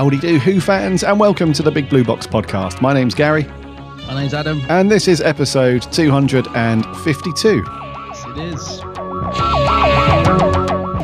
[0.00, 2.80] howdy do, Who fans, and welcome to the Big Blue Box podcast.
[2.80, 3.44] My name's Gary,
[4.06, 4.62] My name's Adam.
[4.70, 7.62] and this is episode 252.
[7.66, 8.80] Yes, it is.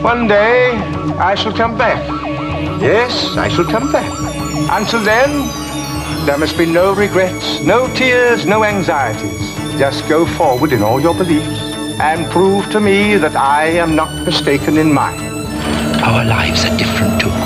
[0.03, 0.71] One day
[1.19, 2.03] I shall come back.
[2.81, 4.11] Yes, I shall come back.
[4.71, 5.31] Until then,
[6.25, 9.79] there must be no regrets, no tears, no anxieties.
[9.79, 11.61] Just go forward in all your beliefs
[12.01, 15.21] and prove to me that I am not mistaken in mine.
[16.03, 17.46] Our lives are different to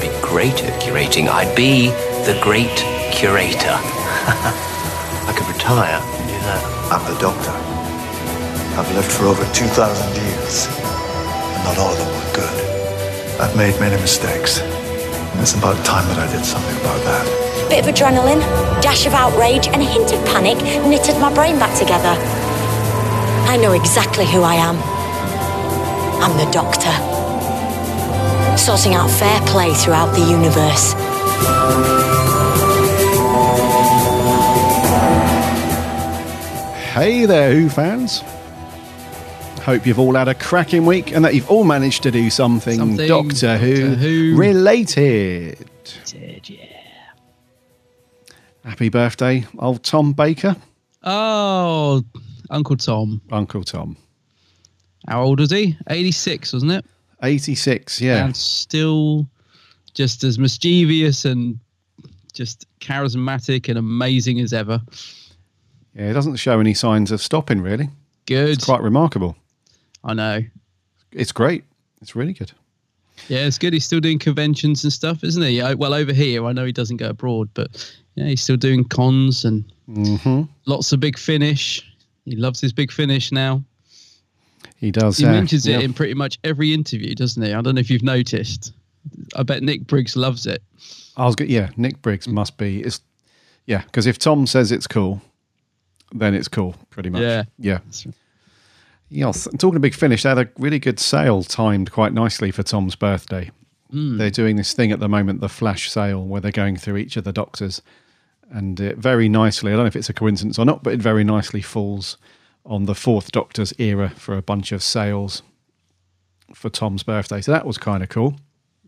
[0.00, 1.28] I'd be great at curating.
[1.28, 1.88] I'd be
[2.24, 2.72] the great
[3.12, 3.76] curator.
[5.28, 6.64] I could retire and do that.
[6.88, 7.52] I'm the doctor.
[8.80, 9.76] I've lived for over 2,000
[10.16, 12.56] years, and not all of them were good.
[13.44, 17.68] I've made many mistakes, and it's about time that I did something about that.
[17.68, 18.40] Bit of adrenaline,
[18.80, 20.56] dash of outrage, and a hint of panic
[20.88, 22.16] knitted my brain back together.
[23.52, 24.80] I know exactly who I am.
[26.24, 27.19] I'm the Doctor.
[28.56, 30.94] Sorting out fair play throughout the universe.
[36.92, 38.20] Hey there, Who fans.
[39.62, 42.76] Hope you've all had a cracking week and that you've all managed to do something,
[42.78, 44.36] Something Doctor, Who, Doctor Who.
[44.36, 45.70] related.
[46.04, 46.66] Did, yeah.
[48.64, 50.56] Happy birthday, old Tom Baker,
[51.02, 52.02] Oh,
[52.50, 53.22] Uncle Tom.
[53.30, 53.96] Uncle Tom.
[55.08, 55.78] How old was he?
[55.88, 56.84] 86, wasn't it?
[57.22, 58.24] 86, yeah.
[58.24, 59.26] And still
[59.94, 61.58] just as mischievous and
[62.32, 64.80] just charismatic and amazing as ever.
[65.94, 67.88] Yeah, it doesn't show any signs of stopping, really.
[68.26, 68.50] Good.
[68.50, 69.36] It's quite remarkable.
[70.04, 70.40] I know.
[71.12, 71.64] It's great.
[72.00, 72.52] It's really good.
[73.28, 73.72] Yeah, it's good.
[73.72, 75.60] He's still doing conventions and stuff, isn't he?
[75.60, 78.84] I- Well, over here, I know he doesn't go abroad, but yeah, he's still doing
[78.84, 81.84] cons and hmm lots of big finish.
[82.24, 83.62] He loves his big finish now.
[84.80, 85.18] He does.
[85.18, 85.80] He uh, mentions it yeah.
[85.80, 87.52] in pretty much every interview, doesn't he?
[87.52, 88.72] I don't know if you've noticed.
[89.36, 90.62] I bet Nick Briggs loves it.
[91.18, 91.50] I was good.
[91.50, 92.80] Yeah, Nick Briggs must be.
[92.80, 93.00] It's
[93.66, 95.20] yeah, because if Tom says it's cool,
[96.12, 97.20] then it's cool, pretty much.
[97.20, 97.44] Yeah.
[97.58, 97.78] yeah.
[99.10, 99.46] Yes.
[99.46, 102.62] and Talking of big finish, they had a really good sale timed quite nicely for
[102.62, 103.50] Tom's birthday.
[103.90, 104.16] Hmm.
[104.16, 107.16] They're doing this thing at the moment, the flash sale, where they're going through each
[107.16, 107.82] of the doctors,
[108.50, 109.72] and it very nicely.
[109.72, 112.16] I don't know if it's a coincidence or not, but it very nicely falls
[112.64, 115.42] on the fourth Doctor's era for a bunch of sales
[116.54, 117.40] for Tom's birthday.
[117.40, 118.36] So that was kind of cool.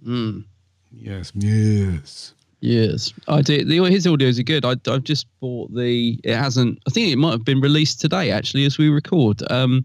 [0.05, 0.44] Mm.
[0.91, 2.34] Yes, yes.
[2.60, 3.69] Yes, I did.
[3.69, 4.65] The, his audios are good.
[4.65, 6.21] I, I've just bought the.
[6.22, 6.78] It hasn't.
[6.87, 9.43] I think it might have been released today, actually, as we record.
[9.50, 9.84] Um,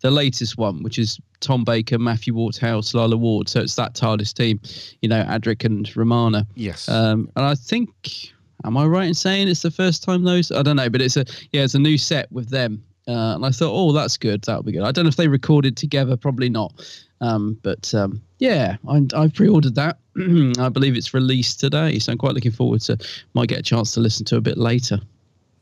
[0.00, 3.48] the latest one, which is Tom Baker, Matthew Waterhouse, Lalla Ward.
[3.48, 4.60] So it's that TARDIS team,
[5.00, 6.46] you know, Adric and Romana.
[6.54, 6.88] Yes.
[6.88, 8.32] Um, and I think,
[8.64, 10.52] am I right in saying it's the first time those?
[10.52, 12.84] I don't know, but it's a yeah, it's a new set with them.
[13.08, 14.42] Uh, and I thought, oh, that's good.
[14.42, 14.82] That'll be good.
[14.82, 16.14] I don't know if they recorded together.
[16.14, 16.74] Probably not.
[17.22, 19.98] Um, but um, yeah, I, I've pre-ordered that.
[20.58, 22.98] I believe it's released today, so I'm quite looking forward to.
[23.32, 25.00] Might get a chance to listen to a bit later.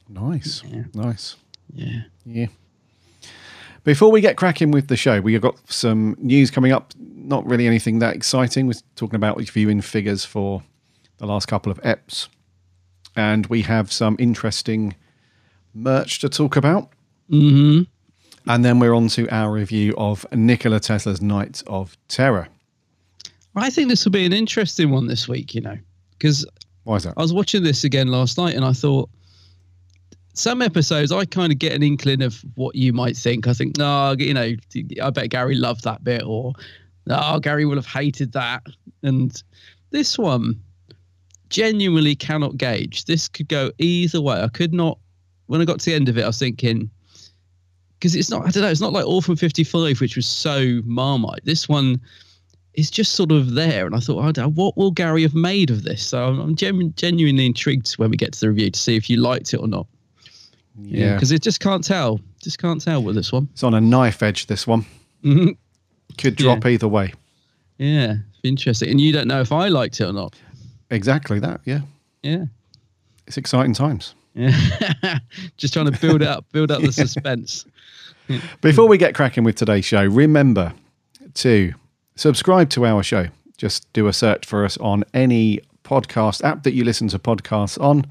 [0.09, 0.63] Nice.
[0.93, 1.37] Nice.
[1.73, 2.03] Yeah.
[2.25, 2.47] Yeah.
[3.85, 6.93] Before we get cracking with the show, we've got some news coming up.
[6.99, 8.67] Not really anything that exciting.
[8.67, 10.65] We're talking about viewing figures for
[11.19, 12.27] the last couple of EPs.
[13.15, 14.97] And we have some interesting
[15.73, 16.91] merch to talk about.
[17.31, 17.83] Mm-hmm.
[18.49, 22.49] And then we're on to our review of Nikola Tesla's Night of Terror.
[23.57, 25.55] I think this will be an interesting one this week.
[25.55, 25.79] You know,
[26.13, 26.47] because
[26.87, 27.15] Why is that?
[27.17, 29.11] I was watching this again last night, and I thought
[30.35, 33.49] some episodes I kind of get an inkling of what you might think.
[33.49, 34.55] I think, no, you know,
[35.03, 36.53] I bet Gary loved that bit, or
[37.07, 38.63] no, Gary will have hated that.
[39.03, 39.43] And
[39.91, 40.61] this one,
[41.49, 43.07] genuinely cannot gauge.
[43.07, 44.41] This could go either way.
[44.41, 44.99] I could not.
[45.47, 46.89] When I got to the end of it, I was thinking
[47.99, 48.47] because it's not.
[48.47, 48.69] I don't know.
[48.71, 51.45] It's not like Orphan Fifty Five, which was so marmite.
[51.45, 52.01] This one
[52.75, 53.87] is just sort of there.
[53.87, 56.07] And I thought, I don't- what will Gary have made of this?
[56.07, 59.09] So I'm, I'm genu- genuinely intrigued when we get to the review to see if
[59.09, 59.87] you liked it or not.
[60.79, 61.15] Yeah.
[61.15, 62.21] because it just can't tell.
[62.43, 63.49] Just can't tell with this one.
[63.53, 64.85] It's on a knife edge, this one.
[65.25, 65.57] Mhm.
[66.19, 67.15] Could drop either way.
[67.79, 68.91] Yeah, interesting.
[68.91, 70.35] And you don't know if I liked it or not.
[70.91, 71.81] Exactly that, yeah.
[72.23, 72.45] Yeah.
[73.27, 74.15] It's exciting times.
[74.35, 75.19] Yeah.
[75.57, 77.65] just trying to build it up, build up the suspense.
[78.61, 80.75] Before we get cracking with today's show, remember
[81.35, 81.75] to
[82.15, 83.29] subscribe to our show.
[83.57, 87.81] Just do a search for us on any podcast app that you listen to podcasts
[87.81, 88.07] on,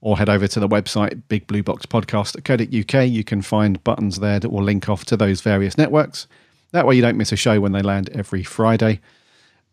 [0.00, 3.08] or head over to the website bigblueboxpodcast.co.uk.
[3.08, 6.26] You can find buttons there that will link off to those various networks.
[6.72, 9.00] That way, you don't miss a show when they land every Friday.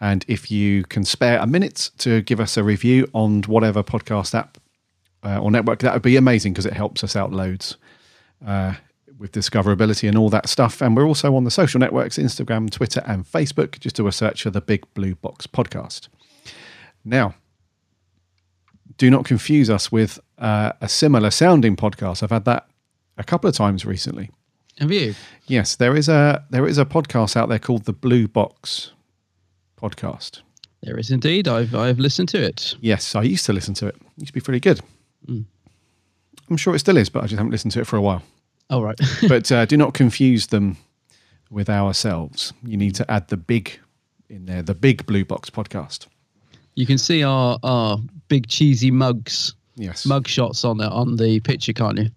[0.01, 4.33] And if you can spare a minute to give us a review on whatever podcast
[4.33, 4.57] app
[5.23, 7.77] uh, or network, that would be amazing because it helps us out loads
[8.45, 8.73] uh,
[9.23, 10.81] with discoverability and all that stuff.
[10.81, 13.79] And we're also on the social networks Instagram, Twitter, and Facebook.
[13.79, 16.09] Just do a search for the Big Blue Box podcast.
[17.05, 17.33] Now,
[18.97, 22.21] do not confuse us with uh, a similar sounding podcast.
[22.21, 22.67] I've had that
[23.17, 24.29] a couple of times recently.
[24.79, 25.15] Have you?
[25.47, 28.91] Yes, there is a there is a podcast out there called the Blue Box
[29.81, 30.41] podcast.
[30.81, 31.47] There is indeed.
[31.47, 32.75] I've I've listened to it.
[32.81, 33.95] Yes, I used to listen to it.
[33.95, 34.81] It used to be pretty good.
[35.27, 35.45] Mm.
[36.49, 38.21] I'm sure it still is, but I just haven't listened to it for a while.
[38.69, 38.99] All right.
[39.27, 40.77] but uh, do not confuse them
[41.49, 42.53] with ourselves.
[42.63, 43.79] You need to add the big
[44.29, 46.07] in there, the big Blue Box podcast.
[46.75, 49.53] You can see our our big cheesy mugs.
[49.75, 50.05] Yes.
[50.05, 52.09] Mug shots on the on the picture, can't you?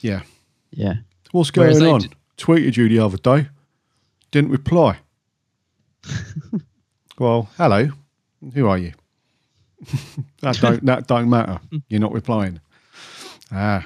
[0.00, 0.22] Yeah.
[0.70, 0.94] Yeah.
[1.32, 2.00] What's going they on?
[2.00, 3.48] d- Tweeted you the other day.
[4.30, 4.98] Didn't reply.
[7.18, 7.90] well, hello.
[8.54, 8.92] Who are you?
[10.40, 11.60] that don't that don't matter.
[11.88, 12.60] You're not replying.
[13.52, 13.84] Ah,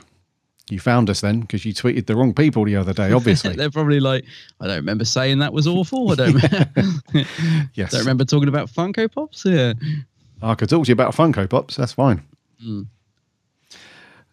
[0.70, 3.12] you found us then because you tweeted the wrong people the other day.
[3.12, 4.24] Obviously, They're probably like,
[4.60, 6.12] I don't remember saying that was awful.
[6.12, 6.34] I don't.
[7.74, 7.92] yes.
[7.92, 9.44] don't remember talking about Funko Pops.
[9.44, 9.74] Yeah.
[10.42, 11.76] I could talk to you about Funko Pops.
[11.76, 12.22] That's fine.
[12.64, 12.86] Mm.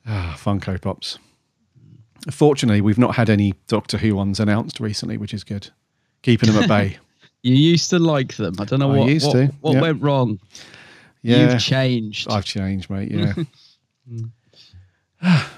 [0.05, 1.17] Ah, Funko Pops.
[2.31, 5.69] Fortunately, we've not had any Doctor Who ones announced recently, which is good.
[6.21, 6.97] Keeping them at bay.
[7.43, 8.55] You used to like them.
[8.59, 9.81] I don't know I what used what, to, what yeah.
[9.81, 10.39] went wrong.
[11.21, 11.51] Yeah.
[11.51, 12.27] You've changed.
[12.31, 13.11] I've changed, mate.
[13.11, 13.33] Yeah.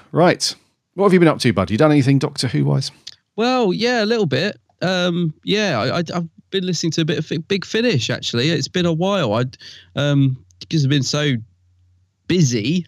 [0.12, 0.54] right.
[0.98, 1.70] What have you been up to, bud?
[1.70, 2.90] You done anything Doctor Who wise?
[3.36, 4.58] Well, yeah, a little bit.
[4.82, 8.48] Um, yeah, I, I, I've been listening to a bit of Big Finish actually.
[8.48, 9.34] It's been a while.
[9.34, 9.56] I'd
[9.94, 11.34] um, because I've been so
[12.26, 12.84] busy.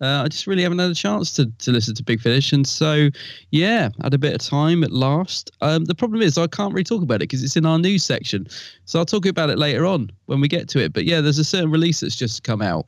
[0.00, 2.66] Uh, I just really haven't had a chance to, to listen to Big Finish, and
[2.66, 3.08] so
[3.52, 5.52] yeah, had a bit of time at last.
[5.60, 8.04] Um, the problem is I can't really talk about it because it's in our news
[8.04, 8.48] section,
[8.84, 10.92] so I'll talk about it later on when we get to it.
[10.92, 12.86] But yeah, there's a certain release that's just come out,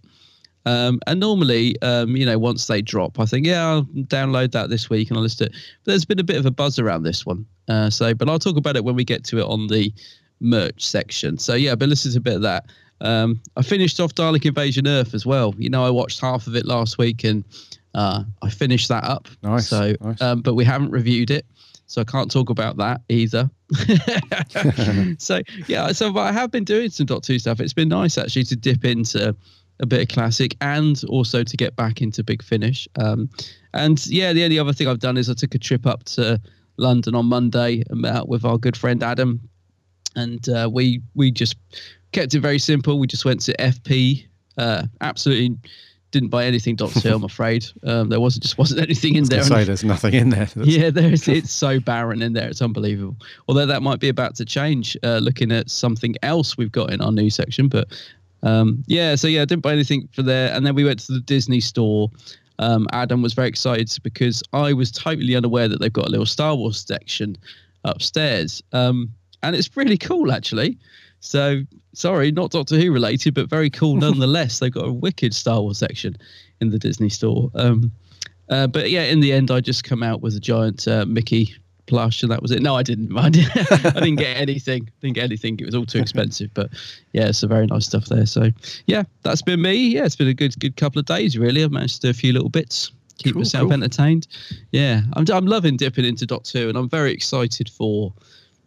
[0.67, 4.69] um, and normally, um, you know, once they drop, I think, yeah, I'll download that
[4.69, 5.53] this week and I'll list it.
[5.85, 7.47] But there's been a bit of a buzz around this one.
[7.69, 9.95] Uh, so, but I'll talk about it when we get to it on the
[10.41, 11.39] merch section.
[11.39, 12.67] So, yeah, but listen to a bit of that.
[13.01, 15.55] Um, I finished off Dalek Invasion Earth as well.
[15.57, 17.45] You know, I watched half of it last week and
[17.95, 19.29] uh, I finished that up.
[19.43, 20.21] Nice, So, nice.
[20.21, 21.47] Um, but we haven't reviewed it.
[21.87, 23.49] So I can't talk about that either.
[25.19, 27.61] so yeah, so but I have been doing some Dot Two stuff.
[27.61, 29.37] It's been nice actually to dip into
[29.81, 32.89] a bit of classic and also to get back into Big Finish.
[32.97, 33.29] Um,
[33.75, 36.41] and yeah, the only other thing I've done is I took a trip up to
[36.79, 39.41] London on Monday and met up with our good friend Adam,
[40.15, 41.57] and uh, we we just
[42.13, 42.99] kept it very simple.
[42.99, 44.27] We just went to FP.
[44.57, 45.59] Uh, absolutely
[46.13, 47.15] didn't buy anything Who.
[47.15, 49.43] I'm afraid um, there wasn't just wasn't anything in there.
[49.43, 50.47] say there's nothing in there.
[50.47, 52.49] That's- Yeah, there's it's so barren in there.
[52.49, 53.17] It's unbelievable.
[53.49, 57.01] Although that might be about to change, uh, looking at something else we've got in
[57.01, 57.69] our new section.
[57.69, 57.89] But
[58.43, 60.53] um, yeah, so yeah, I didn't buy anything for there.
[60.53, 62.11] And then we went to the Disney store.
[62.59, 66.27] Um, Adam was very excited because I was totally unaware that they've got a little
[66.27, 67.37] Star Wars section
[67.85, 68.63] upstairs.
[68.73, 69.13] Um,
[69.43, 70.79] and it's really cool, actually.
[71.21, 71.63] So
[71.93, 74.59] sorry, not Doctor Who related, but very cool nonetheless.
[74.59, 76.17] They've got a wicked Star Wars section
[76.61, 77.51] in the Disney store.
[77.55, 77.93] Um,
[78.49, 81.55] uh, but yeah, in the end, I just come out with a giant uh, Mickey
[81.87, 82.63] plush, and that was it.
[82.63, 83.17] No, I didn't.
[83.19, 84.89] I didn't, I didn't get anything.
[85.01, 85.59] Didn't get anything.
[85.61, 86.51] It was all too expensive.
[86.55, 86.71] But
[87.13, 88.27] yeah, some very nice stuff there.
[88.27, 88.51] So
[88.87, 89.75] yeah, that's been me.
[89.75, 91.37] Yeah, it's been a good good couple of days.
[91.39, 92.91] Really, I've managed to do a few little bits.
[93.19, 93.73] Keep Cool, myself cool.
[93.73, 94.27] entertained.
[94.73, 98.13] Yeah, I'm I'm loving dipping into Dot 2, and I'm very excited for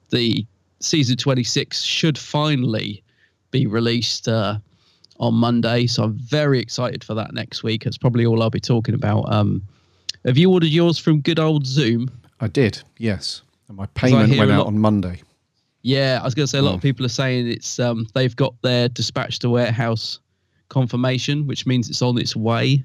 [0.10, 0.46] the
[0.80, 3.04] season 26 should finally
[3.52, 4.58] be released uh,
[5.20, 5.86] on Monday.
[5.86, 7.84] So I'm very excited for that next week.
[7.84, 9.32] That's probably all I'll be talking about.
[9.32, 9.62] Um,
[10.26, 12.10] have you ordered yours from good old Zoom?
[12.39, 13.41] I did, yes.
[13.67, 15.22] And my payment went out lot- on Monday.
[15.81, 16.75] Yeah, I was going to say a lot Oh.
[16.75, 20.19] of people are saying it's um, they've got their dispatch to warehouse
[20.67, 22.84] confirmation, which means it's on its way.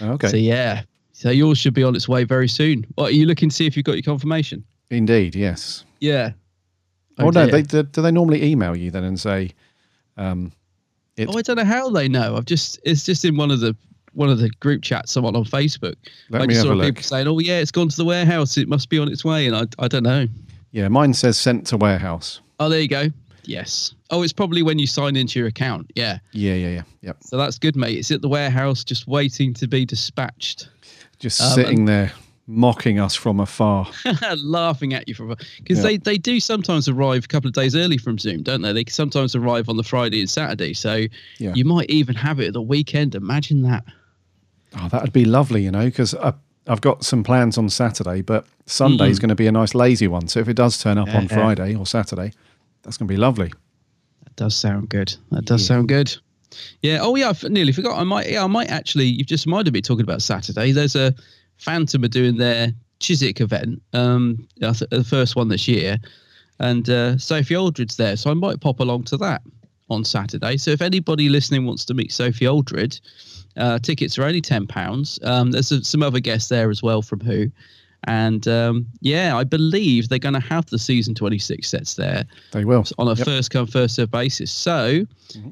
[0.00, 0.28] Okay.
[0.28, 0.82] So yeah,
[1.12, 2.86] so yours should be on its way very soon.
[2.94, 4.64] What are you looking to see if you've got your confirmation?
[4.90, 5.84] Indeed, yes.
[6.00, 6.32] Yeah.
[7.18, 9.50] Oh, no, they do, do they normally email you then and say,
[10.16, 10.52] um,
[11.16, 12.36] it's, Oh, I don't know how they know.
[12.36, 13.74] I've just it's just in one of the
[14.16, 15.94] one of the group chats someone on Facebook.
[16.30, 17.00] Let I just saw people look.
[17.00, 18.56] saying, "Oh yeah, it's gone to the warehouse.
[18.56, 20.26] It must be on its way." And I I don't know.
[20.72, 22.40] yeah, mine says sent to warehouse.
[22.58, 23.08] Oh, there you go.
[23.44, 23.94] Yes.
[24.10, 25.90] Oh, it's probably when you sign into your account.
[25.94, 26.18] Yeah.
[26.32, 27.16] Yeah, yeah, yeah, yep.
[27.20, 27.96] So that's good, mate.
[27.98, 30.68] It's at the warehouse, just waiting to be dispatched.
[31.20, 32.12] Just Um, sitting and- there
[32.48, 33.88] mocking us from afar.
[34.36, 35.82] laughing at you from because Yeah.
[35.82, 38.72] they they do sometimes arrive a couple of days early from Zoom, don't they?
[38.72, 41.06] They sometimes arrive on the Friday and Saturday, so
[41.38, 41.52] Yeah.
[41.54, 43.14] you might even have it at the weekend.
[43.14, 43.84] Imagine that.
[44.78, 49.18] Oh, that'd be lovely, you know, because I've got some plans on Saturday, but Sunday's
[49.18, 49.22] Mm.
[49.22, 50.28] going to be a nice lazy one.
[50.28, 51.28] So if it does turn up on Yeah.
[51.34, 52.32] Friday or Saturday,
[52.82, 53.52] that's going to be lovely.
[54.24, 55.14] That does sound good.
[55.30, 56.14] That does sound good.
[56.82, 56.98] Yeah.
[57.02, 57.98] Oh yeah, I nearly forgot.
[57.98, 58.30] I might.
[58.30, 59.06] Yeah, I might actually.
[59.06, 60.72] You've just reminded me talking about Saturday.
[60.72, 61.14] There's a
[61.58, 63.80] Fantom are doing their Chiswick event.
[63.92, 65.98] Um, the first one this year,
[66.60, 69.42] and uh, Sophie Aldred's there, so I might pop along to that
[69.90, 70.56] on Saturday.
[70.56, 72.98] So if anybody listening wants to meet Sophie Aldred,
[73.56, 75.18] uh, tickets are only ten pounds.
[75.22, 77.50] Um, there's a, some other guests there as well from Who.
[78.08, 82.64] And um, yeah, I believe they're going to have the season 26 sets there They
[82.64, 82.84] will.
[82.98, 83.24] on a Yep.
[83.26, 84.52] first come first serve basis.
[84.52, 85.04] So,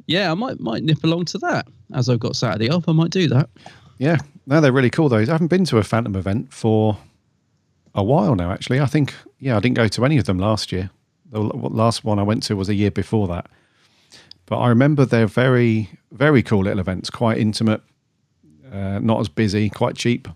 [0.06, 2.88] yeah, I might might nip along to that as I've got Saturday off.
[2.88, 3.48] I might do that.
[3.98, 5.16] Yeah, no, they're really cool though.
[5.18, 6.96] I haven't been to a Fantom event for
[7.94, 8.52] a while now.
[8.52, 10.90] Actually, I think yeah, I didn't go to any of them last year.
[11.32, 13.46] The last one I went to was a year before that.
[14.46, 17.80] But I remember they're very very cool little events, quite intimate,
[18.74, 20.28] uh, not as busy, quite cheap.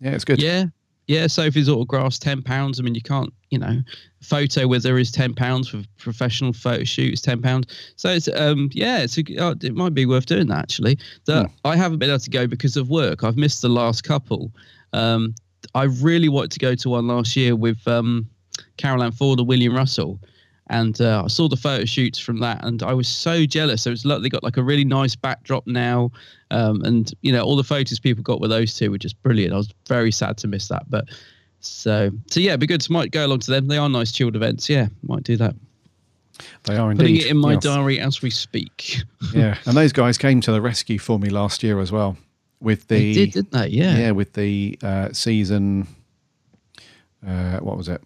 [0.00, 0.42] Yeah, it's good.
[0.42, 0.66] Yeah,
[1.06, 1.26] yeah.
[1.26, 2.78] Sophie's autographs ten pounds.
[2.78, 3.80] I mean, you can't, you know,
[4.20, 7.66] photo with her is ten pounds for professional photo shoot is ten pounds.
[7.96, 10.98] So it's um yeah, it's a, oh, it might be worth doing that actually.
[11.24, 13.24] That I haven't been able to go because of work.
[13.24, 14.52] I've missed the last couple.
[14.92, 15.34] Um,
[15.74, 18.28] I really wanted to go to one last year with um
[18.76, 20.20] Carole Ann Ford and William Russell.
[20.68, 23.82] And uh, I saw the photo shoots from that, and I was so jealous.
[23.82, 26.10] So it's like they got like a really nice backdrop now,
[26.50, 29.52] um, and you know all the photos people got with those two were just brilliant.
[29.54, 31.04] I was very sad to miss that, but
[31.60, 32.80] so so yeah, it'd be good.
[32.80, 33.68] To, might go along to them.
[33.68, 34.68] They are nice chilled events.
[34.68, 35.54] Yeah, might do that.
[36.64, 37.02] They are indeed.
[37.04, 37.62] Putting it in my Yes.
[37.62, 39.02] diary as we speak.
[39.32, 42.16] yeah, and those guys came to the rescue for me last year as well.
[42.60, 43.68] With the They did, didn't they?
[43.68, 43.96] Yeah.
[43.98, 45.86] yeah, with the uh, season.
[47.26, 48.02] Uh, what was it?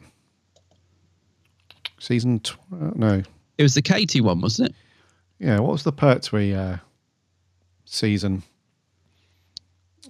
[2.01, 3.23] Season tw- uh, no,
[3.59, 4.75] It was the Katie one, wasn't it?
[5.39, 5.59] yeah.
[5.61, 6.79] What was the Pertwee uh,
[7.85, 8.43] season?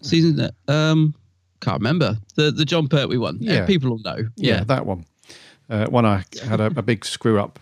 [0.02, 1.14] Season that um
[1.60, 3.36] can't remember the the Jon Pertwee one.
[3.40, 3.66] Yeah, Yeah.
[3.66, 4.16] people will know.
[4.36, 5.04] Yeah, Yeah, that one.
[5.68, 7.60] Uh, when I had a, a big screw up,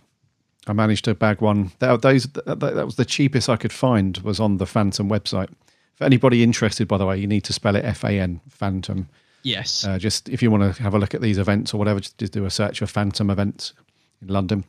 [0.66, 1.72] I managed to bag one.
[1.80, 4.16] That, those that, that was the cheapest I could find.
[4.18, 5.48] Was on the Fantom website.
[5.96, 9.08] For anybody interested, by the way, you need to spell it F A N Fantom.
[9.42, 9.84] yes.
[9.84, 12.16] Uh, just if you want to have a look at these events or whatever, just,
[12.18, 13.72] just do a search for Fantom events
[14.22, 14.64] in London.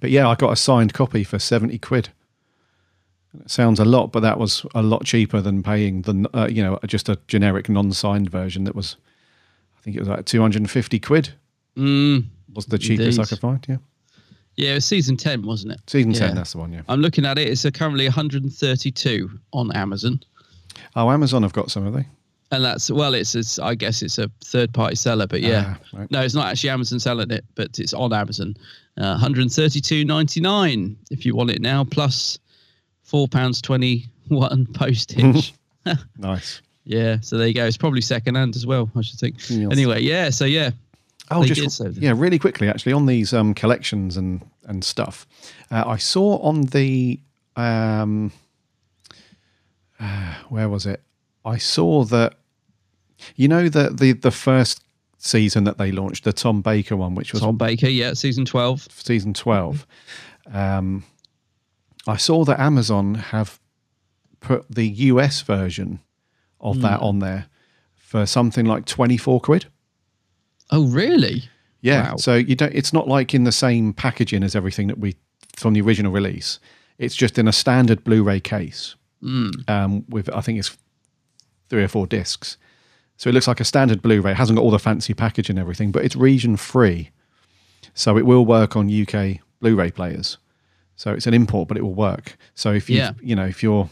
[0.00, 2.10] But yeah, I got a signed copy for seventy quid.
[3.44, 6.62] It sounds a lot, but that was a lot cheaper than paying the uh, you
[6.62, 8.64] know just a generic non-signed version.
[8.64, 8.96] That was,
[9.76, 11.30] I think it was like two hundred and fifty quid.
[11.76, 12.24] Mm,
[12.54, 13.64] Was the cheapest I could find.
[13.68, 13.76] Yeah,
[14.56, 15.80] yeah, it was season ten, wasn't it?
[15.86, 16.18] season Yeah.
[16.28, 16.34] ten.
[16.36, 16.72] That's the one.
[16.72, 16.82] Yeah.
[16.88, 17.48] I'm looking at it.
[17.48, 20.20] It's currently 132 on Amazon.
[20.96, 22.06] Oh, Amazon have got some of they.
[22.50, 25.98] And that's well, it's, it's I guess it's a third party seller, but yeah, Ah,
[25.98, 26.10] right.
[26.10, 28.56] no, it's not actually Amazon selling it, but it's on Amazon.
[28.96, 32.38] Uh, 132.99 if you want it now, plus
[33.02, 35.54] four pounds 21 postage.
[36.18, 36.60] Nice.
[36.84, 37.64] yeah, so there you go.
[37.64, 39.36] It's probably second hand as well, I should think.
[39.48, 39.68] Yes.
[39.72, 40.70] Anyway, yeah, so yeah.
[41.30, 41.88] Oh, just so.
[41.94, 45.26] yeah, really quickly actually on these um, collections and and stuff.
[45.70, 47.20] Uh, I saw on the
[47.56, 48.32] um,
[50.00, 51.02] uh, where was it?
[51.48, 52.34] I saw that
[53.36, 54.82] you know the the the first
[55.18, 58.88] season that they launched, the Tom Baker one, which was Tom Baker, yeah, season 12.
[58.92, 59.86] season 12
[60.52, 61.02] um,
[62.06, 63.58] i saw that amazon have
[64.40, 66.00] put the us version
[66.60, 67.04] of that Hmm.
[67.04, 67.46] on there
[67.96, 69.66] for something like 24 quid
[70.70, 71.44] Oh, really?
[71.82, 72.16] yeah Wow.
[72.16, 75.16] so you don't it's not like in the same packaging as everything that we
[75.56, 76.60] from the original release
[76.98, 79.68] it's just in a standard blu-ray case Mm.
[79.68, 80.78] um, with i think it's
[81.68, 82.56] three or four discs.
[83.16, 84.30] So it looks like a standard blu-ray.
[84.32, 87.10] It hasn't got all the fancy packaging and everything but it's region free
[87.94, 90.38] so it will work on uk blu-ray players.
[90.96, 92.36] So it's an import but it will work.
[92.54, 93.12] So if you Yeah.
[93.22, 93.88] you know if you're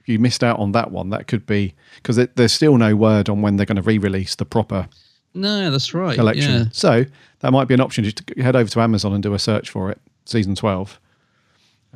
[0.00, 3.28] if you missed out on that one that could be because there's still no word
[3.28, 4.88] on when they're going to re-release the proper
[5.34, 6.14] No, that's right.
[6.16, 6.50] collection.
[6.52, 6.64] Yeah.
[6.72, 7.04] so
[7.40, 8.04] that might be an option.
[8.04, 11.00] Just to head over to amazon and do a search for it season 12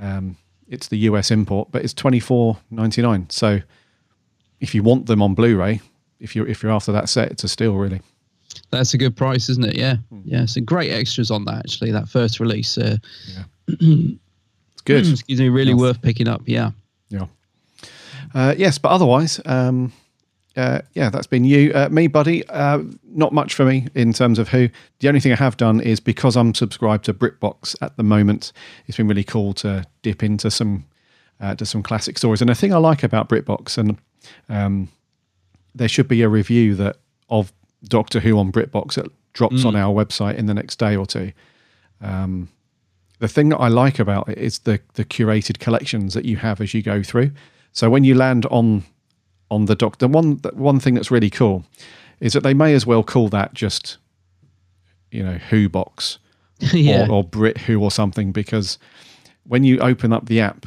[0.01, 0.37] um,
[0.69, 3.61] it's the us import but it's 24.99 so
[4.63, 5.81] if you want them on blu-ray
[6.21, 8.01] if you're if you're after that set it's a steal really
[8.71, 9.77] That's a good price, isn't it?
[9.77, 10.21] Yeah, Hmm.
[10.25, 10.47] yeah.
[10.47, 11.91] Some great extras on that actually.
[11.93, 12.77] That first release.
[12.79, 12.97] Uh,
[13.69, 15.07] It's good.
[15.11, 15.81] excuse me, really Yes.
[15.81, 16.43] worth picking up.
[16.47, 16.71] Yeah.
[17.09, 17.27] Yeah.
[18.35, 19.93] Uh, yes, but otherwise, um,
[20.57, 21.73] uh, yeah, that's been you.
[21.75, 22.81] Uh, me, buddy, uh,
[23.15, 24.69] not much for me in terms of who.
[25.01, 28.53] The only thing I have done is because I'm subscribed to BritBox at the moment,
[28.87, 30.85] it's been really cool to dip into some
[31.41, 32.41] uh, to some classic stories.
[32.43, 33.97] And the thing I like about BritBox, and
[34.49, 34.89] um,
[35.75, 36.97] there should be a review that
[37.29, 37.53] of
[37.85, 39.67] Doctor Who on BritBox that drops Mm.
[39.67, 41.33] on our website in the next day or two.
[42.01, 42.49] Um,
[43.19, 46.61] the thing that I like about it is the the curated collections that you have
[46.61, 47.31] as you go through.
[47.73, 48.85] So when you land on
[49.51, 51.65] on the doctor, one the one thing that's really cool
[52.21, 53.99] is that they may as well call that just
[55.11, 56.19] you know Who box
[56.73, 57.07] Yeah.
[57.09, 58.79] or, or Brit Who or something because
[59.45, 60.67] when you open up the app,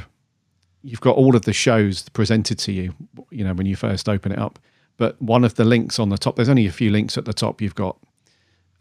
[0.85, 2.93] you've got all of the shows presented to you.
[3.31, 4.59] You know when you first open it up,
[4.97, 7.33] but one of the links on the top, there's only a few links at the
[7.33, 7.59] top.
[7.59, 7.97] You've got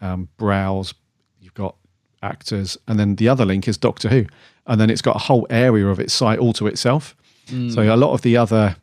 [0.00, 0.92] um, browse,
[1.40, 1.76] you've got
[2.23, 4.26] actors, and then the other link is Doctor Who,
[4.66, 7.16] and then it's got a whole area of its site all to itself.
[7.46, 7.73] Mm.
[7.73, 8.76] So a lot of the other,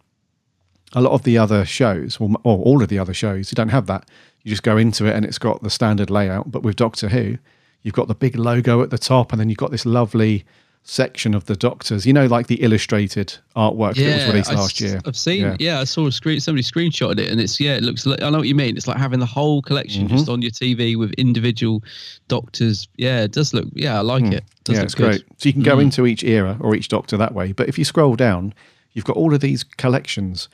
[0.93, 3.69] a lot of the other shows, or, or all of the other shows, you don't
[3.69, 4.09] have that.
[4.43, 6.49] You just go into it and it's got the standard layout.
[6.49, 7.37] But with Doctor Who,
[7.83, 10.43] you've got the big logo at the top, and then you've got this lovely
[10.83, 12.05] section of the doctors.
[12.05, 14.99] You know, like the illustrated artwork that was released I, last year.
[15.05, 15.55] I've seen.
[15.59, 15.79] Yeah.
[15.79, 16.39] I saw a screen.
[16.39, 17.75] Somebody screenshotted it, and it's yeah.
[17.75, 18.05] It looks.
[18.05, 18.75] Like, I know what you mean.
[18.77, 20.15] It's like having the whole collection Mm-hmm.
[20.17, 21.83] just on your TV with individual
[22.27, 22.87] doctors.
[22.97, 23.67] Yeah, it does look.
[23.73, 24.43] Yeah, I like it.
[24.63, 24.79] Does Hmm.
[24.79, 25.05] yeah, it's good.
[25.05, 25.23] great.
[25.37, 25.83] So you can go Mm.
[25.83, 27.51] into each era or each doctor that way.
[27.51, 28.53] But if you scroll down,
[28.93, 30.49] you've got all of these collections.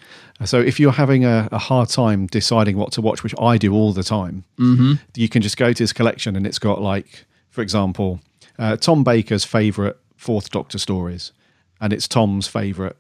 [0.46, 3.74] So if you're having a, a hard time deciding what to watch, which I do
[3.74, 5.00] all the time, Mhm.
[5.16, 8.20] you can just go to this collection and it's got like, for example,
[8.60, 11.32] uh, Tom Baker's favorite Fourth Doctor stories,
[11.80, 12.98] and it's Tom's favorite,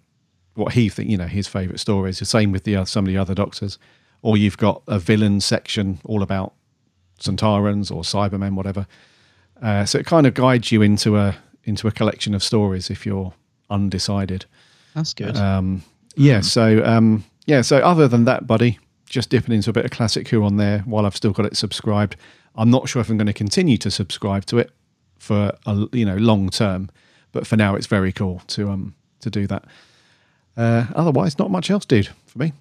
[0.53, 2.19] what he think you know his favorite stories.
[2.19, 3.77] The same with the uh, some of the other Doctors.
[4.23, 6.53] Or you've got a villain section all about
[7.19, 8.87] Sontarans or Cybermen, whatever.
[9.61, 13.05] Uh, so it kind of guides you into a into a collection of stories if
[13.05, 13.33] you're
[13.69, 14.45] undecided.
[14.95, 15.35] That's good.
[15.37, 15.83] Um,
[16.15, 16.41] yeah.
[16.41, 17.61] So um, yeah.
[17.61, 20.79] So other than that, buddy, just dipping into a bit of classic Who on there
[20.79, 22.15] while I've still got it subscribed.
[22.55, 24.71] I'm not sure if I'm going to continue to subscribe to it
[25.19, 26.89] for a you know long term,
[27.37, 29.63] but for now it's very cool to um to do that.
[30.57, 32.51] Uh, otherwise, not much else, dude, for me.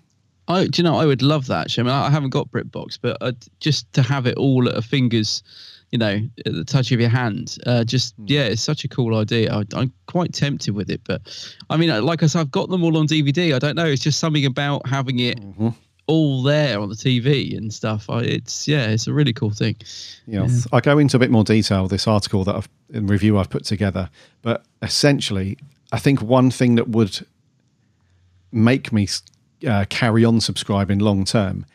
[0.48, 1.64] I, do you know, I would love that.
[1.64, 1.90] actually.
[1.90, 4.82] I mean, I haven't got BritBox, but uh, just to have it all at a
[4.82, 5.42] finger's,
[5.92, 9.16] you know, at the touch of your hand, uh, just yeah, it's such a cool
[9.16, 9.50] idea.
[9.50, 11.22] I, I'm quite tempted with it, but
[11.70, 13.54] I mean, like I said, I've got them all on DVD.
[13.54, 13.86] I don't know.
[13.86, 15.38] It's just something about having it
[16.08, 18.08] all there on the TV and stuff.
[18.08, 19.76] I, it's yeah, it's a really cool thing.
[20.26, 23.38] Yeah, I go into a bit more detail with this article that I've in review
[23.38, 24.08] I've put together,
[24.42, 25.58] but essentially,
[25.92, 27.26] I think one thing that would
[28.52, 29.08] make me
[29.66, 31.66] uh, carry on subscribing long term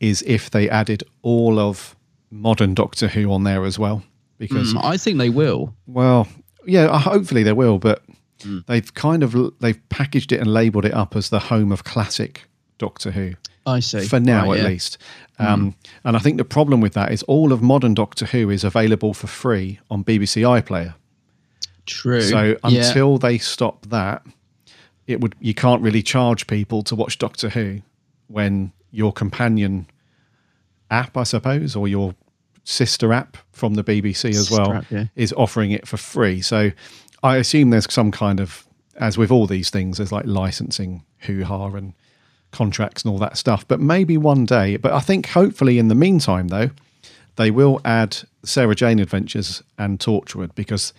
[0.00, 1.96] is if they added all of
[2.30, 4.02] modern Doctor Who on there as well,
[4.38, 5.74] because Mm, I think they will.
[5.86, 6.28] well,
[6.66, 8.02] yeah, uh, hopefully they will, but
[8.40, 8.64] Mm.
[8.66, 12.44] they've kind of they've packaged it and labelled it up as the home of classic
[12.78, 13.34] Doctor Who.
[13.68, 14.06] I see.
[14.06, 14.68] For now, Right, at yeah.
[14.70, 14.98] least.
[15.38, 18.64] Um, And I think the problem with that is all of modern Doctor Who is
[18.64, 20.94] available for free on BBC iPlayer.
[21.86, 22.20] True.
[22.22, 22.56] So Yeah.
[22.64, 24.22] until they stop that,
[25.06, 27.82] it would you can't really charge people to watch Doctor Who
[28.26, 29.86] when your companion
[30.90, 32.14] app, I suppose, or your
[32.64, 35.04] sister app from the BBC as well app, yeah.
[35.16, 36.40] is offering it for free.
[36.42, 36.72] So
[37.22, 41.44] I assume there's some kind of, as with all these things, there's like licensing hoo
[41.44, 41.94] ha and
[42.52, 43.66] contracts and all that stuff.
[43.66, 46.70] But maybe one day, but I think hopefully in the meantime, though,
[47.36, 50.92] they will add Sarah Jane Adventures and Torchwood because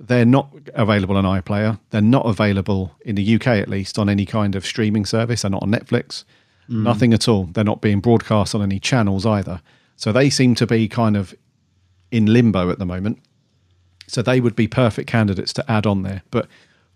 [0.00, 1.78] they're not available on iPlayer.
[1.90, 5.42] They're not available in the UK, at least, on any kind of streaming service.
[5.42, 6.24] They're not on Netflix.
[6.68, 6.82] Mm.
[6.82, 7.44] Nothing at all.
[7.44, 9.60] They're not being broadcast on any channels either.
[9.96, 11.34] So they seem to be kind of
[12.10, 13.18] in limbo at the moment.
[14.06, 16.22] So they would be perfect candidates to add on there.
[16.30, 16.48] But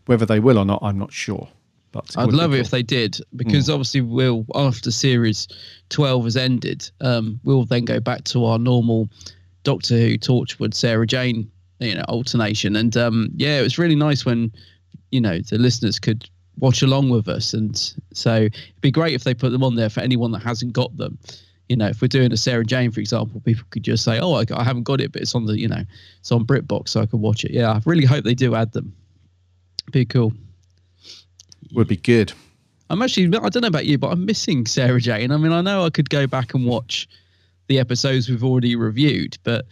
[0.07, 1.49] whether they will or not, I'm not sure.
[1.93, 2.61] But I'd love it cool.
[2.65, 3.73] if they did, because Mm.
[3.75, 5.47] obviously we'll after series
[5.91, 9.09] twelve has ended, um, we'll then go back to our normal
[9.63, 11.51] Doctor Who, Torchwood, Sarah Jane,
[11.81, 12.75] you know, alternation.
[12.77, 14.51] And um, yeah, it was really nice when
[15.11, 16.29] you know the listeners could
[16.59, 17.55] watch along with us.
[17.55, 17.77] And
[18.13, 20.97] so it'd be great if they put them on there for anyone that hasn't got
[20.97, 21.19] them.
[21.69, 24.35] You know, if we're doing a Sarah Jane, for example, people could just say, "Oh,
[24.35, 25.83] I, I haven't got it, but it's on the, you know,
[26.21, 28.73] it's on BritBox, so I can watch it." Yeah, I really hope they do add
[28.73, 28.93] them.
[29.91, 30.33] Be cool.
[31.75, 32.33] Would be good.
[32.91, 35.31] I'm actually, I don't know about you, but I'm missing Sarah Jane.
[35.31, 37.09] I mean, I know I could go back and watch
[37.69, 39.65] the episodes we've already reviewed, but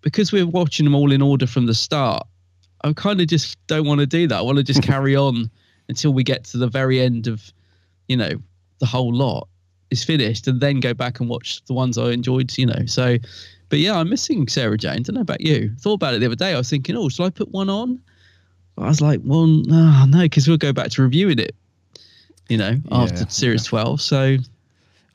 [0.00, 2.26] because we're watching them all in order from the start,
[2.84, 4.36] I kind of just don't want to do that.
[4.36, 5.50] I want to just carry on
[5.88, 7.52] until we get to the very end of,
[8.08, 8.30] you know,
[8.78, 9.48] the whole lot.
[9.90, 12.56] is finished and then go back and watch the ones I enjoyed.
[12.56, 13.18] You know, so.
[13.68, 14.92] But yeah, I'm missing Sarah Jane.
[14.92, 15.74] I Don't know about you.
[15.80, 16.54] Thought about it the other day.
[16.54, 18.00] I was thinking, oh, should I put one on?
[18.76, 21.54] But I was like, well, no, no, because we'll go back to reviewing it.
[22.48, 24.00] You know, after Yeah, series twelve.
[24.00, 24.36] So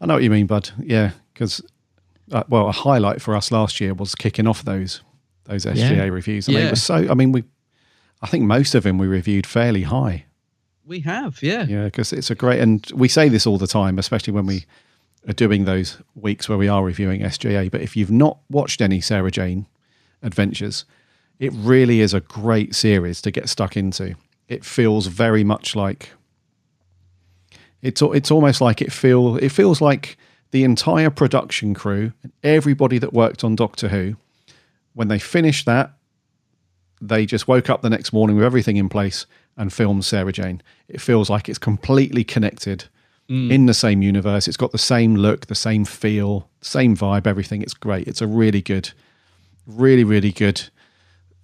[0.02, 0.70] I know what you mean, bud.
[0.82, 1.62] Yeah, because
[2.32, 5.02] uh, well, a highlight for us last year was kicking off those
[5.46, 6.04] those SJA Yeah.
[6.06, 6.96] reviews, and they were so.
[7.10, 7.44] I mean, we,
[8.22, 10.26] I think most of them we reviewed fairly high.
[10.86, 11.64] we have, yeah.
[11.66, 14.66] Yeah, because it's a great, and we say this all the time, especially when we
[15.28, 17.70] are doing those weeks where we are reviewing SJA.
[17.72, 19.68] But if you've not watched any Sarah Jane
[20.22, 20.84] adventures,
[21.42, 24.16] it really is a great series to get stuck into.
[24.48, 26.12] It feels very much like
[27.82, 30.18] it's it's almost like it feel it feels like
[30.52, 34.18] the entire production crew and everybody that worked on Doctor Who
[34.94, 35.94] when they finished that
[37.02, 39.26] they just woke up the next morning with everything in place
[39.58, 40.62] and filmed Sarah Jane.
[40.88, 42.86] It feels like it's completely connected
[43.28, 43.52] mm.
[43.52, 44.48] in the same universe.
[44.48, 47.64] It's got the same look, the same feel, same vibe, everything.
[47.64, 48.08] It's great.
[48.08, 48.92] It's a really good,
[49.66, 50.70] really, really good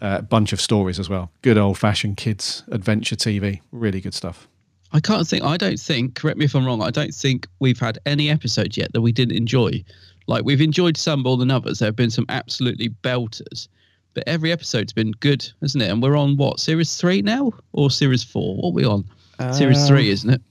[0.02, 1.32] uh, bunch of stories as well.
[1.42, 3.62] Good old fashioned kids adventure TV.
[3.72, 4.48] Really good stuff.
[4.94, 5.44] I can't think.
[5.44, 6.16] I don't think.
[6.16, 6.82] Correct me if I'm wrong.
[6.82, 9.84] I don't think we've had any episode yet that we didn't enjoy.
[10.28, 11.80] Like we've enjoyed some more than others.
[11.80, 13.68] There have been some absolutely belters,
[14.14, 15.90] but every episode's been good, hasn't it?
[15.90, 18.56] And we're on what series three now or series four?
[18.56, 19.06] What are we on?
[19.54, 20.42] series Um, three, isn't it?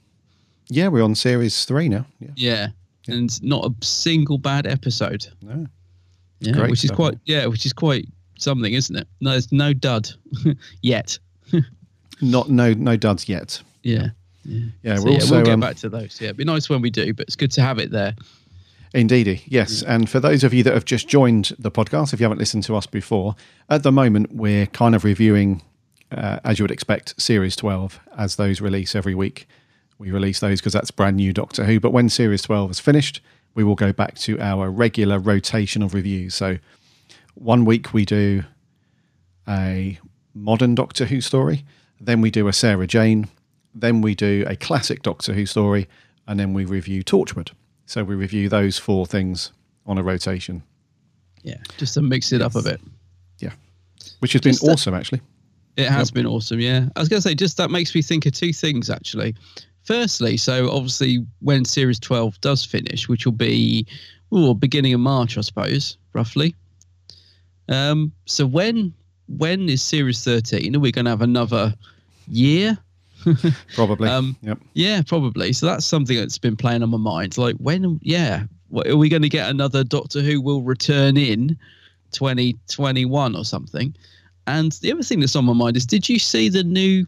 [0.69, 2.07] Yeah, we're on series three now.
[2.21, 2.31] Yeah.
[2.37, 2.69] Yeah.
[3.09, 5.27] And not a single bad episode.
[5.41, 5.67] No.
[6.41, 8.07] Yeah, great which is quite yeah, which is quite
[8.39, 9.09] something, isn't it?
[9.21, 10.09] No, there's no dud
[10.83, 11.19] yet.
[12.21, 13.63] Not no no duds yet.
[13.83, 14.09] Yeah.
[14.45, 14.61] Yeah.
[14.83, 16.19] Yeah, So, we're yeah, also we'll get um, back to those.
[16.21, 18.15] Yeah, it'd be nice when we do, but it's good to have it there.
[18.95, 19.83] Indeedy, yes.
[19.83, 22.63] And for those of you that have just joined the podcast, if you haven't listened
[22.65, 23.35] to us before,
[23.69, 25.63] at the moment we're kind of reviewing,
[26.13, 29.49] uh, as you would expect, Series 12 as those release every week.
[29.99, 31.81] We release those because that's brand new Doctor Who.
[31.81, 33.21] But when Series 12 is finished,
[33.55, 36.35] we will go back to our regular rotation of reviews.
[36.35, 36.59] So
[37.37, 38.43] one week we do
[39.47, 39.99] a
[40.35, 41.65] modern Doctor Who story,
[42.01, 43.29] then we do a Sarah Jane,
[43.75, 45.89] then we do a classic Doctor Who story,
[46.27, 47.51] and then we review Torchwood.
[47.85, 49.53] So we review those four things
[49.87, 50.63] on a rotation.
[51.43, 52.81] Yeah, just to mix it up a bit.
[53.39, 53.53] Yeah,
[54.19, 55.21] which has been that- awesome actually.
[55.77, 56.89] It has been awesome, yeah.
[56.97, 59.35] I was going to say, just that makes me think of two things, actually.
[59.83, 63.87] Firstly, so obviously, when Series 12 does finish, which will be
[64.35, 66.55] ooh, beginning of March, I suppose, roughly.
[67.69, 68.95] Um, so when
[69.29, 70.77] when is Series 13?
[70.77, 71.75] Are we going to have another
[72.29, 72.79] year?
[73.75, 74.09] Probably.
[74.09, 74.59] Um, yep.
[74.75, 75.53] Yeah, probably.
[75.53, 77.37] So that's something that's been playing on my mind.
[77.37, 81.59] Like, when, yeah, what, are we going to get another Doctor Who will return in
[82.13, 83.95] 2021 or something?
[84.47, 87.05] And the other thing that's on my mind is did you see the new,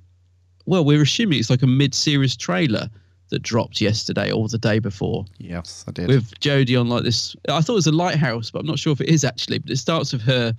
[0.66, 2.90] well, we're assuming it's like a mid series trailer
[3.30, 6.08] that dropped yesterday or the day before Yes, I did.
[6.08, 7.34] with Jodie on like this.
[7.48, 9.58] I thought it was a lighthouse, but I'm not sure if it is actually.
[9.58, 10.54] But it starts with her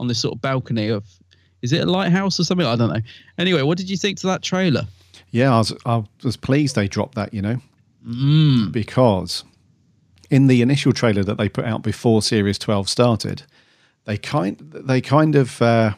[0.00, 1.04] on this sort of balcony of,
[1.62, 2.66] is it a lighthouse or something?
[2.66, 3.00] I don't know.
[3.38, 4.86] Anyway, what did you think to that trailer?
[5.30, 7.60] Yeah, I was I was pleased they dropped that, you know,
[8.06, 8.70] Mm.
[8.72, 9.44] because
[10.30, 13.42] in the initial trailer that they put out before Series Twelve started,
[14.04, 15.92] they kind they kind of uh,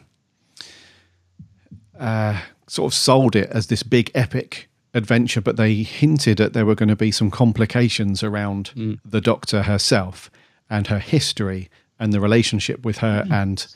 [1.99, 6.65] uh, sort of sold it as this big epic adventure, but they hinted that there
[6.65, 10.29] were going to be some complications around the Doctor herself
[10.69, 13.67] and her history and the relationship with her and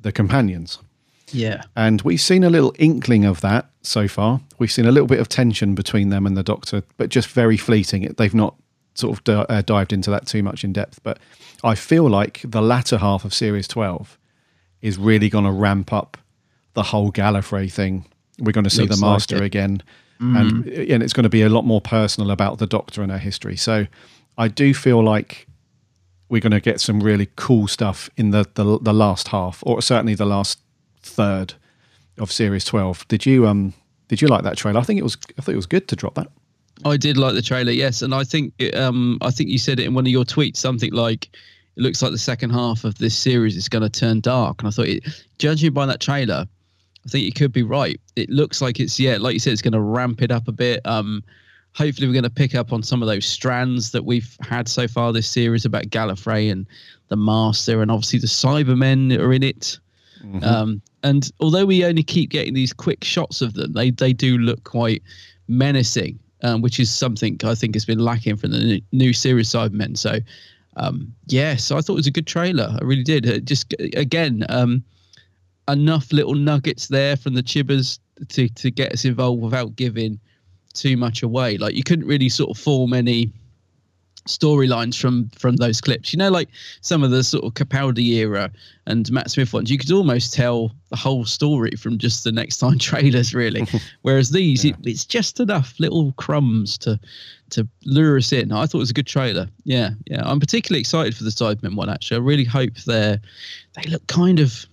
[0.00, 0.78] the companions.
[1.32, 1.62] Yeah.
[1.76, 4.40] And we've seen a little inkling of that so far.
[4.58, 7.56] We've seen a little bit of tension between them and the Doctor, but just very
[7.56, 8.14] fleeting.
[8.16, 8.54] They've not
[8.94, 11.00] sort of di- uh, dived into that too much in depth.
[11.02, 11.18] But
[11.62, 14.18] I feel like the latter half of Series 12
[14.82, 16.16] is really going to ramp up
[16.74, 18.06] the whole Gallifrey thing.
[18.38, 19.42] We're going to see Looks the Master it.
[19.42, 19.82] again.
[20.20, 23.18] And, and it's going to be a lot more personal about the Doctor and her
[23.18, 23.56] history.
[23.56, 23.86] So
[24.36, 25.46] I do feel like
[26.28, 29.80] we're going to get some really cool stuff in the, the the last half, or
[29.80, 30.60] certainly the last
[31.02, 31.54] third
[32.18, 33.06] of Series Twelve.
[33.08, 33.74] Did you um
[34.08, 34.80] did you like that trailer?
[34.80, 36.28] I think it was I think it was good to drop that.
[36.84, 39.80] I did like the trailer, yes, and I think it, um, I think you said
[39.80, 41.28] it in one of your tweets, something like
[41.76, 44.60] it looks like the second half of this series is going to turn dark.
[44.60, 45.04] And I thought, it,
[45.38, 46.46] judging by that trailer,
[47.06, 48.00] I think you could be right.
[48.16, 50.52] It looks like it's yeah, like you said, it's going to ramp it up a
[50.52, 50.80] bit.
[50.84, 51.22] Um,
[51.74, 54.88] hopefully, we're going to pick up on some of those strands that we've had so
[54.88, 56.66] far this series about Gallifrey and
[57.08, 59.78] the Master, and obviously the Cybermen are in it.
[60.42, 64.38] Um, and although we only keep getting these quick shots of them, they they do
[64.38, 65.02] look quite
[65.46, 69.48] menacing, um, which is something I think has been lacking from the new, new series
[69.48, 69.96] Cybermen.
[69.96, 70.18] So,
[70.76, 72.76] um, yeah, so I thought it was a good trailer.
[72.80, 73.26] I really did.
[73.26, 74.82] It just again, um,
[75.68, 80.18] enough little nuggets there from the Chibbers to to get us involved without giving
[80.74, 81.58] too much away.
[81.58, 83.32] Like you couldn't really sort of form any
[84.28, 86.12] storylines from from those clips.
[86.12, 86.48] You know, like
[86.80, 88.50] some of the sort of Capaldi era
[88.86, 92.58] and Matt Smith ones, you could almost tell the whole story from just the next
[92.58, 93.66] time trailers, really.
[94.02, 94.74] Whereas these, yeah.
[94.74, 97.00] it, it's just enough little crumbs to
[97.50, 98.52] to lure us in.
[98.52, 99.48] I thought it was a good trailer.
[99.64, 100.22] Yeah, yeah.
[100.24, 101.88] I'm particularly excited for the Cybermen one.
[101.88, 103.20] Actually, I really hope they're
[103.74, 104.66] they look kind of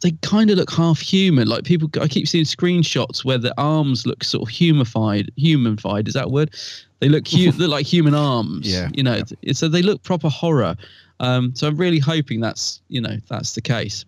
[0.00, 1.48] they kind of look half human.
[1.48, 5.28] Like people, I keep seeing screenshots where the arms look sort of humanified.
[5.38, 6.54] Humanified is that word?
[7.00, 8.72] They look hu- look like human arms.
[8.72, 8.90] Yeah.
[8.94, 9.52] You know, yeah.
[9.52, 10.76] so they look proper horror.
[11.20, 14.04] Um, so I'm really hoping that's you know that's the case.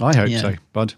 [0.00, 0.40] I hope yeah.
[0.40, 0.94] so, bud.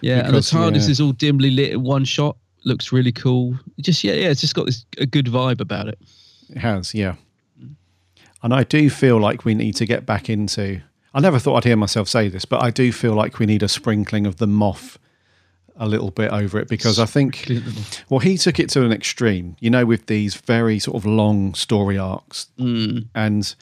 [0.00, 0.90] Yeah, because, and the TARDIS yeah.
[0.90, 2.36] is all dimly lit in one shot.
[2.64, 3.58] Looks really cool.
[3.80, 5.98] Just yeah, yeah, it's just got this a good vibe about it.
[6.50, 7.14] It has, yeah.
[8.42, 10.82] And I do feel like we need to get back into
[11.14, 13.62] I never thought I'd hear myself say this, but I do feel like we need
[13.62, 14.98] a sprinkling of the Moff
[15.76, 17.50] a little bit over it because I think,
[18.08, 21.54] well, he took it to an extreme, you know, with these very sort of long
[21.54, 22.48] story arcs.
[22.58, 23.06] Mm.
[23.14, 23.54] And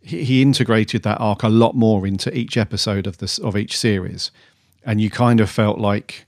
[0.00, 3.76] he, he integrated that arc a lot more into each episode of this of each
[3.76, 4.30] series.
[4.84, 6.26] And you kind of felt like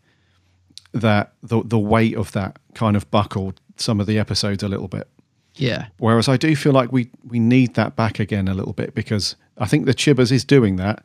[0.92, 4.88] that the the weight of that kind of buckled some of the episodes a little
[4.88, 5.08] bit.
[5.56, 5.86] Yeah.
[5.98, 9.36] Whereas I do feel like we we need that back again a little bit because
[9.58, 11.04] I think the Chibbers is doing that,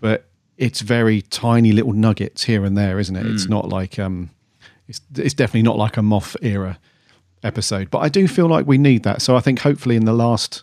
[0.00, 3.24] but it's very tiny little nuggets here and there, isn't it?
[3.24, 3.34] Mm.
[3.34, 4.30] It's not like um,
[4.88, 6.78] it's it's definitely not like a Moff era
[7.42, 9.22] episode, but I do feel like we need that.
[9.22, 10.62] So I think hopefully in the last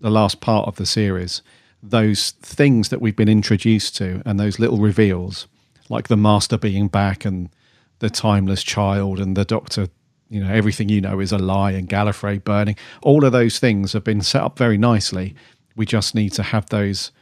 [0.00, 1.42] the last part of the series,
[1.82, 5.46] those things that we've been introduced to and those little reveals,
[5.88, 7.50] like the Master being back and
[7.98, 9.88] the timeless child and the Doctor
[10.28, 12.76] you know everything you know is a lie and Gallifrey burning.
[13.02, 15.34] All of those things have been set up very nicely,
[15.78, 17.12] we just need to have those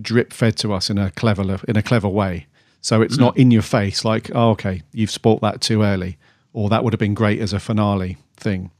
[0.00, 2.46] drip fed to us in a clever in a clever way.
[2.82, 3.20] So it's mm.
[3.20, 6.18] not in your face like, oh, okay, you've spoilt that too early,
[6.52, 8.70] or that would have been great as a finale thing,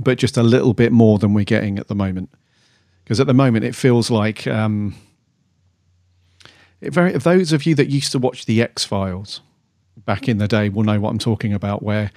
[0.00, 2.30] but just a little bit more than we're getting at the moment.
[3.04, 4.94] Because at the moment it feels like um,
[6.80, 7.12] it very.
[7.12, 9.42] Those of you that used to watch the X Files
[9.98, 12.10] back in the day will know what I'm talking about, where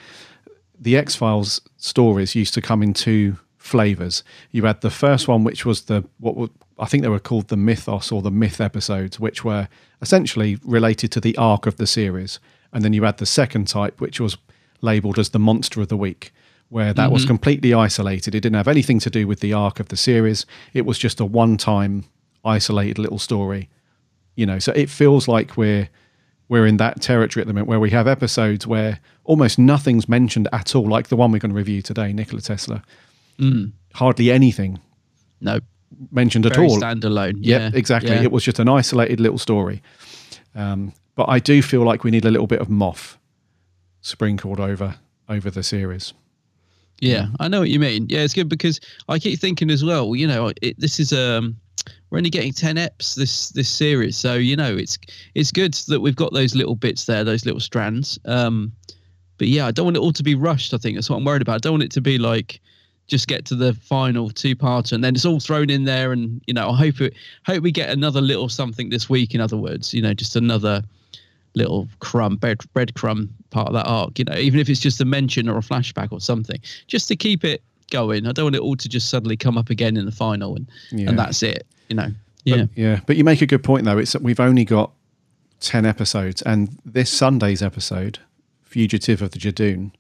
[0.81, 4.23] the X Files stories used to come in two flavors.
[4.49, 7.49] You had the first one, which was the what would, I think they were called
[7.49, 9.69] the mythos or the myth episodes, which were
[10.01, 12.39] essentially related to the arc of the series,
[12.73, 14.37] and then you had the second type, which was
[14.81, 16.33] labeled as the monster of the week,
[16.69, 17.13] where that mm-hmm.
[17.13, 18.33] was completely isolated.
[18.33, 20.47] It didn't have anything to do with the arc of the series.
[20.73, 22.05] It was just a one-time
[22.43, 23.69] isolated little story.
[24.35, 25.89] You know, so it feels like we're
[26.51, 30.49] we're in that territory at the moment where we have episodes where almost nothing's mentioned
[30.51, 32.83] at all, like the one we're going to review today, Nikola Tesla,
[33.39, 33.71] Mm.
[33.95, 34.79] Hardly anything.
[35.39, 35.61] No.
[36.11, 36.79] Mentioned Very at all.
[36.79, 37.37] Standalone.
[37.39, 37.71] Yep, yeah.
[37.73, 38.11] exactly.
[38.11, 38.21] Yeah.
[38.23, 39.81] It was just an isolated little story.
[40.53, 43.17] Um, but I do feel like we need a little bit of Moff
[44.01, 44.95] sprinkled over
[45.27, 46.13] over the series.
[46.99, 48.07] Yeah, I know what you mean.
[48.09, 50.15] Yeah, it's good because I keep thinking as well.
[50.15, 51.57] You know, it, this is um,
[52.09, 54.97] we're only getting ten eps this this series, so you know it's
[55.35, 58.19] it's good that we've got those little bits there, those little strands.
[58.25, 58.71] Um,
[59.37, 60.73] but yeah, I don't want it all to be rushed.
[60.73, 61.55] I think that's what I'm worried about.
[61.55, 62.61] I don't want it to be like
[63.07, 66.41] just get to the final two parts and then it's all thrown in there and
[66.47, 67.13] you know i hope it
[67.45, 70.81] hope we get another little something this week in other words you know just another
[71.53, 75.05] little crumb bread breadcrumb part of that arc you know even if it's just a
[75.05, 78.61] mention or a flashback or something just to keep it going i don't want it
[78.61, 81.09] all to just suddenly come up again in the final and yeah.
[81.09, 82.09] and that's it you know
[82.43, 84.91] yeah but, yeah but you make a good point though it's that we've only got
[85.59, 88.19] 10 episodes and this sunday's episode
[88.63, 89.91] fugitive of the judoon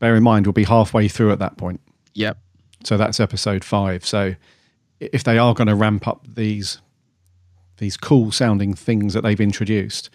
[0.00, 1.80] bear in mind we'll be halfway through at that point
[2.16, 2.38] Yep.
[2.84, 4.04] So that's episode five.
[4.04, 4.34] So
[5.00, 6.80] if they are going to ramp up these
[7.78, 10.08] these cool sounding things that they've introduced,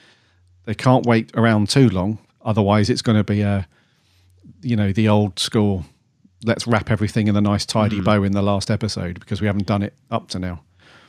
[0.66, 2.18] they can't wait around too long.
[2.44, 3.68] Otherwise, it's going to be a
[4.62, 5.86] you know the old school.
[6.44, 8.06] Let's wrap everything in a nice tidy mm.
[8.06, 10.62] bow in the last episode because we haven't done it up to now.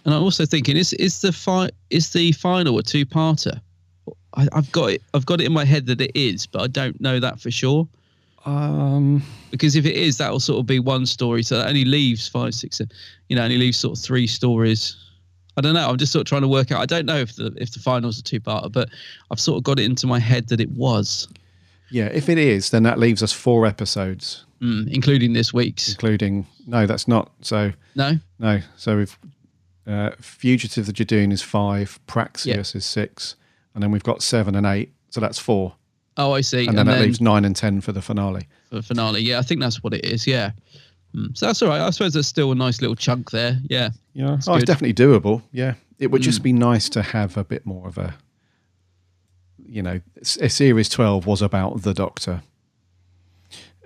[0.04, 3.60] And I'm also thinking, is is the fi- is the final a two parter?
[4.34, 5.02] I've got it.
[5.12, 7.50] I've got it in my head that it is, but I don't know that for
[7.50, 7.86] sure.
[8.44, 11.42] Um, because if it is, that will sort of be one story.
[11.42, 12.80] So that only leaves five, six,
[13.28, 14.96] you know, only leaves sort of three stories.
[15.56, 15.88] I don't know.
[15.88, 16.80] I'm just sort of trying to work out.
[16.80, 18.88] I don't know if the if the finals are two parter, but
[19.30, 21.28] I've sort of got it into my head that it was.
[21.90, 25.90] Yeah, if it is, then that leaves us four episodes, mm, including this week's.
[25.90, 27.72] Including no, that's not so.
[27.94, 28.60] No, no.
[28.76, 29.18] So we've
[29.86, 32.76] uh, Fugitive the Judoon is five, Praxeus yep.
[32.76, 33.36] is six,
[33.74, 34.92] and then we've got seven and eight.
[35.10, 35.74] So that's four.
[36.16, 36.60] Oh, I see.
[36.60, 38.46] And, and then, that leaves nine and ten for the finale.
[38.68, 40.26] For the finale, yeah, I think that's what it is.
[40.26, 40.52] Yeah.
[41.14, 41.36] Mm.
[41.36, 41.80] So that's all right.
[41.80, 43.58] I suppose there's still a nice little chunk there.
[43.68, 43.90] Yeah.
[44.14, 44.38] Yeah.
[44.46, 45.42] Oh, it's definitely doable.
[45.52, 45.74] Yeah.
[45.98, 46.24] It would mm.
[46.24, 48.14] just be nice to have a bit more of a,
[49.66, 50.00] you know,
[50.40, 52.42] a series 12 was about the doctor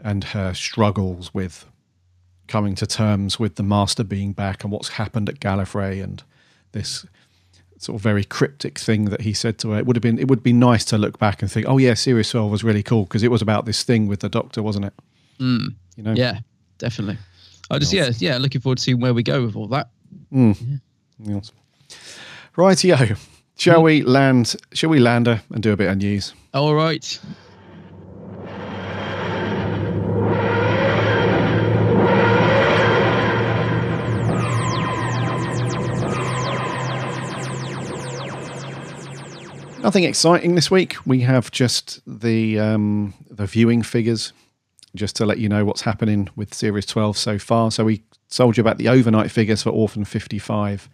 [0.03, 1.65] and her struggles with
[2.49, 6.23] coming to terms with the Master being back and what's happened at Gallifrey and
[6.73, 7.05] this
[7.79, 9.79] sort of very cryptic thing that he said to her.
[9.79, 11.95] It would have been it would be nice to look back and think, oh yeah,
[11.95, 14.87] Series 12 was really cool because it was about this thing with the Doctor, wasn't
[14.87, 14.95] it?
[15.39, 15.75] Mm.
[15.97, 16.13] You know?
[16.13, 16.39] Yeah,
[16.79, 17.19] definitely.
[17.71, 19.91] I just yeah yeah looking forward to seeing where we go with all that.
[20.33, 20.81] Mm.
[21.19, 21.53] Yes.
[22.57, 23.19] Rightio.
[23.59, 24.55] Shall we land?
[24.73, 26.35] Shall we land her and do a bit of news?
[26.53, 27.19] All right.
[39.87, 40.97] Nothing exciting this week.
[41.07, 44.33] We have just the um, the viewing figures,
[44.97, 47.71] just to let you know what's happening with Series 12 so far.
[47.71, 50.89] So we told you about the overnight figures for Orphan 55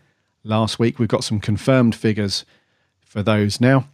[0.44, 0.98] last week.
[0.98, 2.44] We've got some confirmed figures
[3.00, 3.88] for those now.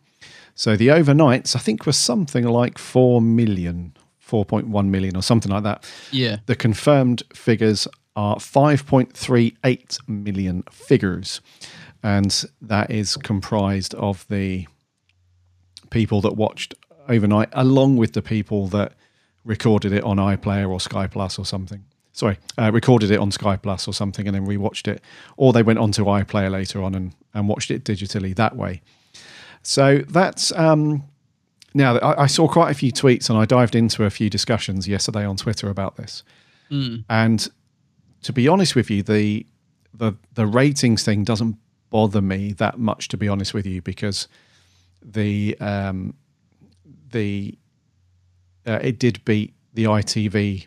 [0.56, 5.62] So the overnights, I think, was something like 4 million, 4.1 million, or something like
[5.62, 5.88] that.
[6.10, 6.38] Yeah.
[6.46, 11.40] The confirmed figures are 5.38 million figures.
[12.02, 14.66] And that is comprised of the
[15.90, 16.74] people that watched
[17.08, 18.92] overnight, along with the people that
[19.44, 21.84] recorded it on iPlayer or Sky Plus or something.
[22.12, 25.02] Sorry, uh, recorded it on Sky Plus or something and then rewatched it,
[25.36, 28.82] or they went onto iPlayer later on and, and watched it digitally that way.
[29.62, 31.04] So that's um,
[31.74, 34.88] now I, I saw quite a few tweets and I dived into a few discussions
[34.88, 36.22] yesterday on Twitter about this.
[36.70, 37.04] Mm.
[37.08, 37.48] And
[38.22, 39.46] to be honest with you, the
[39.94, 41.56] the the ratings thing doesn't
[41.90, 44.28] bother me that much, to be honest with you, because
[45.02, 46.14] the um,
[47.10, 47.56] the
[48.66, 50.66] uh, it did beat the ITV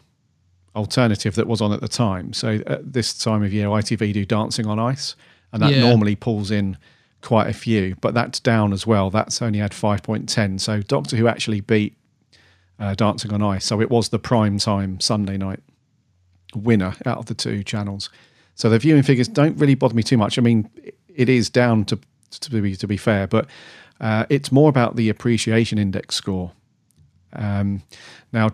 [0.76, 2.34] alternative that was on at the time.
[2.34, 5.16] So at this time of year, ITV do Dancing on Ice,
[5.52, 5.82] and that Yeah.
[5.82, 6.78] normally pulls in
[7.22, 9.10] quite a few, but that's down as well.
[9.10, 10.58] That's only had five point ten.
[10.60, 11.96] So Doctor Who actually beat
[12.80, 13.66] uh, Dancing on Ice.
[13.66, 15.60] So it was the prime time Sunday night
[16.56, 18.10] winner out of the two channels.
[18.56, 20.38] So the viewing figures don't really bother me too much.
[20.38, 20.70] I mean,
[21.14, 22.00] it is down to
[22.32, 23.48] to be to be fair, but
[24.02, 26.52] uh, it's more about the appreciation index score.
[27.34, 27.84] Um,
[28.34, 28.50] now,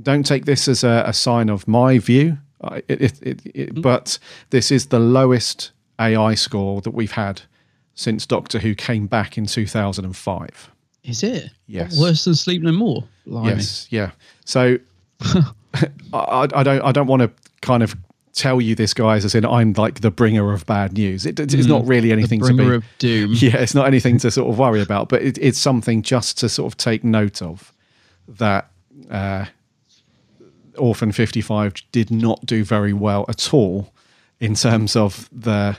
[0.00, 3.82] don't take this as a, a sign of my view, uh, it, it, it, it,
[3.82, 4.18] but
[4.50, 7.42] this is the lowest AI score that we've had
[7.94, 10.70] since Doctor Who came back in 2005.
[11.02, 11.50] Is it?
[11.66, 11.98] Yes.
[11.98, 13.04] Worse than Sleep No More.
[13.26, 13.48] Blimey.
[13.48, 14.12] Yes, yeah.
[14.44, 14.78] So
[16.12, 17.96] I, I don't I don't want to kind of
[18.32, 21.26] tell you this, guys, as in I'm like the bringer of bad news.
[21.26, 23.32] It, it's Mm, not really anything to be of doom.
[23.34, 26.48] Yeah, it's not anything to sort of worry about, but it, it's something just to
[26.48, 27.72] sort of take note of
[28.28, 28.70] that.
[29.10, 29.46] Uh,
[30.76, 33.92] Orphan 55 did not do very well at all
[34.38, 35.76] in terms of the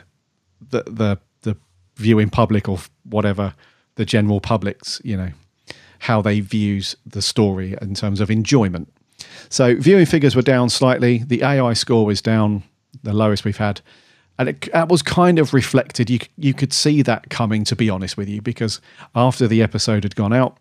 [0.69, 1.57] the the, the
[1.95, 3.53] viewing public or whatever
[3.95, 5.31] the general public's you know
[5.99, 8.91] how they views the story in terms of enjoyment.
[9.49, 11.19] So viewing figures were down slightly.
[11.19, 12.63] The AI score was down,
[13.03, 13.81] the lowest we've had,
[14.37, 16.09] and it that was kind of reflected.
[16.09, 18.81] You you could see that coming, to be honest with you, because
[19.15, 20.57] after the episode had gone out,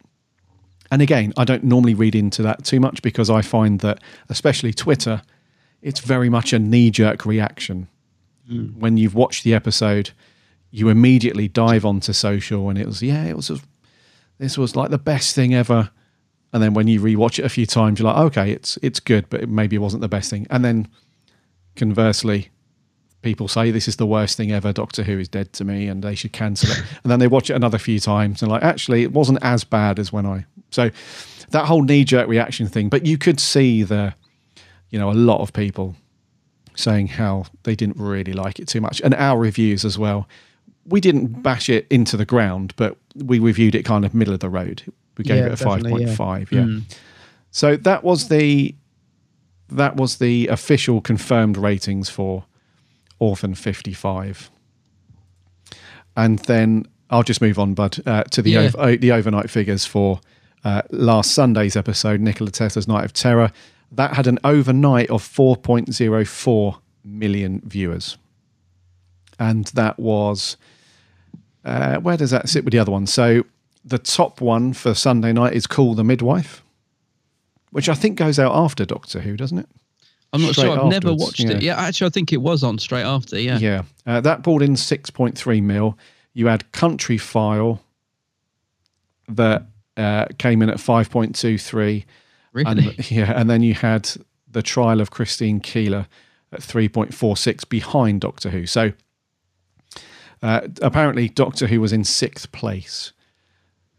[0.91, 4.73] and again, I don't normally read into that too much because I find that, especially
[4.73, 5.23] Twitter,
[5.83, 7.89] it's very much a knee jerk reaction.
[8.51, 8.77] Mm.
[8.77, 10.11] When you've watched the episode,
[10.71, 13.59] you immediately dive onto social, and it was yeah, it was a,
[14.39, 15.91] this was like the best thing ever.
[16.53, 19.29] And then when you rewatch it a few times, you're like, okay, it's it's good,
[19.29, 20.47] but it maybe it wasn't the best thing.
[20.51, 20.89] And then
[21.77, 22.49] conversely,
[23.23, 24.73] people say this is the worst thing ever.
[24.73, 26.83] Doctor Who is dead to me, and they should cancel it.
[27.03, 29.99] and then they watch it another few times and like, actually, it wasn't as bad
[29.99, 30.47] as when I.
[30.71, 30.91] So
[31.51, 32.89] that whole knee jerk reaction thing.
[32.89, 34.15] But you could see the,
[34.91, 35.97] you know, a lot of people
[36.75, 40.29] saying how they didn't really like it too much, and our reviews as well.
[40.87, 44.41] We didn't bash it into the ground, but we reviewed it kind of middle of
[44.41, 44.91] the road.
[45.19, 46.09] We gave Yeah, it a five point five.
[46.09, 46.15] yeah.
[46.15, 46.53] five.
[46.53, 46.61] Yeah.
[46.63, 46.83] Mm.
[47.51, 48.75] So that was the
[49.71, 52.45] that was the official confirmed ratings for
[53.19, 54.51] Orphan 55.
[56.17, 58.61] And then I'll just move on, Bud, uh, to the Yeah.
[58.67, 60.21] ov- o- the overnight figures for
[60.65, 63.53] uh, last Sunday's episode, Nikola Tesla's Night of Terror.
[63.93, 68.19] That had an overnight of 4.04 million viewers.
[69.39, 70.57] And that was
[71.65, 73.07] uh, where does that sit with the other one?
[73.07, 73.45] So
[73.85, 76.63] the top one for Sunday night is Call the Midwife,
[77.71, 79.69] which I think goes out after Doctor Who, doesn't it?
[80.33, 80.81] I'm not Straight sure.
[80.81, 81.63] I've never watched it.
[81.63, 83.39] Yeah, actually, I think it was on straight after.
[83.41, 83.59] Yeah.
[83.59, 83.83] Yeah.
[84.07, 85.99] Uh, that pulled in 6.3 mil.
[86.35, 87.81] You had Country File
[89.29, 89.67] that
[89.97, 92.05] uh, came in at 5.23.
[92.53, 92.71] Really?
[92.71, 93.33] And, yeah.
[93.35, 94.11] And then you had
[94.51, 96.07] The Trial of Christine Keeler
[96.53, 98.67] at 3.46 behind Doctor Who.
[98.67, 98.93] So
[100.43, 103.13] uh, apparently, Doctor Who was in sixth place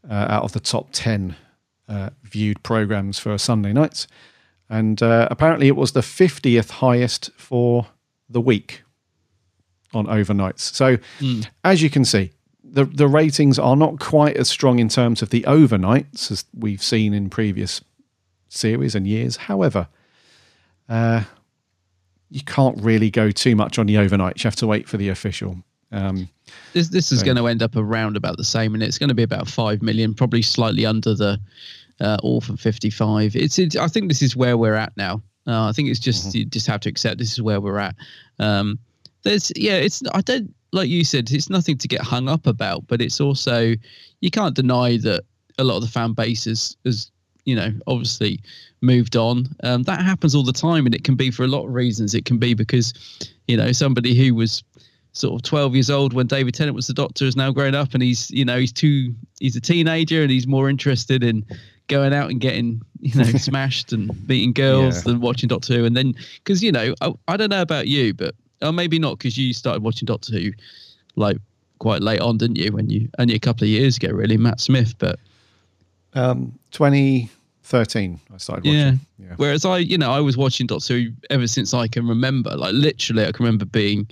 [0.10, 1.36] uh, out of the top 10
[1.88, 4.08] uh, viewed programs for Sunday nights.
[4.70, 7.88] and uh, apparently it was the 50th highest for
[8.30, 8.84] the week
[9.94, 10.60] on overnights.
[10.60, 11.42] So, Hmm.
[11.64, 12.32] as you can see,
[12.64, 16.84] the the ratings are not quite as strong in terms of the overnights as we've
[16.84, 17.82] seen in previous
[18.50, 19.38] series and years.
[19.38, 19.88] However,
[20.88, 21.24] uh,
[22.30, 24.44] you can't really go too much on the overnights.
[24.44, 25.64] You have to wait for the official.
[25.92, 26.28] Um,
[26.74, 29.10] This this is So- going to end up around about the same, and it's going
[29.10, 31.40] to be about five million, probably slightly under the
[32.00, 33.36] uh, Orphan fifty five.
[33.36, 35.22] It's, it's I think this is where we're at now.
[35.48, 37.96] Uh, I think it's just you just have to accept this is where we're at.
[38.40, 38.78] Um,
[39.24, 42.86] there's yeah, it's I don't like you said it's nothing to get hung up about,
[42.88, 43.76] but it's also
[44.22, 45.24] you can't deny that
[45.58, 47.12] a lot of the fan base has, has
[47.46, 48.40] you know obviously
[48.82, 49.48] moved on.
[49.64, 52.14] Um, that happens all the time, and it can be for a lot of reasons.
[52.14, 52.94] It can be because
[53.48, 54.64] you know somebody who was
[55.14, 57.94] sort of 12 years old when David Tennant was the doctor is now grown up
[57.94, 61.44] and he's you know he's too he's a teenager and he's more interested in
[61.88, 65.02] going out and getting you know smashed and meeting girls Yeah.
[65.14, 68.14] than watching Doctor Who and then because you know I, I don't know about you
[68.14, 70.52] but or maybe not because you started watching Doctor Who
[71.16, 71.38] like
[71.80, 74.60] quite late on didn't you when you only a couple of years ago really Matt
[74.60, 75.20] Smith but
[76.14, 76.54] um,
[77.64, 78.78] 2013, I started watching.
[78.78, 78.94] yeah.
[79.20, 79.34] Yeah.
[79.38, 82.56] Whereas I, you know, I was watching Doctor Who ever since I can remember.
[82.56, 84.08] Like literally, I can remember being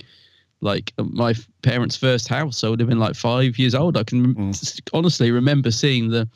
[0.60, 2.64] like my parents' first house.
[2.64, 3.96] I would have been like five years old.
[3.96, 4.80] I can Mm.
[4.92, 6.28] honestly remember seeing the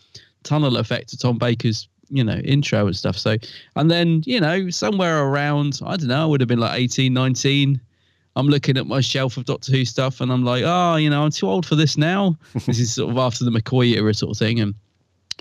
[0.44, 3.16] tunnel effect of Tom Baker's, you know, intro and stuff.
[3.18, 3.36] So,
[3.76, 7.12] and then, you know, somewhere around, I don't know, I would have been like 18,
[7.12, 7.80] 19.
[8.34, 11.22] I'm looking at my shelf of Doctor Who stuff and I'm like, oh, you know,
[11.24, 12.36] I'm too old for this now.
[12.66, 14.60] this is sort of after the McCoy era sort of thing.
[14.60, 14.74] And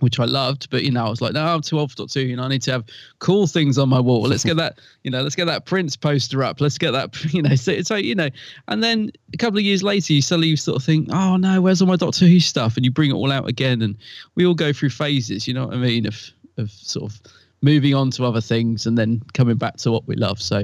[0.01, 2.21] which I loved, but you know, I was like, no, I'm too old for Doctor
[2.21, 2.27] Who.
[2.27, 2.85] You know, I need to have
[3.19, 4.21] cool things on my wall.
[4.21, 6.59] Let's get that, you know, let's get that Prince poster up.
[6.59, 8.29] Let's get that, you know, so, so you know,
[8.67, 11.81] and then a couple of years later, you suddenly sort of think, oh no, where's
[11.81, 12.75] all my Doctor Who stuff?
[12.75, 13.97] And you bring it all out again, and
[14.35, 15.47] we all go through phases.
[15.47, 16.05] You know what I mean?
[16.05, 17.21] Of of sort of
[17.61, 20.41] moving on to other things and then coming back to what we love.
[20.41, 20.63] So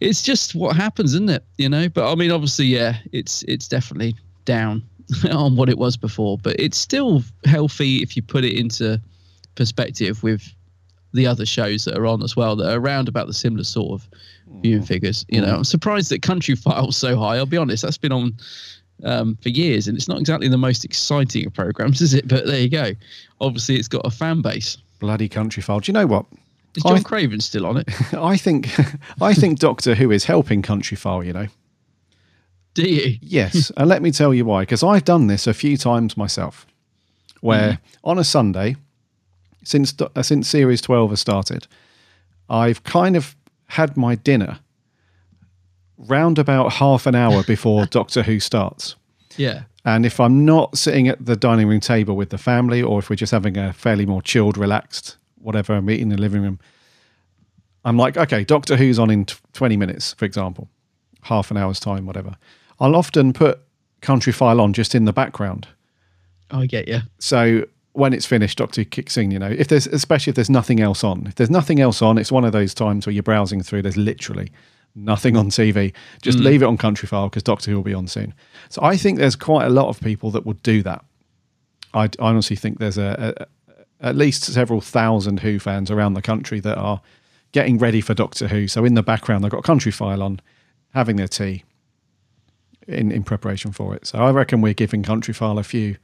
[0.00, 1.44] it's just what happens, isn't it?
[1.58, 4.82] You know, but I mean, obviously, yeah, it's it's definitely down
[5.30, 9.00] on what it was before, but it's still healthy if you put it into
[9.54, 10.52] perspective with
[11.12, 13.92] the other shows that are on as well that are around about the similar sort
[14.00, 14.08] of
[14.62, 15.24] viewing figures.
[15.28, 17.36] You know, I'm surprised that Country File's so high.
[17.36, 18.34] I'll be honest, that's been on
[19.04, 22.26] um, for years, and it's not exactly the most exciting of programs, is it?
[22.28, 22.92] But there you go.
[23.40, 24.76] Obviously, it's got a fan base.
[24.98, 25.80] Bloody country file.
[25.80, 26.26] Do you know what?
[26.76, 27.88] Is John I- Craven still on it?
[28.14, 28.68] I think
[29.20, 31.22] I think Doctor Who is helping Country File.
[31.22, 31.46] You know.
[32.74, 33.18] Do you?
[33.20, 34.62] Yes, and let me tell you why.
[34.62, 36.66] Because I've done this a few times myself,
[37.40, 38.76] where on a Sunday,
[39.62, 41.66] since uh, since series twelve has started,
[42.48, 43.36] I've kind of
[43.68, 44.58] had my dinner
[45.96, 48.96] round about half an hour before Doctor Who starts.
[49.36, 49.62] Yeah.
[49.84, 53.10] And if I'm not sitting at the dining room table with the family, or if
[53.10, 56.58] we're just having a fairly more chilled, relaxed, whatever, I'm eating in the living room,
[57.84, 60.70] I'm like, okay, Doctor Who's on in t- 20 minutes, for example,
[61.22, 62.36] half an hour's time, whatever.
[62.80, 63.60] I'll often put
[64.00, 65.68] Country File on just in the background.
[66.50, 67.00] I get you.
[67.18, 70.50] So when it's finished, Doctor Who kicks in, you know, if there's, especially if there's
[70.50, 71.26] nothing else on.
[71.26, 73.96] If there's nothing else on, it's one of those times where you're browsing through, there's
[73.96, 74.50] literally
[74.96, 75.92] nothing on TV.
[76.22, 76.44] Just Mm.
[76.44, 78.34] leave it on Country File because Doctor Who will be on soon.
[78.68, 81.04] So I think there's quite a lot of people that would do that.
[81.94, 83.34] I, I honestly think there's a,
[84.00, 87.00] a at least several thousand Who fans around the country that are
[87.52, 88.66] getting ready for Doctor Who.
[88.68, 90.40] So in the background, they've got Country File on,
[90.92, 91.64] having their tea
[92.88, 94.06] in, in preparation for it.
[94.06, 95.96] So I reckon we're giving Country File a few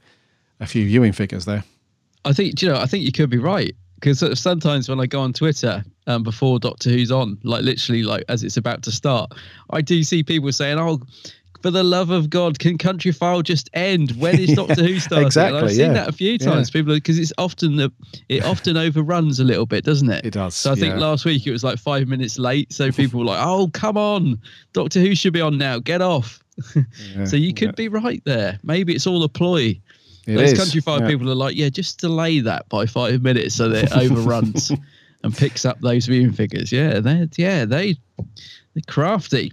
[0.59, 1.63] a few viewing figures there.
[2.25, 2.77] I think you know.
[2.77, 6.59] I think you could be right because sometimes when I go on Twitter um, before
[6.59, 9.33] Doctor Who's on, like literally like as it's about to start,
[9.71, 11.01] I do see people saying, "Oh,
[11.63, 14.11] for the love of God, can Country File just end?
[14.19, 15.93] When is Doctor Who starting?" And exactly, I've seen yeah.
[15.93, 16.37] that a few Yeah.
[16.51, 16.69] times.
[16.69, 17.91] People because it's often the
[18.29, 20.25] it often overruns a little bit, doesn't it?
[20.25, 20.53] It does.
[20.53, 20.99] So I think yeah.
[21.01, 24.39] last week it was like five minutes late, so people were like, "Oh, come on,
[24.73, 25.79] Doctor Who should be on now.
[25.79, 26.40] Get off."
[27.15, 27.71] Yeah, so you could yeah.
[27.75, 28.59] be right there.
[28.63, 29.79] Maybe it's all a ploy.
[30.27, 31.07] It Those is, country fire yeah.
[31.07, 34.71] people are like, yeah, just delay that by five minutes so that it overruns
[35.23, 36.71] and picks up those viewing figures.
[36.71, 37.95] Yeah, they yeah they
[38.73, 39.51] they're crafty,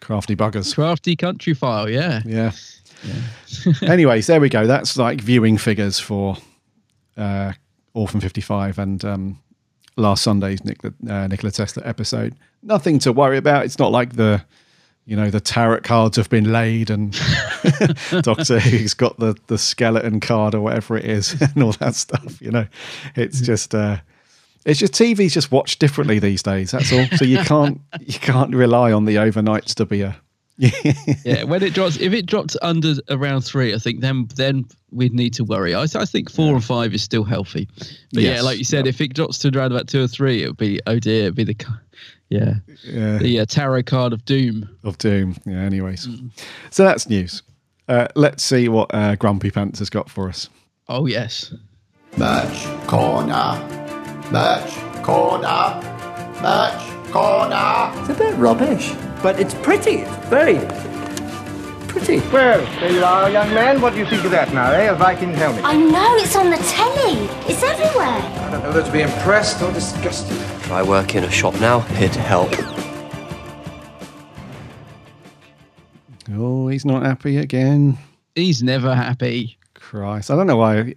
[0.00, 0.74] crafty buggers.
[0.74, 1.88] crafty country file.
[1.88, 2.52] Yeah, Yeah.
[3.82, 4.66] Anyways, there we go.
[4.66, 6.36] That's like viewing figures for
[7.16, 7.52] uh,
[7.94, 9.38] Orphan 55 and um,
[9.96, 12.34] last Sunday's Nicola, uh, Nikola Tesla episode.
[12.62, 13.64] Nothing to worry about.
[13.64, 14.44] It's not like the,
[15.08, 17.12] you know, the tarot cards have been laid and
[18.20, 22.40] Doctor Who's got the, the skeleton card or whatever it is and all that stuff.
[22.42, 22.66] You know,
[23.16, 23.74] it's just.
[23.74, 23.98] Uh,
[24.66, 26.72] it's just TV's just watched differently these days.
[26.72, 27.06] That's all.
[27.16, 30.20] So you can't you can't rely on the overnights to be a,
[31.24, 35.14] yeah, when it drops, if it drops under around three, I think then then we'd
[35.14, 35.74] need to worry.
[35.74, 37.68] I, I think four and five is still healthy,
[38.12, 40.48] but yeah, like you said, if it drops to around about two or three, it
[40.48, 41.56] would be oh dear, it'd be the
[42.28, 42.54] yeah
[42.84, 43.18] Yeah.
[43.18, 44.68] the uh, tarot card of doom.
[44.82, 45.36] of doom.
[45.46, 45.60] Yeah.
[45.60, 46.30] Anyways, Mm.
[46.70, 47.42] so that's news.
[47.88, 50.48] Uh, let's see what uh, Grumpy Pants has got for us.
[50.88, 51.54] Oh yes,
[52.16, 53.56] Merch corner.
[54.32, 55.80] Merch corner.
[56.42, 57.92] Merch corner.
[58.00, 58.92] It's a bit rubbish,
[59.22, 59.96] but it's pretty.
[60.02, 60.58] It's very
[61.88, 62.18] pretty.
[62.30, 63.80] Well, there you are, young man.
[63.80, 64.90] What do you think of that now, eh?
[64.90, 65.64] A Viking helmet.
[65.64, 67.18] I know, it's on the telly.
[67.50, 68.06] It's everywhere.
[68.06, 70.36] I don't know whether to be impressed or disgusted.
[70.70, 72.50] I work in a shop now, here to help.
[76.30, 77.96] Oh, he's not happy again.
[78.34, 79.56] he's never happy.
[79.74, 80.94] Christ, I don't know why.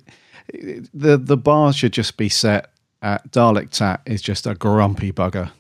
[0.94, 5.52] The the bar should just be set at Dalek Tat is just a grumpy bugger,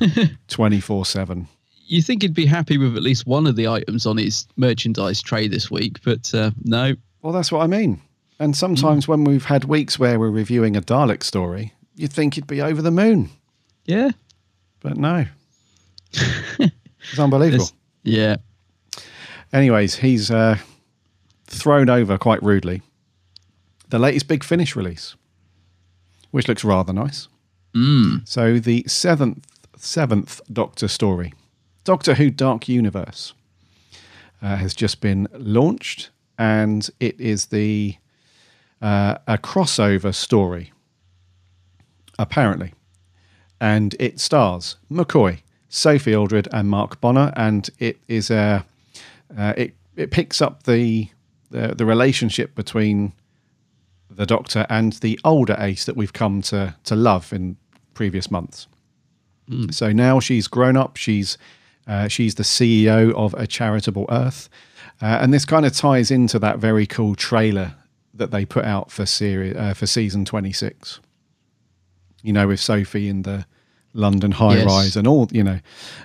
[0.48, 1.46] twenty four seven.
[1.90, 5.20] You think he'd be happy with at least one of the items on his merchandise
[5.20, 6.94] tray this week, but uh, no.
[7.22, 8.00] Well, that's what I mean.
[8.38, 12.46] And sometimes when we've had weeks where we're reviewing a Dalek story, you'd think he'd
[12.46, 13.28] be over the moon,
[13.86, 14.10] Yeah,
[14.80, 15.26] but no.
[16.12, 17.64] it's unbelievable.
[17.70, 17.72] It's-
[18.02, 18.36] yeah.
[19.52, 20.56] Anyways, he's uh,
[21.48, 22.80] thrown over quite rudely
[23.90, 25.16] the latest Big Finish release,
[26.30, 27.26] which looks rather nice.
[27.74, 28.26] Mm.
[28.28, 29.44] So the seventh
[29.76, 31.34] seventh Doctor story,
[31.84, 33.34] Doctor Who Dark Universe,
[34.42, 37.96] uh, has just been launched, and it is the
[38.80, 40.72] uh, a crossover story,
[42.18, 42.72] apparently,
[43.60, 48.64] and it stars McCoy, Sophie Aldred, and Mark Bonnar, and it is a
[49.36, 51.08] uh, it it picks up the,
[51.50, 53.12] the the relationship between
[54.10, 57.56] the Doctor and the older Ace that we've come to to love in
[57.94, 58.66] previous months.
[59.70, 60.96] So now she's grown up.
[60.96, 61.36] She's
[61.86, 64.48] uh, she's the CEO of a charitable Earth,
[65.02, 67.74] uh, and this kind of ties into that very cool trailer
[68.14, 71.00] that they put out for series uh, for season twenty six.
[72.22, 73.46] You know, with Sophie in the
[73.94, 74.66] London high Yes.
[74.66, 75.58] rise and all you know,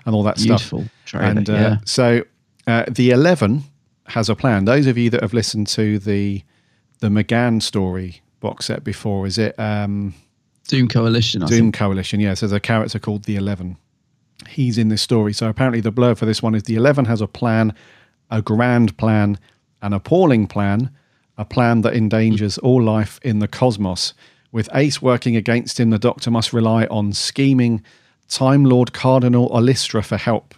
[0.05, 0.91] and all that Beautiful stuff.
[1.05, 1.77] trailer, and uh, yeah.
[1.85, 2.23] so
[2.67, 3.63] uh, the eleven
[4.07, 4.65] has a plan.
[4.65, 6.41] Those of you that have listened to the
[6.99, 9.59] the McGann story box set before, is it?
[9.59, 10.13] Um,
[10.67, 11.43] Doom Coalition.
[11.43, 11.75] I Doom think.
[11.75, 12.39] Coalition, yes.
[12.39, 13.77] There's a character called the Eleven.
[14.47, 15.33] He's in this story.
[15.33, 17.73] So apparently, the blur for this one is the Eleven has a plan,
[18.29, 19.39] a grand plan,
[19.81, 20.91] an appalling plan,
[21.37, 24.13] a plan that endangers all life in the cosmos.
[24.51, 27.83] With Ace working against him, the Doctor must rely on scheming
[28.29, 30.55] Time Lord Cardinal Ollistra for help.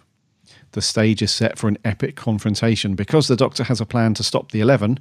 [0.72, 4.22] The stage is set for an epic confrontation because the Doctor has a plan to
[4.22, 4.98] stop the Eleven,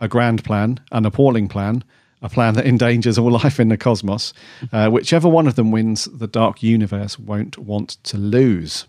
[0.00, 1.82] a grand plan, an appalling plan,
[2.22, 4.32] a plan that endangers all life in the cosmos.
[4.72, 8.86] Uh, whichever one of them wins, the Dark Universe won't want to lose.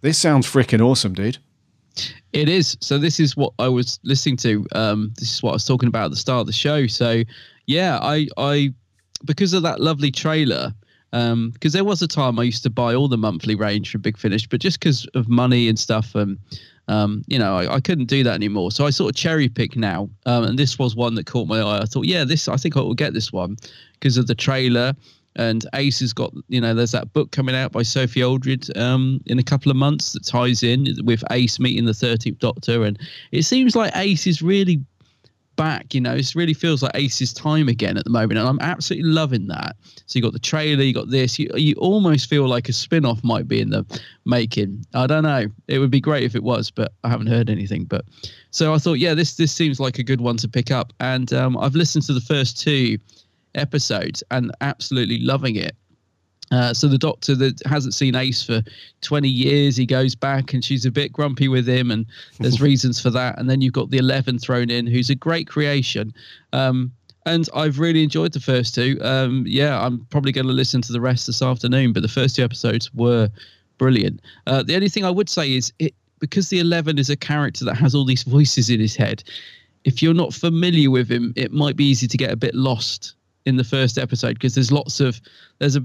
[0.00, 1.38] This sounds freaking awesome, dude.
[2.32, 2.76] It is.
[2.80, 4.66] So this is what I was listening to.
[4.72, 6.86] Um, this is what I was talking about at the start of the show.
[6.86, 7.22] So
[7.66, 8.72] yeah, I I
[9.24, 10.72] because of that lovely trailer.
[11.12, 14.00] Um, because there was a time I used to buy all the monthly range from
[14.00, 16.38] Big Finish, but just because of money and stuff, and um,
[17.28, 18.72] you know, I, I couldn't do that anymore.
[18.72, 21.60] So I sort of cherry pick now, um, and this was one that caught my
[21.60, 21.80] eye.
[21.82, 23.56] I thought, yeah, this I think I will get this one
[23.94, 24.94] because of the trailer.
[25.36, 29.20] And Ace has got, you know, there's that book coming out by Sophie Aldred um,
[29.26, 32.82] in a couple of months that ties in with Ace meeting the 13th Doctor.
[32.82, 32.98] And
[33.30, 34.80] it seems like Ace is really
[35.60, 38.38] back, you know, it really feels like Ace's time again at the moment.
[38.38, 39.76] And I'm absolutely loving that.
[40.06, 43.04] So you got the trailer, you got this, you, you almost feel like a spin
[43.04, 43.84] off might be in the
[44.24, 44.86] making.
[44.94, 45.48] I don't know.
[45.68, 47.84] It would be great if it was, but I haven't heard anything.
[47.84, 48.06] But
[48.52, 50.94] so I thought, yeah, this, this seems like a good one to pick up.
[50.98, 52.96] And um, I've listened to the first two
[53.54, 55.76] episodes and absolutely loving it.
[56.50, 58.62] Uh, so the doctor that hasn't seen Ace for
[59.02, 62.06] 20 years, he goes back and she's a bit grumpy with him, and
[62.38, 63.38] there's reasons for that.
[63.38, 66.12] And then you've got the 11 thrown in, who's a great creation.
[66.52, 66.92] Um,
[67.26, 68.98] and I've really enjoyed the first two.
[69.02, 72.36] Um, yeah, I'm probably going to listen to the rest this afternoon, but the first
[72.36, 73.28] two episodes were
[73.78, 74.20] brilliant.
[74.46, 77.64] Uh, the only thing I would say is it because the 11 is a character
[77.64, 79.22] that has all these voices in his head.
[79.84, 83.14] If you're not familiar with him, it might be easy to get a bit lost
[83.46, 85.20] in the first episode because there's lots of
[85.58, 85.84] there's a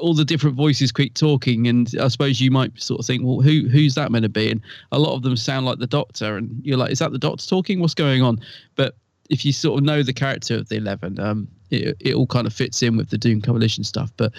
[0.00, 3.40] all the different voices keep talking and i suppose you might sort of think well
[3.40, 4.50] who who's that meant to be?
[4.50, 4.60] And
[4.92, 7.46] a lot of them sound like the doctor and you're like is that the doctor
[7.46, 7.80] talking?
[7.80, 8.40] What's going on?
[8.76, 8.96] But
[9.30, 12.46] if you sort of know the character of the 11 um it, it all kind
[12.46, 14.10] of fits in with the doom coalition stuff.
[14.16, 14.32] But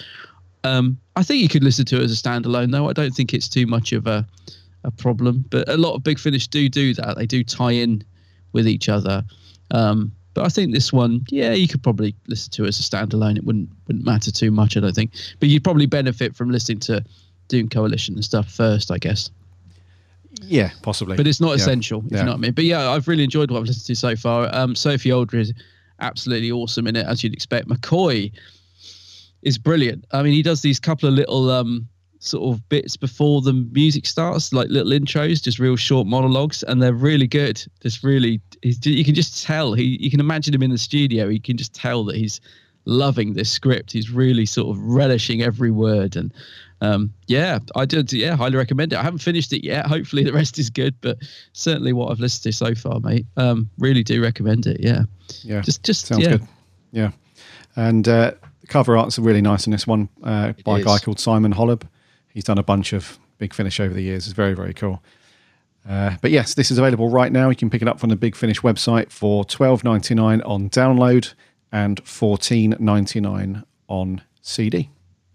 [0.64, 2.88] um i think you could listen to it as a standalone though.
[2.88, 4.26] I don't think it's too much of a
[4.82, 5.44] a problem.
[5.50, 7.16] But a lot of big finish do do that.
[7.16, 8.04] They do tie in
[8.52, 9.24] with each other.
[9.70, 12.82] Um but I think this one, yeah, you could probably listen to it as a
[12.82, 13.38] standalone.
[13.38, 15.12] It wouldn't wouldn't matter too much, I don't think.
[15.40, 17.02] But you'd probably benefit from listening to
[17.48, 19.30] Doom Coalition and stuff first, I guess.
[20.42, 21.16] Yeah, possibly.
[21.16, 21.54] but it's not Yeah.
[21.62, 22.04] essential.
[22.06, 22.18] If Yeah.
[22.18, 22.52] you know what I mean.
[22.52, 24.54] But yeah, I've really enjoyed what I've listened to so far.
[24.54, 25.54] Um, Sophie Aldred, is
[26.00, 27.68] absolutely awesome in it, as you'd expect.
[27.68, 28.30] McCoy
[29.42, 30.04] is brilliant.
[30.12, 31.88] I mean, he does these couple of little um,
[32.26, 36.82] sort of bits before the music starts, like little intros, just real short monologues, and
[36.82, 37.62] they're really good.
[37.80, 39.72] Just really, he's, you can just tell.
[39.72, 41.28] He, you can imagine him in the studio.
[41.28, 42.40] You can just tell that he's
[42.84, 43.92] loving this script.
[43.92, 46.32] He's really sort of relishing every word, and
[46.80, 48.12] um, yeah, I did.
[48.12, 48.98] Yeah, highly recommend it.
[48.98, 49.86] I haven't finished it yet.
[49.86, 51.18] Hopefully, the rest is good, but
[51.52, 53.26] certainly what I've listened to so far, mate.
[53.36, 54.80] Um, really do recommend it.
[54.80, 55.02] Yeah,
[55.42, 56.30] Yeah, just just sounds yeah.
[56.30, 56.48] good.
[56.92, 57.10] Yeah,
[57.76, 60.94] and uh, the cover art's are really nice in this one uh, by a guy
[60.96, 61.00] is.
[61.00, 61.82] called Simon Holub.
[62.36, 64.26] He's done a bunch of Big Finish over the years.
[64.26, 65.02] It's very very cool.
[65.88, 67.48] Uh, but yes, this is available right now.
[67.48, 70.68] You can pick it up from the Big Finish website for twelve ninety nine on
[70.68, 71.32] download
[71.72, 74.90] and fourteen ninety nine on CD.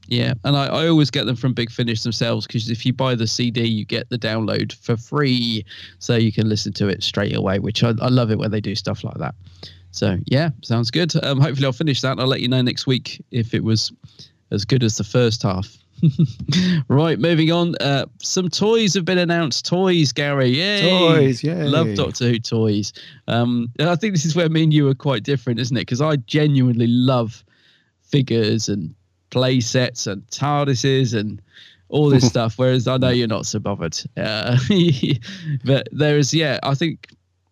[0.10, 3.16] Yeah, and I, I always get them from Big Finish themselves because if you buy
[3.16, 5.66] the CD, you get the download for free,
[5.98, 7.58] so you can listen to it straight away.
[7.58, 9.34] Which I, I love it when they do stuff like that.
[9.90, 11.12] So yeah, sounds good.
[11.26, 12.20] Um, hopefully I'll finish that.
[12.20, 13.92] I'll let you know next week if it was
[14.52, 15.81] as good as the first half.
[16.88, 17.76] right, moving on.
[17.80, 19.66] Uh, some toys have been announced.
[19.66, 20.50] Toys, Gary.
[20.50, 20.90] Yay!
[20.90, 21.64] Toys, yeah.
[21.64, 22.94] Love Doctor Who toys.
[23.28, 25.82] Um, and I think this is where me and you are quite different, isn't it?
[25.82, 27.44] Because I genuinely love
[28.02, 28.94] figures and
[29.30, 31.42] play sets and TARDISes and
[31.90, 32.58] all this stuff.
[32.58, 33.98] Whereas I know you're not so bothered.
[34.18, 34.58] Uh,
[35.66, 37.08] but there is, yeah, I think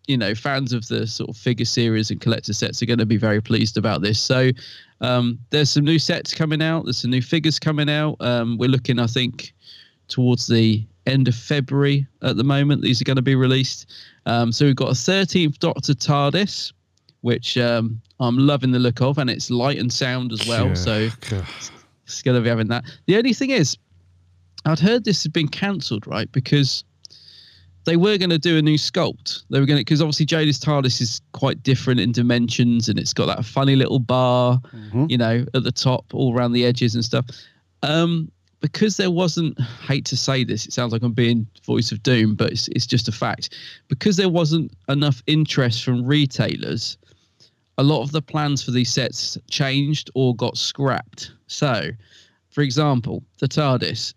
[0.06, 3.06] you know fans of the sort of figure series and collector sets are going to
[3.06, 4.20] be very pleased about this.
[4.20, 4.50] So
[5.00, 6.84] um, there's some new sets coming out.
[6.84, 8.16] There's some new figures coming out.
[8.20, 9.52] Um, we're looking, I think,
[10.08, 12.82] towards the end of February at the moment.
[12.82, 13.90] These are going to be released.
[14.26, 16.72] Um, so we've got a 13th Doctor TARDIS,
[17.22, 20.68] which um, I'm loving the look of, and it's light and sound as well.
[20.68, 21.46] Yeah, So God.
[22.04, 22.84] it's going to be having that.
[23.06, 23.76] The only thing is,
[24.66, 26.30] I'd heard this had been cancelled, right?
[26.32, 26.84] Because
[27.84, 29.42] they were going to do a new sculpt.
[29.50, 33.14] They were going to, because obviously Jodie's TARDIS is quite different in dimensions and it's
[33.14, 34.60] got that funny little bar,
[35.08, 37.24] you know, at the top, all around the edges and stuff.
[37.82, 42.02] Um, because there wasn't, hate to say this, it sounds like I'm being voice of
[42.02, 43.56] doom, but it's, it's just a fact.
[43.88, 46.98] Because there wasn't enough interest from retailers,
[47.78, 51.32] a lot of the plans for these sets changed or got scrapped.
[51.46, 51.90] So,
[52.50, 54.12] for example, the TARDIS,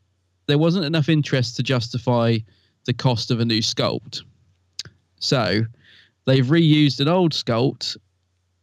[0.48, 2.40] there wasn't enough interest to justify
[2.86, 4.22] the cost of a new sculpt.
[5.20, 5.62] So,
[6.26, 7.98] they've reused an old sculpt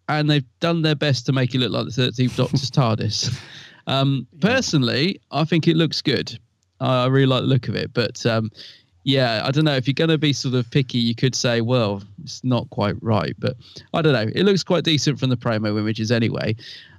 [0.09, 3.39] and they've done their best to make it look like the 13th Doctor's TARDIS.
[3.87, 6.39] Um, personally, I think it looks good.
[6.81, 8.51] I really like the look of it, but um,
[9.05, 10.99] yeah, I don't know if you're going to be sort of picky.
[10.99, 13.57] You could say, well, it's not quite right, but
[13.95, 14.31] I don't know.
[14.35, 16.57] It looks quite decent from the promo images anyway.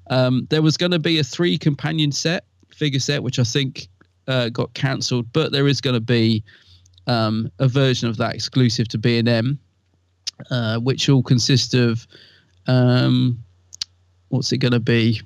[0.09, 3.87] Um, there was going to be a three companion set figure set, which I think
[4.27, 6.43] uh, got cancelled, but there is going to be
[7.07, 9.59] um, a version of that exclusive to B and M,
[10.49, 12.07] uh, which will consist of
[12.67, 13.43] um,
[14.29, 15.21] what's it going to be?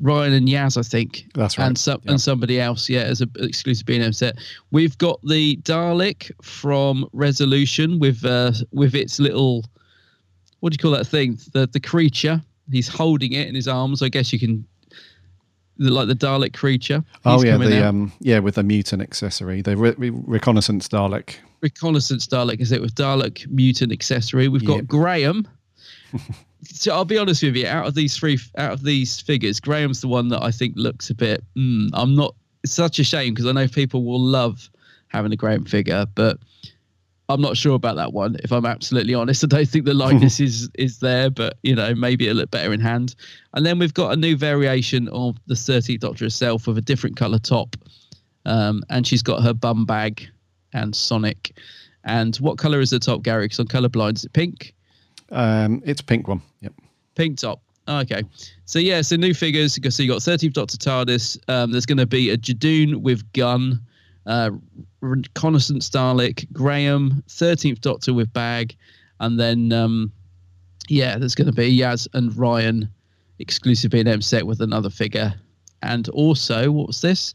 [0.00, 1.26] Ryan and Yaz, I think.
[1.34, 1.66] That's right.
[1.66, 4.36] And some and somebody else, yeah, as an exclusive B&M set.
[4.70, 9.64] We've got the Dalek from Resolution with uh, with its little
[10.60, 11.38] what do you call that thing?
[11.52, 12.42] The the creature.
[12.70, 14.00] He's holding it in his arms.
[14.00, 14.64] I guess you can
[15.88, 17.02] like the Dalek creature.
[17.24, 17.86] Oh yeah, the out.
[17.86, 21.36] um yeah with the mutant accessory, the re- re- reconnaissance Dalek.
[21.62, 24.48] reconnaissance Dalek is it with Dalek mutant accessory.
[24.48, 24.86] We've got Yep.
[24.86, 25.48] Graham.
[26.64, 27.66] so I'll be honest with you.
[27.66, 31.10] Out of these three, out of these figures, Graham's the one that I think looks
[31.10, 31.42] a bit.
[31.56, 32.34] Mm, I'm not.
[32.62, 34.68] It's such a shame because I know people will love
[35.08, 36.38] having a Graham figure, but
[37.30, 38.36] I'm not sure about that one.
[38.42, 41.94] If I'm absolutely honest, I don't think the likeness is is there, but you know
[41.94, 43.14] maybe it'll look better in hand.
[43.54, 47.16] And then we've got a new variation of the 13th Doctor herself with a different
[47.16, 47.76] color top,
[48.44, 50.28] um, and she's got her bum bag
[50.72, 51.56] and Sonic.
[52.04, 53.44] And what color is the top, Gary?
[53.44, 54.16] Because I'm colorblind.
[54.16, 54.74] Is it pink?
[55.30, 56.42] Um, it's pink one.
[56.60, 56.72] Yep.
[57.14, 57.60] Pink top.
[57.88, 58.22] Okay.
[58.64, 59.74] So yeah, so new figures.
[59.74, 61.38] So you got 13th Doctor TARDIS.
[61.48, 63.80] Um, there's going to be a Judoon with gun,
[64.26, 64.50] uh,
[65.00, 68.76] reconnaissance Dalek, Graham, 13th Doctor with bag,
[69.20, 70.12] and then um,
[70.88, 72.88] yeah, there's going to be Yaz and Ryan
[73.38, 75.34] exclusive B&M set with another figure,
[75.82, 77.34] and also what was this?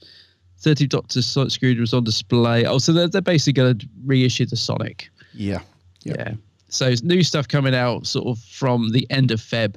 [0.61, 2.65] 13th Doctor Sonic Screwdriver was on display.
[2.65, 5.09] Oh, so they're, they're basically going to reissue the Sonic.
[5.33, 5.59] Yeah.
[6.03, 6.33] Yeah.
[6.69, 9.75] So it's new stuff coming out sort of from the end of Feb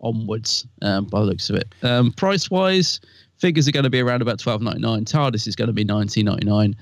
[0.00, 1.72] onwards, um, by the looks of it.
[1.82, 3.00] Um, price wise,
[3.44, 5.04] figures are going to be around about twelve ninety nine.
[5.04, 6.74] TARDIS is going to be nineteen ninety nine,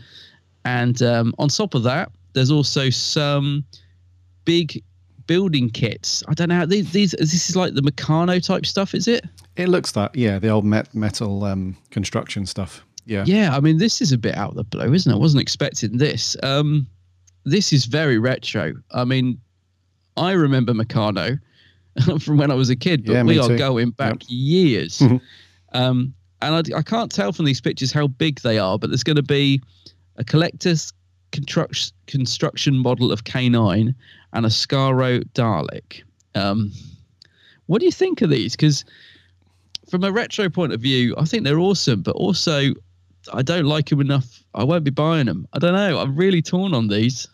[0.64, 3.64] and um, on top of that, there's also some
[4.44, 4.80] big
[5.26, 6.22] building kits.
[6.28, 9.24] I don't know how these these this is like the Meccano type stuff, is it?
[9.56, 12.84] It looks that yeah, the old met- metal um, construction stuff.
[13.06, 13.24] Yeah.
[13.26, 15.16] Yeah, I mean, this is a bit out of the blue, isn't it?
[15.16, 16.36] I wasn't expecting this.
[16.44, 16.86] Um,
[17.44, 18.74] this is very retro.
[18.92, 19.40] I mean,
[20.16, 21.40] I remember Meccano
[22.22, 23.58] from when I was a kid, but Yeah, we are too.
[23.58, 24.28] going back Yep.
[24.28, 24.98] years.
[25.00, 25.20] Mhm.
[25.72, 29.04] um, and I, I can't tell from these pictures how big they are, but there's
[29.04, 29.60] going to be
[30.16, 30.92] a collector's
[31.30, 33.94] construct, construction model of K9
[34.32, 36.02] and a Skaro Dalek.
[36.34, 36.72] Um,
[37.66, 38.52] what do you think of these?
[38.54, 38.84] Because
[39.88, 42.72] from a retro point of view, I think they're awesome, but also
[43.32, 44.42] I don't like them enough.
[44.54, 45.46] I won't be buying them.
[45.52, 45.98] I don't know.
[45.98, 47.28] I'm really torn on these.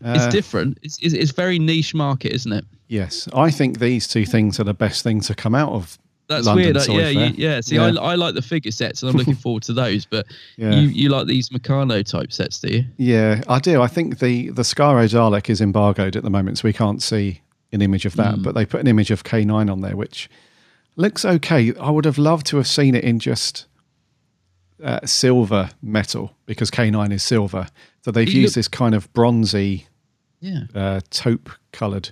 [0.00, 0.78] it's Uh, different.
[0.82, 2.64] It's, it's it's very niche market, isn't it?
[2.88, 5.98] Yes, I think these two things are the best thing to come out of.
[6.26, 6.76] That's London weird.
[6.88, 7.60] Uh, yeah, you, yeah.
[7.60, 10.06] See, I, I like the figure sets, and I'm looking forward to those.
[10.06, 10.72] But Yeah.
[10.74, 12.84] you you like these Meccano type sets, do you?
[12.96, 13.82] Yeah, I do.
[13.82, 17.42] I think the the Skaro Dalek is embargoed at the moment, so we can't see
[17.72, 18.36] an image of that.
[18.36, 18.42] Mm.
[18.42, 20.30] But they put an image of K9 on there, which
[20.96, 21.74] looks okay.
[21.76, 23.66] I would have loved to have seen it in just
[24.82, 27.66] uh, silver metal because K9 is silver.
[28.02, 29.86] So they've He used look- this kind of bronzy,
[30.40, 30.62] Yeah.
[30.74, 32.10] uh, taupe coloured.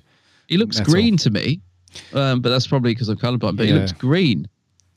[0.48, 0.92] He looks metal.
[0.92, 1.60] green to me,
[2.14, 3.56] um, but that's probably because I'm colorblind.
[3.56, 3.78] But he Yeah.
[3.80, 4.48] looks green.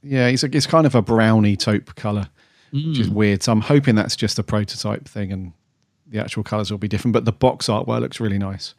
[0.04, 2.28] Yeah, it's, a, it's kind of a browny taupe colour,
[2.72, 3.14] which is Mm.
[3.14, 3.44] weird.
[3.44, 5.54] So I'm hoping that's just a prototype thing and
[6.08, 7.14] the actual colours will be different.
[7.14, 8.76] But the box artwork looks really nice.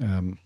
[0.00, 0.38] Um,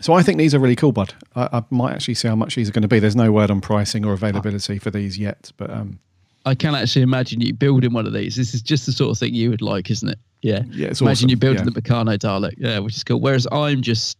[0.00, 1.14] so I think these are really cool, bud.
[1.34, 2.98] I, I might actually see how much these are going to be.
[2.98, 5.98] There's no word on pricing or availability for these yet, but um,
[6.46, 8.36] I can actually imagine you building one of these.
[8.36, 10.18] This is just the sort of thing you would like, isn't it?
[10.42, 10.62] Yeah.
[10.70, 11.28] Yeah, imagine awesome.
[11.30, 11.70] you building Yeah.
[11.74, 12.54] the Meccano Dalek.
[12.58, 13.20] Yeah, which is cool.
[13.20, 14.18] Whereas I'm just,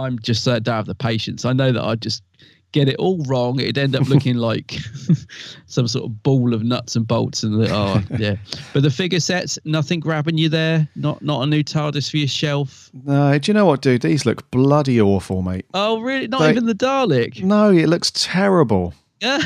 [0.00, 1.44] I'm just uh, don't have the patience.
[1.44, 2.22] I know that I'd just
[2.72, 3.58] get it all wrong.
[3.58, 4.78] It'd end up looking like
[5.66, 7.42] some sort of ball of nuts and bolts.
[7.42, 8.36] And the, oh yeah.
[8.72, 10.88] But the figure sets, nothing grabbing you there.
[10.96, 12.90] Not not a new TARDIS for your shelf.
[13.04, 13.36] no.
[13.38, 14.02] Do you know what, dude?
[14.02, 15.66] These look bloody awful, mate.
[15.74, 16.28] Oh really?
[16.28, 17.42] Not They- even the Dalek.
[17.42, 18.94] No, it looks terrible.
[19.20, 19.40] Yeah.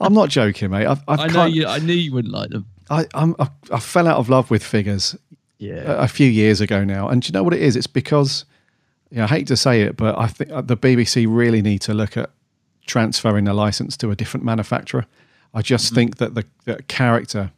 [0.00, 0.86] I'm not joking, mate.
[0.86, 1.66] I've, I've I know you.
[1.66, 2.64] I knew you wouldn't like them.
[2.88, 5.14] I, I'm, I, I fell out of love with figures
[5.58, 5.82] Yeah.
[5.82, 7.08] a, a few years ago now.
[7.10, 7.76] And do you know what it is?
[7.76, 8.46] It's because,
[9.12, 11.94] know, I hate to say it, but I think uh, the BBC really need to
[11.94, 12.30] look at
[12.86, 15.06] transferring the license to a different manufacturer.
[15.54, 17.52] I just think that the, the character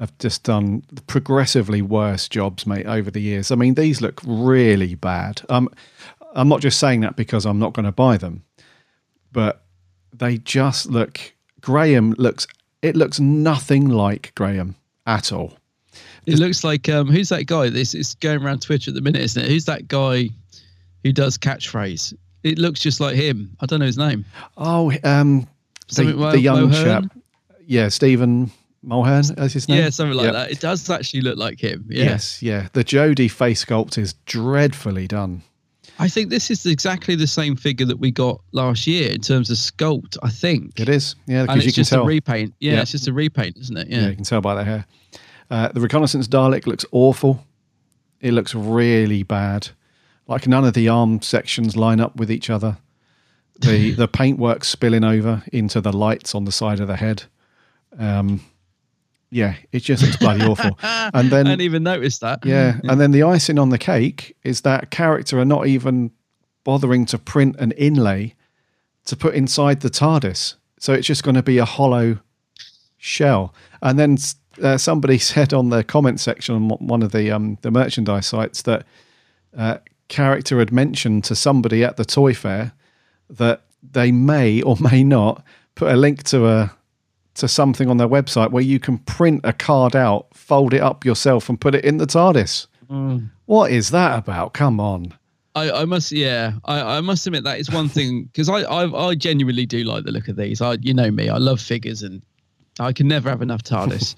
[0.00, 3.50] have just done progressively worse jobs, mate, over the years.
[3.50, 5.42] I mean, these look really bad.
[5.48, 5.68] Um,
[6.34, 8.44] I'm not just saying that because I'm not going to buy them,
[9.32, 9.64] but
[10.12, 11.20] they just look.
[11.60, 12.46] Graham looks.
[12.82, 14.76] It looks nothing like Graham
[15.06, 15.54] at all.
[16.26, 17.70] It looks like um, who's that guy?
[17.70, 19.48] This is going around Twitter at the minute, isn't it?
[19.48, 20.28] Who's that guy
[21.06, 22.14] who does catchphrase?
[22.42, 23.56] It looks just like him.
[23.60, 24.24] I don't know his name.
[24.56, 25.46] Oh, um,
[25.94, 26.84] the, Mo- the young Mohern?
[26.84, 27.18] chap.
[27.66, 28.50] Yeah, Stephen
[28.84, 29.78] Mulhern, as his name.
[29.82, 30.32] Yeah, something like Yep.
[30.34, 30.50] that.
[30.52, 31.84] It does actually look like him.
[31.88, 32.04] Yeah.
[32.04, 32.68] Yes, yeah.
[32.72, 35.42] The Jodie face sculpt is dreadfully done.
[35.98, 39.50] I think this is exactly the same figure that we got last year in terms
[39.50, 40.16] of sculpt.
[40.22, 42.02] I think It is, yeah, because you it's can just tell.
[42.02, 42.54] a repaint.
[42.60, 42.82] Yeah, Yeah.
[42.82, 43.88] it's just a repaint, isn't it?
[43.88, 44.00] yeah.
[44.02, 44.08] Yeah.
[44.10, 44.86] you can tell by the hair.
[45.50, 47.44] Uh, the reconnaissance Dalek looks awful.
[48.20, 49.68] It looks really bad.
[50.28, 52.78] Like none of the arm sections line up with each other.
[53.60, 57.24] The the paintwork spilling over into the lights on the side of the head.
[57.98, 58.44] Um,
[59.30, 60.78] yeah, it just looks bloody awful.
[60.82, 62.44] And then I didn't even notice that.
[62.44, 66.10] Yeah, and then the icing on the cake is that character are not even
[66.64, 68.34] bothering to print an inlay
[69.04, 70.56] to put inside the TARDIS.
[70.78, 72.18] So it's just going to be a hollow
[72.98, 73.54] shell.
[73.82, 74.18] And then
[74.62, 78.62] uh, somebody said on the comment section on one of the um, the merchandise sites
[78.62, 78.84] that
[79.56, 82.72] uh, character had mentioned to somebody at the toy fair
[83.28, 85.42] that they may or may not
[85.74, 86.76] put a link to a
[87.34, 91.04] to something on their website where you can print a card out, fold it up
[91.04, 92.66] yourself, and put it in the TARDIS.
[92.90, 93.30] Mm.
[93.44, 94.54] What is that about?
[94.54, 95.12] Come on.
[95.54, 99.08] I, I must, yeah, I, I must admit that is one thing because I, I,
[99.08, 100.60] I genuinely do like the look of these.
[100.60, 102.22] I, you know me, I love figures, and
[102.80, 104.16] I can never have enough TARDIS,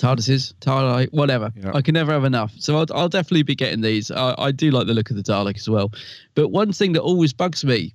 [0.00, 1.52] TARDISes, TARDIS, whatever.
[1.74, 2.52] I can never have enough.
[2.58, 4.10] So I'll, I'll definitely be getting these.
[4.10, 5.92] I, I do like the look of the Dalek as well.
[6.34, 7.94] But one thing that always bugs me,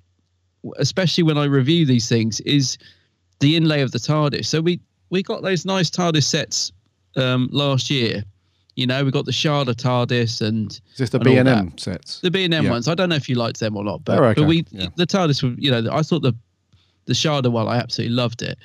[0.77, 2.77] especially when I review these things, is
[3.39, 4.45] the inlay of the TARDIS.
[4.45, 4.79] So we
[5.09, 6.71] we got those nice TARDIS sets
[7.15, 8.23] um, last year.
[8.75, 11.47] You know, we got the Shada TARDIS and Is this the and B and.
[11.47, 12.19] M sets?
[12.19, 12.87] The B and M ones.
[12.87, 14.87] I don't know if you liked them or not, but, okay, but we yeah.
[14.95, 15.41] the TARDIS.
[15.43, 16.33] were- You know, I thought the
[17.05, 17.67] the Shada one.
[17.67, 18.57] I absolutely loved it,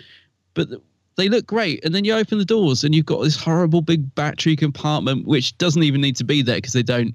[0.55, 0.81] but the,
[1.21, 1.85] they look great.
[1.85, 5.57] And then you open the doors and you've got this horrible big battery compartment, which
[5.59, 7.15] doesn't even need to be there because they don't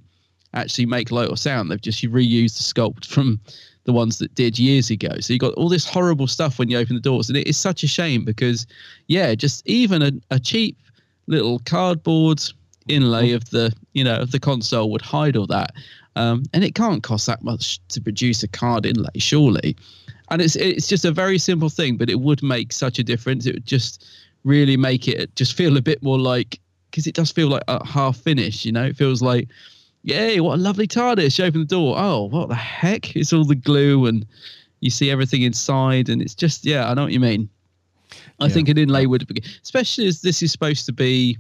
[0.54, 1.70] actually make light or sound.
[1.70, 3.40] They've just reused the sculpt from
[3.86, 5.10] the ones that did years ago.
[5.20, 7.58] So you got all this horrible stuff when you open the doors, and it is
[7.58, 8.66] such a shame because,
[9.08, 10.78] yeah, just even a, a cheap
[11.28, 12.42] little cardboard
[12.88, 15.72] inlay of the you know of the console would hide all that,
[16.16, 19.76] um, and it can't cost that much to produce a card inlay, surely.
[20.30, 23.46] And it's it's just a very simple thing, but it would make such a difference.
[23.46, 24.06] It would just
[24.44, 26.60] really make it just feel a bit more like
[26.90, 28.66] because it does feel like a half finished.
[28.66, 29.48] You know, it feels like,
[30.04, 31.38] yay, what a lovely TARDIS!
[31.38, 33.16] You open the door, oh, what the heck?
[33.16, 34.26] It's all the glue and
[34.82, 37.50] you see everything inside, and it's just yeah, I know what you mean.
[38.40, 38.54] I Yeah.
[38.54, 41.38] think an inlay would be, especially as this is supposed to be.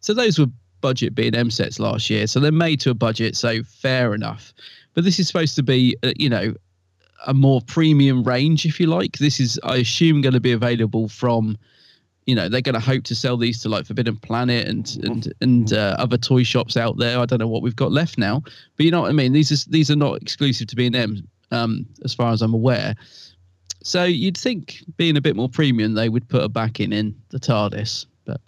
[0.00, 0.46] So those were
[0.80, 4.14] budget B and M sets last year, so they're made to a budget, so fair
[4.14, 4.52] enough.
[4.94, 6.54] But this is supposed to be, uh, you know,
[7.26, 9.18] a more premium range, if you like.
[9.18, 11.58] This is, I assume, going to be available from,
[12.24, 15.32] you know, they're going to hope to sell these to like Forbidden Planet and and
[15.40, 17.18] and uh, other toy shops out there.
[17.18, 18.42] I don't know what we've got left now,
[18.76, 19.32] but you know what I mean.
[19.32, 22.54] These are these are not exclusive to B and M, um, as far as I'm
[22.54, 22.94] aware.
[23.82, 27.38] So you'd think, being a bit more premium, they would put a backing in the
[27.38, 28.40] TARDIS, but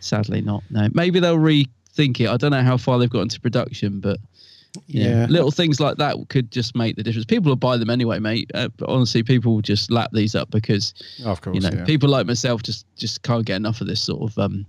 [0.00, 0.64] sadly not.
[0.70, 2.28] No, maybe they'll rethink it.
[2.28, 4.18] I don't know how far they've got into production, but
[4.86, 5.26] yeah, Yeah.
[5.28, 7.24] little things like that could just make the difference.
[7.26, 8.50] People will buy them anyway, mate.
[8.54, 10.94] Uh, but honestly, people will just lap these up because
[11.24, 11.84] Of course, you know yeah.
[11.84, 14.66] people like myself just just can't get enough of this sort of um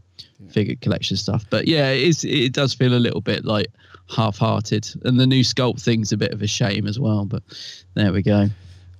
[0.49, 1.45] figure collection stuff.
[1.49, 3.67] But yeah, it is it does feel a little bit like
[4.15, 7.25] half-hearted, and the new sculpt thing's a bit of a shame as well.
[7.25, 7.43] But
[7.95, 8.49] there we go.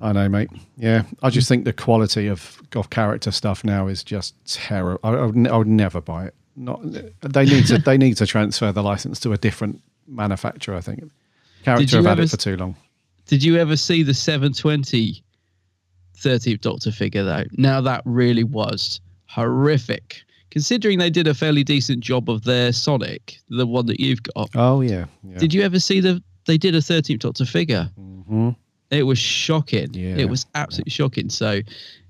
[0.01, 0.49] I know, mate.
[0.78, 4.99] Yeah, I just think the quality of of character stuff now is just terrible.
[5.03, 6.34] I, I, would, I would never buy it.
[6.58, 6.82] Not
[7.22, 10.76] they need to they need to transfer the license to a different manufacturer.
[10.76, 11.03] I think
[11.64, 12.76] character have had it for too long.
[13.28, 15.24] Did you ever see the 720
[16.18, 17.43] 13th Doctor figure though?
[17.53, 20.22] Now that really was horrific.
[20.51, 24.49] Considering they did a fairly decent job of their Sonic, the one that you've got.
[24.56, 25.38] Oh yeah, yeah.
[25.38, 26.24] Did you ever see the?
[26.45, 27.89] They did a 13th Doctor figure.
[27.99, 28.51] Mm-hmm.
[28.91, 29.93] It was shocking.
[29.93, 30.16] Yeah.
[30.16, 31.30] It was absolutely shocking.
[31.30, 31.62] So,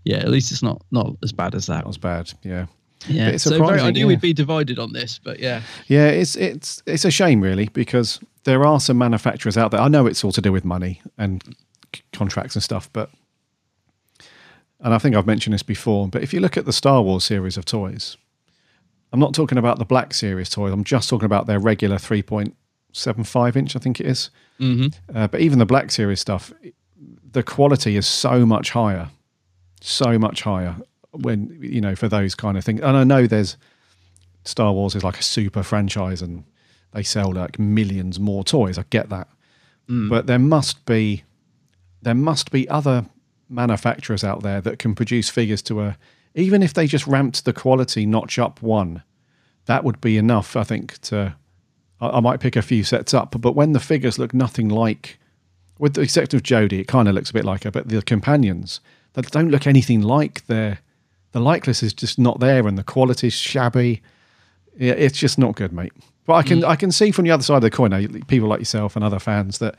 [0.03, 1.77] yeah, at least it's not not as bad as that.
[1.77, 2.31] That was bad.
[2.43, 2.65] Yeah,
[3.07, 3.29] Yeah.
[3.29, 4.05] It's So very, I knew yeah.
[4.07, 5.61] we'd be divided on this, but yeah.
[5.87, 9.79] Yeah, it's it's it's a shame really because there are some manufacturers out there.
[9.81, 11.43] I know it's all to do with money and
[11.95, 13.09] c- contracts and stuff, but
[14.79, 17.23] and I think I've mentioned this before, but if you look at the Star Wars
[17.23, 18.17] series of toys,
[19.13, 20.71] I'm not talking about the Black Series toys.
[20.73, 24.29] I'm just talking about their regular 3.75 inch, I think it is.
[24.59, 24.93] Mhm.
[25.13, 26.51] Uh, but even the Black Series stuff,
[27.31, 29.09] the quality is so much higher,
[29.81, 30.75] so much higher
[31.17, 32.81] when you know for those kind of things.
[32.81, 33.57] And I know there's
[34.43, 36.43] Star Wars is like a super franchise and
[36.93, 38.77] they sell like millions more toys.
[38.77, 39.27] I get that.
[39.89, 40.09] Mm.
[40.09, 41.23] But there must be
[42.01, 43.05] there must be other
[43.49, 45.97] manufacturers out there that can produce figures to a
[46.33, 49.03] even if they just ramped the quality notch up one,
[49.65, 51.35] that would be enough, I think, to
[51.99, 53.39] I, I might pick a few sets up.
[53.39, 55.17] But when the figures look nothing like
[55.77, 58.01] with the exception of Jodie, it kind of looks a bit like her, but the
[58.01, 58.79] companions
[59.13, 60.79] that don't look anything like their
[61.35, 64.01] the likeness is just not there and the quality's shabby.
[64.77, 65.91] Yeah, it's just not good, mate.
[66.25, 68.61] But I can I can see from the other side of the coin, people like
[68.61, 69.75] yourself and other fans that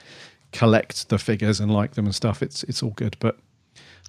[0.53, 2.43] collect the figures and like them and stuff.
[2.43, 3.39] It's it's all good, but,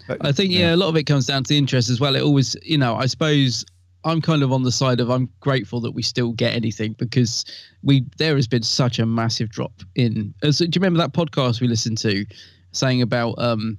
[0.10, 0.76] but I think yeah.
[0.76, 2.18] a lot of it comes down to the interest as well.
[2.18, 3.64] It always, you know, I suppose
[4.04, 7.46] I'm kind of on the side of I'm grateful that we still get anything because
[7.82, 10.34] we there has been such a massive drop in.
[10.52, 12.26] So, do you remember that podcast we listened to
[12.74, 13.78] saying about um,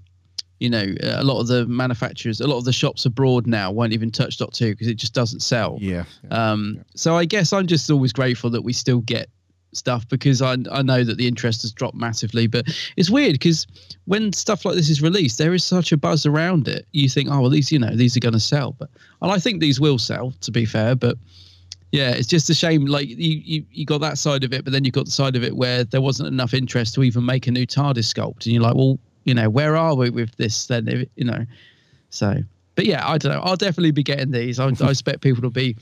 [0.60, 3.92] you know, a lot of the manufacturers, a lot of the shops abroad now won't
[3.92, 5.78] even touch Dot Two because it just doesn't sell.
[5.80, 6.04] Yeah.
[6.30, 9.28] Um, so I guess I'm just always grateful that we still get
[9.72, 12.46] stuff because I I know that the interest has dropped massively.
[12.46, 13.66] But it's weird because
[14.06, 16.86] when stuff like this is released, there is such a buzz around it.
[16.92, 18.90] You think, oh well, these you know these are going to sell, but
[19.22, 20.32] and I think these will sell.
[20.40, 21.16] To be fair, but
[21.92, 22.86] yeah, it's just a shame.
[22.86, 25.36] Like you, you, you got that side of it, but then you got the side
[25.36, 28.54] of it where there wasn't enough interest to even make a new TARDIS sculpt, and
[28.54, 31.06] you're like, well, you know, where are we with this then?
[31.16, 31.44] You know,
[32.10, 32.36] so.
[32.74, 33.40] But yeah, I don't know.
[33.40, 34.60] I'll definitely be getting these.
[34.60, 35.76] I, I expect people to be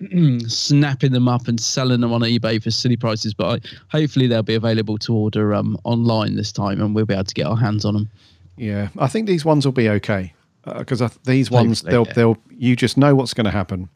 [0.48, 3.34] snapping them up and selling them on eBay for silly prices.
[3.34, 3.68] But I,
[3.98, 7.34] hopefully they'll be available to order um, online this time, and we'll be able to
[7.34, 8.10] get our hands on them.
[8.56, 10.32] Yeah, I think these ones will be okay
[10.64, 12.12] because these ones Hopefully, they'll yeah.
[12.12, 13.88] they'll you just know what's going to happen.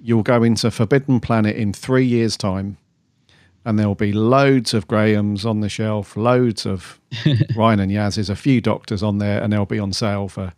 [0.00, 2.76] You'll go into Forbidden Planet in three years' time,
[3.64, 6.98] and there'll be loads of Grahams on the shelf, loads of
[7.56, 10.52] Ryan and Yaz's, a few Doctors on there, and they'll be on sale for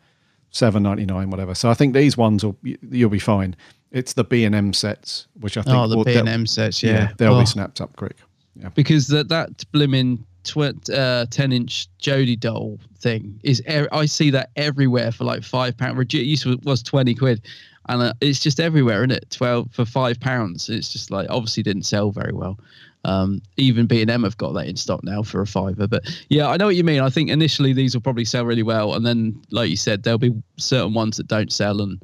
[0.51, 1.55] seven ninety nine, whatever.
[1.55, 3.57] So I think these ones will you'll be fine.
[3.91, 7.13] It's the B and M sets, which I think Oh, the B&M sets, yeah.
[7.17, 7.41] they'll Oh.
[7.41, 8.17] be snapped up quick.
[8.57, 8.69] Yeah.
[8.71, 14.51] because that that blimmin' tw- uh, 10 inch Jodie doll thing is I see that
[14.57, 16.13] everywhere for like five pounds.
[16.15, 17.41] It used to was 20 quid,
[17.89, 19.31] and uh, it's just everywhere, isn't it?
[19.31, 20.69] 12 for five pounds.
[20.69, 22.59] It's just like obviously didn't sell very well.
[23.05, 25.87] Um, even B and M have got that in stock now for a fiver.
[25.87, 27.01] But yeah, I know what you mean.
[27.01, 30.19] I think initially these will probably sell really well, and then like you said, there'll
[30.19, 32.01] be certain ones that don't sell, and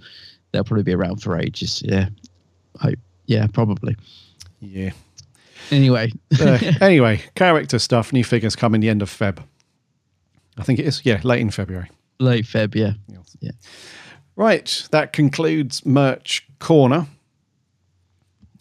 [0.53, 1.82] they'll probably be around for ages.
[1.84, 2.09] Yeah,
[2.80, 2.98] hope.
[3.26, 3.96] Yeah, probably.
[4.61, 4.90] Yeah.
[5.70, 9.38] Anyway, Uh, anyway, character stuff, new figures coming the end of Feb.
[10.59, 11.88] I think it is, yeah, late in February.
[12.18, 12.74] late Feb.
[12.74, 12.92] Yeah,
[13.40, 13.53] yeah.
[14.36, 17.07] Right, that concludes merch corner.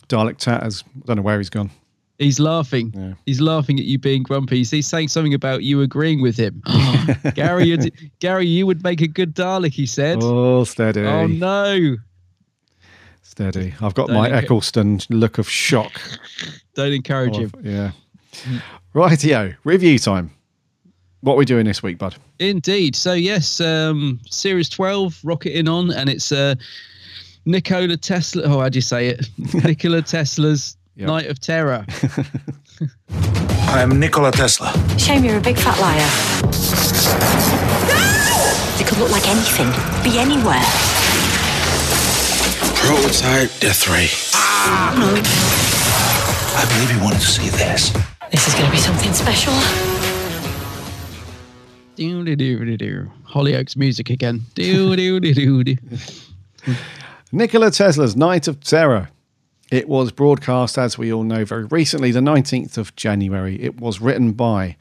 [0.07, 1.71] Dalek Tat has I don't know where he's gone.
[2.19, 3.15] He's laughing.
[3.25, 4.63] He's laughing at you being grumpy.
[4.63, 6.61] He's saying something about you agreeing with him.
[7.33, 9.71] Gary, you'd, Gary, you would make a good Dalek.
[9.71, 10.19] He said.
[10.21, 11.01] Oh, steady.
[11.01, 11.95] Oh no!
[13.21, 13.73] Steady.
[13.81, 16.01] I've got Don't my enc- Eccleston look of shock.
[16.75, 17.51] Don't encourage him.
[17.63, 17.91] Yeah.
[18.93, 19.55] Rightio.
[19.63, 20.31] Review time.
[21.21, 22.15] What are we doing this week, bud?
[22.39, 22.95] Indeed.
[22.95, 26.55] So yes, um, Series 12 rocketing on, and it's uh,
[27.45, 28.43] Nikola Tesla.
[28.43, 29.29] Oh, how do you say it?
[29.63, 31.07] Nikola Tesla's Yep.
[31.07, 31.85] Night of Terror.
[33.69, 34.73] I am Nikola Tesla.
[34.97, 36.03] Shame you're a big fat liar.
[38.77, 39.67] It could look like anything,
[40.03, 40.59] be anywhere.
[42.75, 44.09] Prototype Death Ray.
[44.99, 45.21] No.
[46.57, 47.91] I believe you wanted to see this.
[48.29, 49.53] This is going to be something special.
[51.95, 53.11] do do do do do.
[53.25, 54.41] Hollyoaks music again.
[54.53, 55.77] Do do do do do.
[57.31, 59.07] Nikola Tesla's Night of Terror.
[59.71, 63.61] It was broadcast, as we all know, very recently, the 19th of January.
[63.61, 64.77] It was written by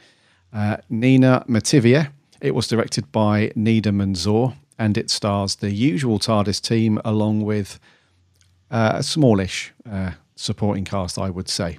[0.50, 2.10] uh, Nina Metivier.
[2.40, 7.78] It was directed by Nida Manzoor, and it stars the usual TARDIS team along with
[8.70, 11.78] uh, a smallish uh, supporting cast, I would say.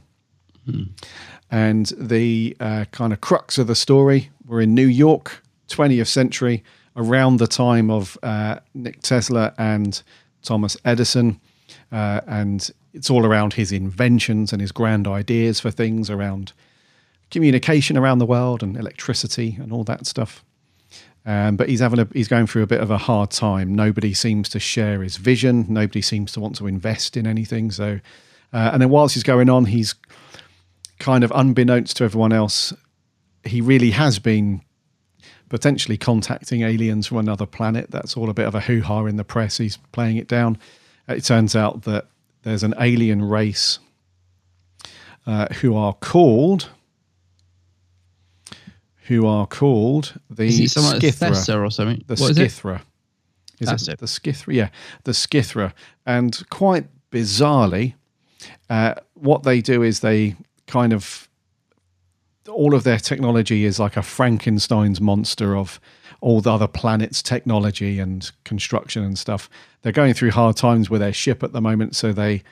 [1.49, 6.64] And the uh, kind of crux of the story, we're in New York, 20th century,
[6.95, 10.03] around the time of uh, Nick Tesla and
[10.43, 11.41] Thomas Edison.
[11.91, 16.53] Uh, and it's all around his inventions and his grand ideas for things around
[17.31, 20.43] communication around the world and electricity and all that stuff.
[21.25, 23.75] Um, but he's having a he's going through a bit of a hard time.
[23.75, 25.65] Nobody seems to share his vision.
[25.69, 27.71] Nobody seems to want to invest in anything.
[27.71, 27.99] So,
[28.53, 29.95] uh, and then whilst he's going on, he's
[30.97, 32.73] kind of unbeknownst to everyone else,
[33.43, 34.61] he really has been
[35.49, 37.91] potentially contacting aliens from another planet.
[37.91, 39.57] That's all a bit of a hoo ha in the press.
[39.57, 40.57] He's playing it down.
[41.07, 42.07] It turns out that
[42.43, 43.79] there's an alien race
[45.25, 46.69] uh, who are called.
[49.07, 52.03] Who are called the Is it Skithra Thessa or something?
[52.05, 52.51] The What is it?
[52.51, 52.81] Skithra.
[53.59, 53.99] Is it, it.
[53.99, 54.53] the Skithra?
[54.53, 54.69] Yeah,
[55.03, 55.73] the Skithra.
[56.05, 57.95] And quite bizarrely,
[58.69, 60.35] uh, what they do is they
[60.67, 61.28] kind of
[62.49, 65.79] all of their technology is like a Frankenstein's monster of
[66.21, 69.49] all the other planets' technology and construction and stuff.
[69.81, 72.43] They're going through hard times with their ship at the moment, so they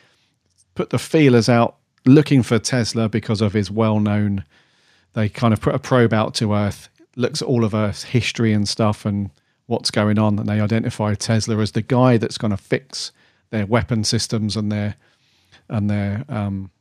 [0.75, 1.75] put the feelers out
[2.05, 4.45] looking for Tesla because of his well known.
[5.13, 8.53] They kind of put a probe out to Earth, looks at all of Earth's history
[8.53, 9.31] and stuff and
[9.65, 13.11] what's going on, and they identify Tesla as the guy that's going to fix
[13.49, 14.95] their weapon systems and their
[15.69, 16.71] and their um,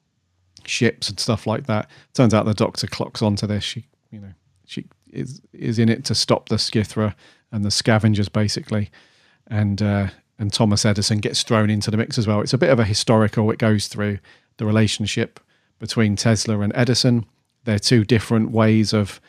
[0.68, 1.88] ships and stuff like that.
[2.14, 3.64] Turns out the Doctor clocks onto this.
[3.64, 4.32] She, you know,
[4.64, 7.14] she is is in it to stop the Skithra
[7.52, 8.90] and the scavengers basically,
[9.46, 10.08] and uh,
[10.38, 12.40] and Thomas Edison gets thrown into the mix as well.
[12.40, 13.50] It's a bit of a historical.
[13.50, 14.18] It goes through
[14.58, 15.40] the relationship
[15.78, 17.26] between Tesla and Edison.
[17.64, 19.20] They're two different ways of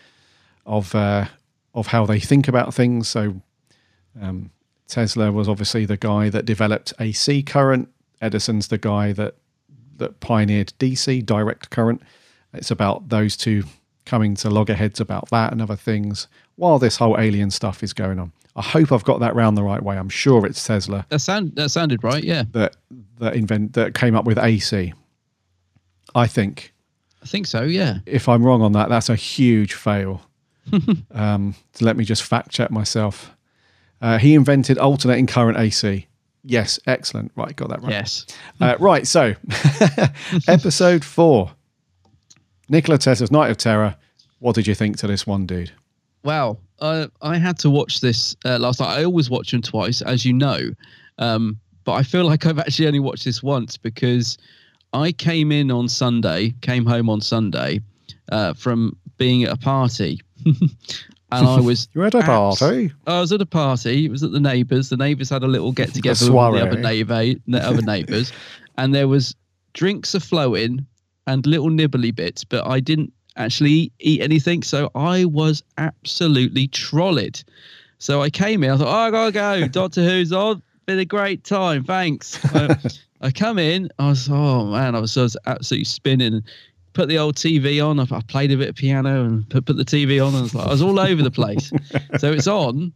[0.65, 1.25] of uh,
[1.73, 3.07] of how they think about things.
[3.07, 3.41] So
[4.21, 4.51] um,
[4.87, 7.89] Tesla was obviously the guy that developed AC current.
[8.21, 9.35] Edison's the guy that
[9.97, 12.01] that pioneered DC direct current.
[12.53, 13.63] It's about those two
[14.05, 18.19] coming to loggerheads about that and other things while this whole alien stuff is going
[18.19, 18.31] on.
[18.55, 19.97] I hope I've got that round the right way.
[19.97, 22.23] I'm sure it's Tesla That sound that sounded right.
[22.23, 22.75] Yeah, that
[23.19, 24.93] that invent that came up with AC.
[26.15, 26.73] I think.
[27.21, 27.63] I think so.
[27.63, 27.99] Yeah.
[28.05, 30.21] If I'm wrong on that, that's a huge fail.
[31.11, 33.35] um, so let me just fact check myself.
[34.01, 36.07] Uh, he invented alternating current AC.
[36.49, 37.31] Yes, excellent.
[37.35, 37.91] Right, got that right.
[37.91, 38.25] Yes.
[38.61, 39.35] Uh, right, so
[40.47, 41.51] episode four
[42.69, 43.95] Nikola Tesla's Night of Terror.
[44.39, 45.71] What did you think to this one, dude?
[46.23, 46.57] Wow.
[46.79, 48.97] Uh, I had to watch this uh, last night.
[48.97, 50.71] I always watch them twice, as you know.
[51.17, 54.37] Um, but I feel like I've actually only watched this once because
[54.93, 57.81] I came in on Sunday, came home on Sunday
[58.31, 60.21] uh, from being at a party.
[61.31, 61.87] and I was.
[61.93, 62.91] You were at a abs- party?
[63.05, 64.05] I was at a party.
[64.05, 64.89] It was at the neighbours.
[64.89, 68.31] The neighbours had a little get together with the other, neighbour, the other neighbours.
[68.77, 69.35] and there was
[69.73, 70.85] drinks are flowing
[71.27, 74.63] and little nibbly bits, but I didn't actually eat anything.
[74.63, 77.43] So I was absolutely trolled.
[77.99, 79.67] So I came in, I thought, oh, I gotta go.
[79.71, 80.61] Doctor Who's on.
[80.85, 81.83] Been a great time.
[81.83, 82.43] Thanks.
[82.55, 82.75] Uh,
[83.21, 86.43] I come in, I was, oh man, I was, I was absolutely spinning.
[86.97, 87.99] Put the old TV on.
[87.99, 90.33] I, I played a bit of piano and put, put the TV on.
[90.33, 91.71] And I was, like, I was all over the place.
[92.17, 92.91] so it's on,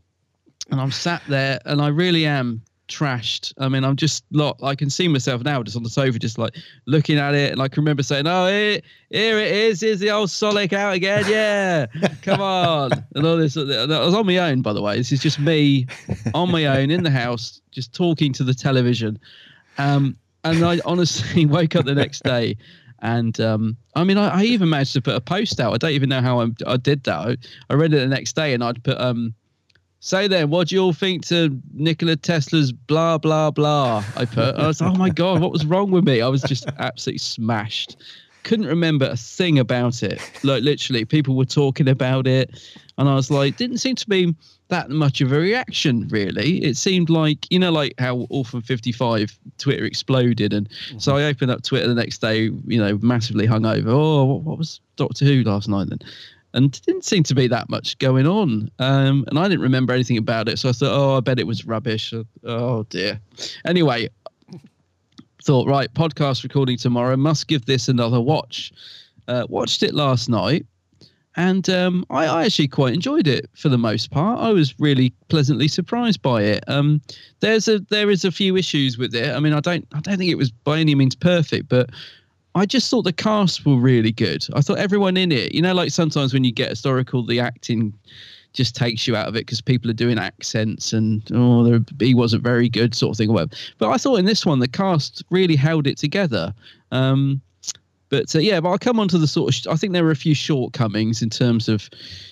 [0.71, 3.53] and I'm sat there, and I really am trashed.
[3.59, 4.57] I mean, I'm just lot.
[4.63, 6.55] I can see myself now, just on the sofa, just like
[6.87, 8.81] looking at it, and I can remember saying, "Oh, here,
[9.11, 9.81] here it is.
[9.81, 11.25] Here's the old sonic out again.
[11.27, 11.85] Yeah,
[12.23, 13.55] come on." And all this.
[13.55, 14.97] I was on my own, by the way.
[14.97, 15.85] This is just me
[16.33, 19.19] on my own in the house, just talking to the television.
[19.77, 22.57] Um, and I honestly woke up the next day.
[23.01, 25.73] And um, I mean, I, I, even managed to put a post out.
[25.73, 27.17] I don't even know how I, I did that.
[27.17, 27.37] I,
[27.69, 29.33] I, read it the next day, and I'd put um,
[30.03, 34.03] so then, what do you all think to Nikola Tesla's blah blah blah?
[34.15, 34.55] I put.
[34.55, 36.21] I was, oh my god, what was wrong with me?
[36.21, 37.97] I was just absolutely smashed.
[38.41, 40.19] Couldn't remember a thing about it.
[40.43, 42.49] Like literally, people were talking about it,
[42.97, 44.35] and I was like, didn't seem to be
[44.71, 46.07] that much of a reaction.
[46.07, 50.97] Really, it seemed like you know, like how Orphan Fifty Five Twitter exploded, and mm-hmm.
[50.97, 53.89] so I opened up Twitter the next day, you know, massively hungover.
[53.89, 55.99] Oh, what, what was Doctor Who last night then?
[56.53, 58.69] and didn't seem to be that much going on.
[58.79, 61.47] Um, and I didn't remember anything about it, so I thought, oh, I bet it
[61.47, 62.13] was rubbish.
[62.43, 63.19] Oh dear.
[63.65, 64.09] Anyway,
[65.43, 67.15] thought right, podcast recording tomorrow.
[67.15, 68.71] Must give this another watch.
[69.27, 70.65] Uh, watched it last night,
[71.35, 74.39] and um, I, I, actually quite enjoyed it for the most part.
[74.39, 76.63] I was really pleasantly surprised by it.
[76.67, 77.01] Um,
[77.39, 79.33] there's a there is a few issues with it.
[79.33, 81.89] I mean, I don't I don't think it was by any means perfect, but
[82.53, 84.45] I just thought the cast were really good.
[84.53, 87.93] I thought everyone in it, you know, like sometimes when you get historical, the acting
[88.53, 92.43] just takes you out of it because people are doing accents and oh, he wasn't
[92.43, 93.33] very good, sort of thing.
[93.77, 96.53] But I thought in this one, the cast really held it together.
[96.91, 97.41] Um,
[98.11, 99.71] but uh, yeah, but I'll come on to the sort of.
[99.71, 101.89] I think there were a few shortcomings in terms of,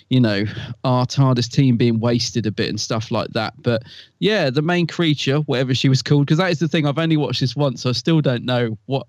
[0.09, 0.43] you know,
[0.83, 3.53] our TARDIS team being wasted a bit and stuff like that.
[3.63, 3.83] But
[4.19, 6.85] yeah, the main creature, whatever she was called, because that is the thing.
[6.85, 9.07] I've only watched this once, so I still don't know what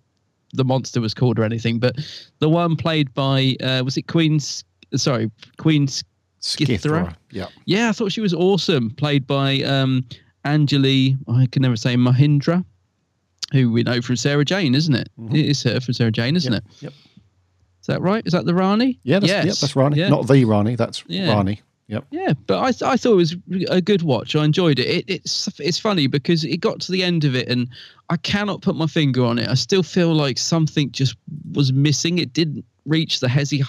[0.53, 1.97] the monster was called or anything, but
[2.39, 4.65] the one played by uh, was it Queen's?
[4.95, 6.05] Sorry, Queen's
[6.41, 7.15] Skithra.
[7.31, 8.91] Yeah, yeah, I thought she was awesome.
[8.91, 10.05] Played by um,
[10.45, 12.65] Anjli, I can never say Mohindra,
[13.53, 15.09] who we know from Sarah Jane, isn't it?
[15.19, 15.35] Mm-hmm.
[15.35, 16.63] it is her from Sarah Jane, isn't yep.
[16.65, 16.83] it?
[16.83, 16.93] Yep.
[17.81, 18.27] Is that right?
[18.27, 18.99] Is that the Rani?
[19.03, 19.47] Yeah, that's, yes.
[19.47, 19.99] Yep, that's Rani.
[19.99, 20.09] Yeah.
[20.09, 20.77] Not the Rani.
[20.77, 21.33] That's yeah.
[21.33, 21.63] Rani.
[21.89, 22.05] Yep.
[22.11, 23.37] Yeah, but I I thought it was
[23.69, 24.37] a good watch.
[24.37, 24.87] I enjoyed it.
[24.87, 25.05] it.
[25.09, 27.69] It's it's funny because it got to the end of it and
[28.11, 29.49] I cannot put my finger on it.
[29.49, 31.17] I still feel like something just
[31.53, 32.19] was missing.
[32.19, 33.65] It didn't reach the heavy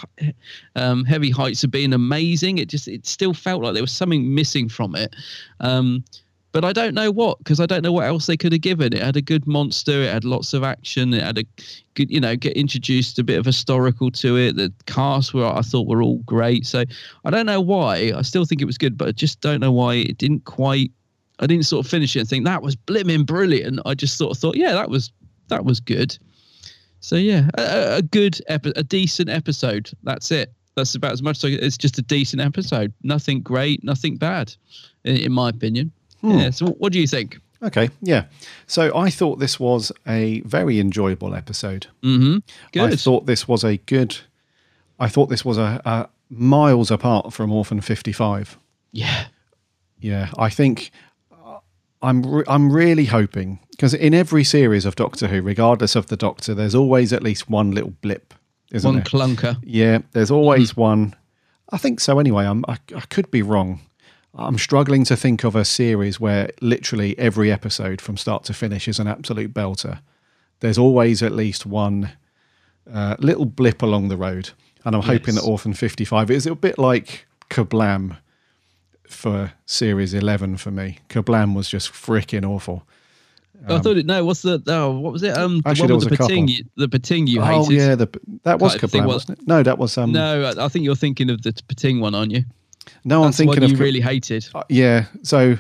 [0.76, 2.60] um, heavy heights of being amazing.
[2.60, 5.16] It just it still felt like there was something missing from it.
[5.60, 6.04] Um,
[6.52, 8.94] but I don't know what because I don't know what else they could have given.
[8.94, 10.04] It had a good monster.
[10.04, 11.14] It had lots of action.
[11.14, 11.46] It had a
[11.94, 14.56] good, you know, get introduced a bit of historical to it.
[14.56, 16.66] The cast were I thought were all great.
[16.66, 16.84] So
[17.24, 18.12] I don't know why.
[18.16, 20.92] I still think it was good, but I just don't know why it didn't quite.
[21.40, 23.80] I didn't sort of finish it and think that was blimmin' brilliant.
[23.86, 25.12] I just sort of thought, yeah, that was
[25.48, 26.18] that was good.
[27.00, 29.90] So yeah, a, a good epi- a decent episode.
[30.04, 30.54] That's it.
[30.76, 31.44] That's about as much.
[31.44, 32.94] as It's just a decent episode.
[33.04, 34.54] Nothing great, nothing bad,
[35.04, 35.92] in, in my opinion.
[36.22, 36.32] Hmm.
[36.32, 36.50] Yeah.
[36.52, 37.40] So, what do you think?
[37.64, 38.26] Okay, yeah.
[38.66, 41.88] So I thought this was a very enjoyable episode.
[42.02, 42.40] Mm-hmm.
[42.72, 42.94] Good.
[42.94, 44.18] I thought this was a good.
[45.00, 48.58] I thought this was a, a miles apart from Orphan Fifty Five.
[48.92, 49.26] Yeah.
[50.00, 50.92] Yeah, I think
[51.32, 51.60] uh,
[52.02, 56.18] I'm re- I'm really hoping because in every series of Doctor Who, regardless of the
[56.18, 58.34] Doctor, there's always at least one little blip,
[58.72, 59.04] isn't one there?
[59.04, 59.58] clunker.
[59.64, 60.82] Yeah, there's always mm-hmm.
[60.82, 61.16] one.
[61.72, 62.18] I think so.
[62.18, 63.82] Anyway, I'm I, I could be wrong.
[64.34, 68.88] I'm struggling to think of a series where literally every episode from start to finish
[68.88, 70.00] is an absolute belter.
[70.62, 72.12] There's always at least one
[72.92, 74.52] uh, little blip along the road.
[74.86, 75.12] And I'm yes.
[75.12, 78.18] hoping that Orphan 55 is a bit like Kerblam
[79.08, 81.00] for series 11 for me.
[81.10, 82.84] Kerblam was just freaking awful.
[83.68, 84.08] Um, I thought it.
[84.08, 84.64] No, what's the?
[84.66, 85.38] Oh, what was it?
[85.38, 88.08] Um, the one with the Pting, you, the Pting you oh, yeah, the,
[88.42, 89.48] that was Kerblam, wasn't it?
[89.48, 90.00] No, that was.
[90.00, 92.44] Um, no, I think you're thinking of the Pting one, aren't you?
[93.04, 94.48] No, That's I'm thinking of you really hated.
[94.54, 95.58] Uh, yeah, so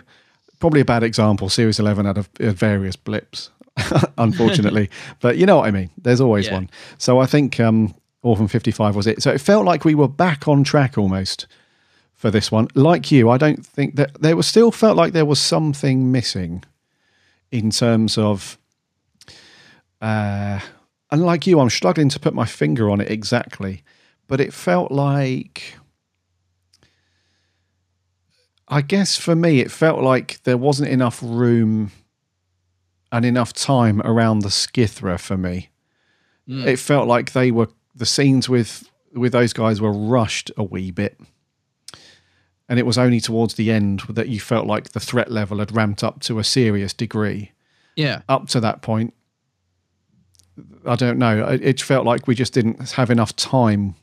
[0.59, 1.49] probably a bad example.
[1.49, 3.49] Series Eleven had, a, had various blips,
[4.17, 4.89] unfortunately,
[5.19, 5.89] but you know what I mean.
[5.97, 6.55] There's always yeah.
[6.55, 6.69] one.
[6.97, 7.93] So I think um,
[8.23, 9.21] Orphan 55 was it.
[9.21, 11.47] So it felt like we were back on track almost
[12.13, 12.67] for this one.
[12.75, 16.63] Like you, I don't think that there was still felt like there was something missing
[17.51, 18.57] in terms of.
[19.99, 20.59] Uh,
[21.11, 23.83] and like you, I'm struggling to put my finger on it exactly,
[24.27, 25.75] but it felt like
[28.71, 31.91] I guess for me, it felt like there wasn't enough room
[33.11, 35.69] and enough time around the Skithra for me.
[36.47, 36.65] Mm.
[36.65, 40.89] It felt like they were the scenes with with those guys were rushed a wee
[40.89, 41.19] bit,
[42.69, 45.75] and it was only towards the end that you felt like the threat level had
[45.75, 47.51] ramped up to a serious degree.
[47.97, 49.13] Yeah, up to that point,
[50.85, 51.45] I don't know.
[51.45, 53.95] It felt like we just didn't have enough time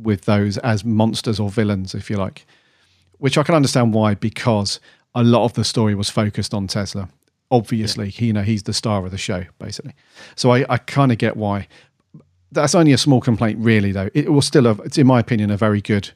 [0.00, 2.46] with those as monsters or villains, if you like
[3.22, 4.80] which I can understand why, because
[5.14, 7.08] a lot of the story was focused on Tesla,
[7.50, 9.94] obviously, he, you know, he's the star of the show, basically.
[10.34, 11.68] So I, I kind of get why.
[12.50, 14.08] That's only a small complaint, really, though.
[14.14, 16.10] It was still, a, it's in my opinion, a very good,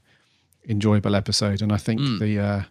[0.68, 2.62] enjoyable episode, and I think the, uh,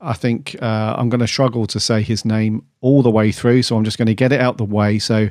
[0.00, 3.62] I think uh, I'm going to struggle to say his name all the way through,
[3.62, 4.98] so I'm just going to get it out the way.
[4.98, 5.30] So,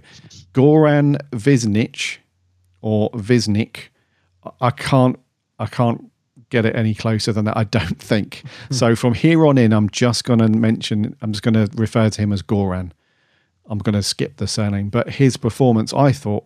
[0.54, 2.18] Goran Visnich
[2.82, 3.90] or Visnik,
[4.44, 5.20] I- I can't,
[5.60, 6.11] I can't
[6.52, 7.58] get it any closer than that.
[7.58, 8.44] I don't think.
[8.68, 8.74] Hmm.
[8.76, 12.10] so from here on in, I'm just going to mention, I'm just going to refer
[12.12, 12.92] to him as Goran.
[13.68, 16.46] I'm going to skip the surname, but his performance, I thought,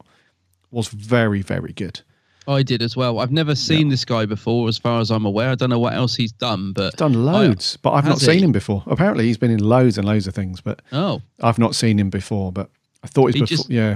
[0.72, 2.02] was very, very good.
[2.48, 3.18] I did as well.
[3.20, 5.50] I've never seen this guy before, as far as I'm aware.
[5.50, 8.26] I don't know what else he's done, but He's done loads, but I've not he?
[8.28, 8.84] seen him before.
[8.86, 11.24] Apparently, he's been in loads and loads of things, but Oh.
[11.42, 12.52] I've not seen him before.
[12.52, 12.70] But
[13.04, 13.96] I thought he's He before, just- yeah.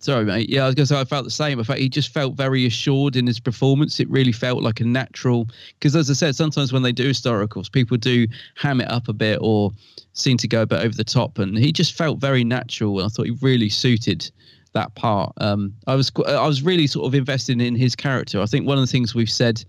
[0.00, 0.48] Sorry, mate.
[0.48, 1.60] Yeah, I was going to say I felt the same.
[1.60, 4.00] I felt he just felt very assured in his performance.
[4.00, 5.46] It really felt like a natural.
[5.78, 9.12] Because as I said, sometimes when they do historicals, people do ham it up a
[9.12, 9.72] bit or
[10.14, 12.98] seem to go a bit over the top, and he just felt very natural.
[12.98, 14.30] And I thought he really suited
[14.72, 15.34] that part.
[15.36, 18.40] Um, I was I was really sort of invested in his character.
[18.40, 19.62] I think one of the things we've said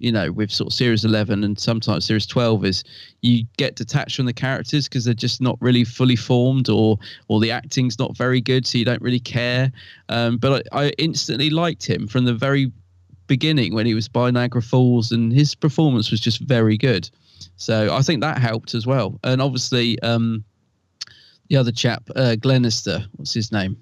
[0.00, 2.84] you know, with sort of series 11 and sometimes series 12 is
[3.20, 6.98] you get detached from the characters because they're just not really fully formed or
[7.28, 9.70] or the acting's not very good so you don't really care.
[10.08, 12.72] Um, but I, I instantly liked him from the very
[13.26, 17.08] beginning when he was by Niagara Falls and his performance was just very good.
[17.56, 19.20] So I think that helped as well.
[19.22, 20.42] And obviously um,
[21.48, 23.76] the other chap uh, Glenister what's his name?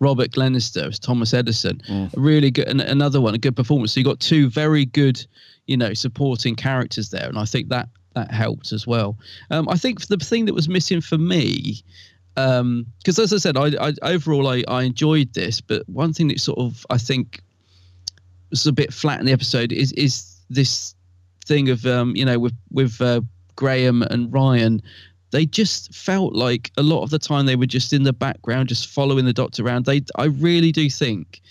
[0.00, 1.80] Robert Glenister as Thomas Edison.
[2.16, 3.92] A really good, and another one, a good performance.
[3.92, 5.24] So you got two very good,
[5.66, 9.18] you know, supporting characters there, and I think that that helped as well.
[9.50, 11.82] Um, I think the thing that was missing for me,
[12.36, 16.28] um, because as I said, I, I overall I, I enjoyed this, but one thing
[16.28, 17.40] that sort of I think
[18.50, 20.94] was a bit flat in the episode is is this
[21.44, 23.20] thing of um, you know with with uh,
[23.56, 24.82] Graham and Ryan
[25.30, 28.68] they just felt like a lot of the time they were just in the background,
[28.68, 29.84] just following the doctor around.
[29.84, 31.42] They, I really do think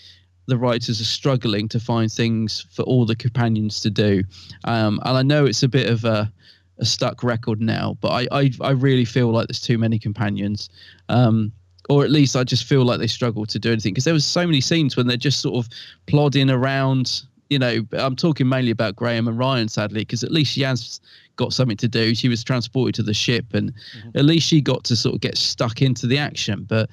[0.46, 4.22] the writers are struggling to find things for all the companions to do.
[4.64, 6.32] Um, and I know it's a bit of a,
[6.78, 10.68] a stuck record now, but I, I, I really feel like there's too many companions.
[11.08, 11.52] Um,
[11.88, 14.24] or at least I just feel like they struggle to do anything because there was
[14.24, 15.70] so many scenes when they're just sort of
[16.06, 17.22] plodding around.
[17.48, 20.98] You know, I'm talking mainly about Graham and Ryan, sadly, because at least Yaz
[21.36, 22.12] got something to do.
[22.14, 23.72] She was transported to the ship, and
[24.16, 26.64] at least she got to sort of get stuck into the action.
[26.64, 26.90] But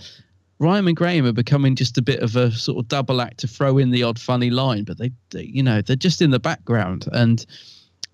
[0.59, 3.47] Ryan and Graham are becoming just a bit of a sort of double act to
[3.47, 6.39] throw in the odd funny line, but they, they you know, they're just in the
[6.39, 7.07] background.
[7.11, 7.45] And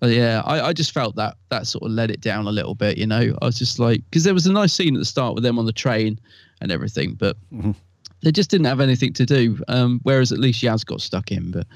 [0.02, 2.74] uh, yeah, I, I just felt that that sort of let it down a little
[2.74, 2.98] bit.
[2.98, 5.34] You know, I was just like, because there was a nice scene at the start
[5.34, 6.18] with them on the train
[6.60, 7.36] and everything, but
[8.22, 9.58] they just didn't have anything to do.
[9.68, 11.50] Um, whereas at least Yaz got stuck in.
[11.50, 11.66] But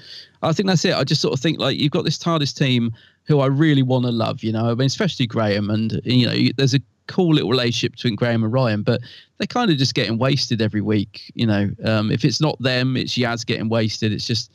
[0.41, 0.95] I think that's it.
[0.95, 2.91] I just sort of think like you've got this TARDIS team
[3.23, 4.43] who I really want to love.
[4.43, 8.15] You know, I mean, especially Graham, and you know, there's a cool little relationship between
[8.15, 9.01] Graham and Ryan, but
[9.37, 11.31] they're kind of just getting wasted every week.
[11.35, 14.11] You know, um, if it's not them, it's Yaz getting wasted.
[14.11, 14.51] It's just.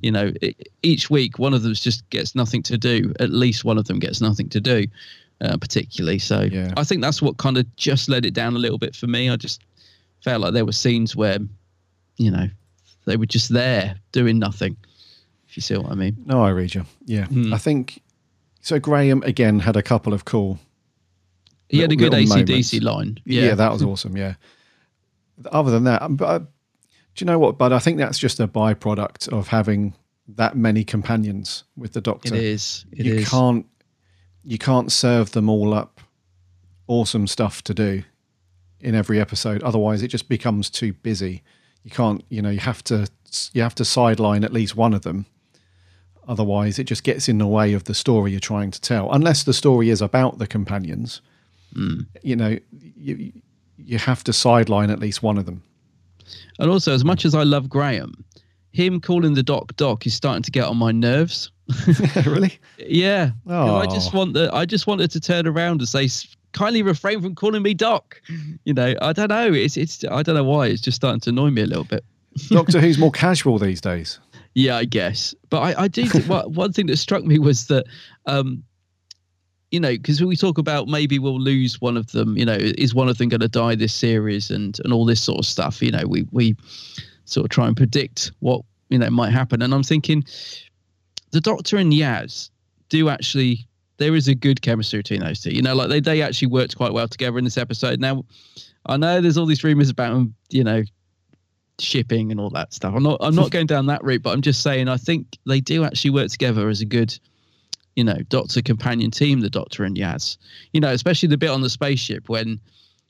[0.00, 3.12] You know, e- each week one of them just gets nothing to do.
[3.20, 4.86] At least one of them gets nothing to do,
[5.42, 6.18] uh, particularly.
[6.18, 6.48] So
[6.78, 9.28] I think that's what kind of just let it down a little bit for me.
[9.28, 9.60] I just
[10.24, 11.36] felt like there were scenes where,
[12.16, 12.48] you know,
[13.04, 14.78] they were just there doing nothing.
[15.46, 16.16] If you see what I mean.
[16.24, 16.86] No, I read you.
[17.04, 18.00] Yeah, I think
[18.62, 18.78] so.
[18.78, 20.58] Graham again had a couple of cool.
[21.72, 22.82] He had a good little AC/DC moments.
[22.82, 23.18] line.
[23.24, 23.42] Yeah.
[23.42, 23.54] Yeah.
[23.56, 24.16] that was awesome.
[24.16, 24.34] Yeah.
[25.46, 26.46] Other than that, um, but uh, do
[27.18, 27.58] you know what?
[27.58, 29.94] But I think that's just a byproduct of having
[30.28, 32.34] that many companions with the Doctor.
[32.34, 32.84] It is.
[32.92, 33.28] It you is.
[33.28, 33.66] can't.
[34.44, 36.00] You can't serve them all up
[36.88, 38.02] awesome stuff to do
[38.80, 39.62] in every episode.
[39.62, 41.42] Otherwise, it just becomes too busy.
[41.82, 42.22] You can't.
[42.28, 43.08] You know, you have to.
[43.54, 45.26] You have to sideline at least one of them.
[46.28, 49.10] Otherwise, it just gets in the way of the story you're trying to tell.
[49.10, 51.20] Unless the story is about the companions,
[52.22, 52.58] you know,
[52.96, 53.32] you
[53.78, 55.62] you have to sideline at least one of them.
[56.58, 58.24] And also, as much as I love Graham,
[58.72, 61.50] him calling the doc doc is starting to get on my nerves.
[62.26, 62.58] really?
[62.78, 63.30] Yeah.
[63.46, 64.18] 'Cause I just Oh.
[64.18, 66.08] want the I just wanted to turn around and say,
[66.52, 68.20] kindly refrain from calling me doc.
[68.64, 69.52] You know, I don't know.
[69.52, 70.66] It's it's I don't know why.
[70.68, 72.04] It's just starting to annoy me a little bit.
[72.48, 74.18] Doctor Who's more casual these days.
[74.54, 75.34] Yeah, I guess.
[75.48, 77.86] But I, I do think one thing that struck me was that,
[78.26, 78.62] um,
[79.72, 82.36] you know, because we talk about maybe we'll lose one of them.
[82.36, 85.20] You know, is one of them going to die this series and and all this
[85.20, 85.82] sort of stuff.
[85.82, 86.54] You know, we we
[87.24, 89.62] sort of try and predict what you know might happen.
[89.62, 90.24] And I'm thinking,
[91.32, 92.50] the Doctor and Yaz
[92.88, 93.66] do actually.
[93.98, 95.50] There is a good chemistry between those two.
[95.50, 98.00] You know, like they they actually worked quite well together in this episode.
[98.00, 98.24] Now,
[98.86, 100.34] I know there's all these rumors about them.
[100.50, 100.82] You know,
[101.78, 102.94] shipping and all that stuff.
[102.94, 105.60] I'm not I'm not going down that route, but I'm just saying I think they
[105.60, 107.16] do actually work together as a good,
[107.96, 110.36] you know, Doctor companion team, the Doctor and Yaz.
[110.72, 112.60] You know, especially the bit on the spaceship when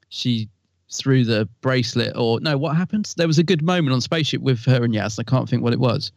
[0.09, 0.48] she
[0.90, 3.12] threw the bracelet, or no, what happened?
[3.16, 5.18] There was a good moment on spaceship with her and Yaz.
[5.18, 6.12] I can't think what it was.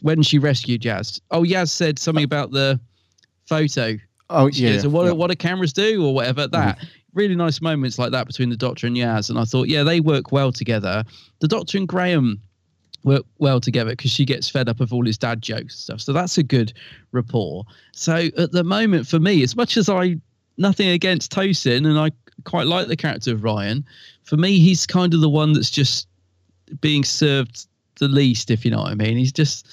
[0.00, 1.20] When she rescued Yaz.
[1.30, 2.80] Oh, Yaz said something about the
[3.46, 3.98] photo.
[4.30, 5.12] Oh She yeah, goes, what, yeah.
[5.12, 6.86] what do cameras do or whatever that mm-hmm.
[7.14, 10.00] really nice moments like that between the doctor and yaz and i thought yeah they
[10.00, 11.04] work well together
[11.40, 12.40] the doctor and graham
[13.04, 16.00] work well together because she gets fed up of all his dad jokes and stuff
[16.00, 16.72] so that's a good
[17.12, 20.16] rapport so at the moment for me as much as i
[20.58, 22.10] nothing against tosin and i
[22.44, 23.84] quite like the character of ryan
[24.24, 26.08] for me he's kind of the one that's just
[26.80, 27.66] being served
[27.98, 29.66] the least if you know what i mean he's just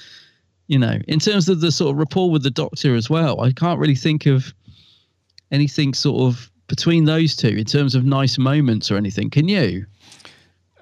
[0.69, 3.51] you know, in terms of the sort of rapport with the doctor as well, I
[3.51, 4.53] can't really think of
[5.51, 9.31] anything sort of between those two in terms of nice moments or anything.
[9.31, 9.87] Can you?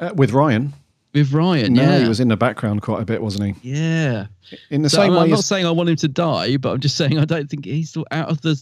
[0.02, 0.74] Uh, with Ryan.
[1.14, 2.00] With Ryan, No, yeah.
[2.00, 3.72] he was in the background quite a bit, wasn't he?
[3.74, 4.28] Yeah.
[4.70, 6.74] In the So, same I'm, way, I'm not saying I want him to die, but
[6.74, 8.62] I'm just saying I don't think he's out of the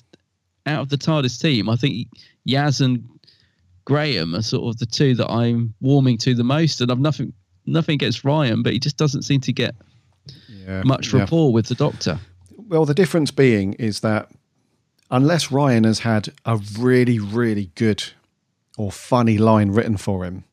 [0.66, 1.70] out of the TARDIS team.
[1.70, 2.08] I think
[2.48, 3.04] Yaz and
[3.84, 7.34] Graham are sort of the two that I'm warming to the most, and I've nothing
[7.66, 9.76] nothing against Ryan, but he just doesn't seem to get
[10.48, 11.20] Yeah, much yeah.
[11.22, 12.20] rapport with the Doctor.
[12.58, 14.30] Well, the difference being is that
[15.12, 18.04] unless Ryan has had a really, really good
[18.78, 20.46] or funny line written for him,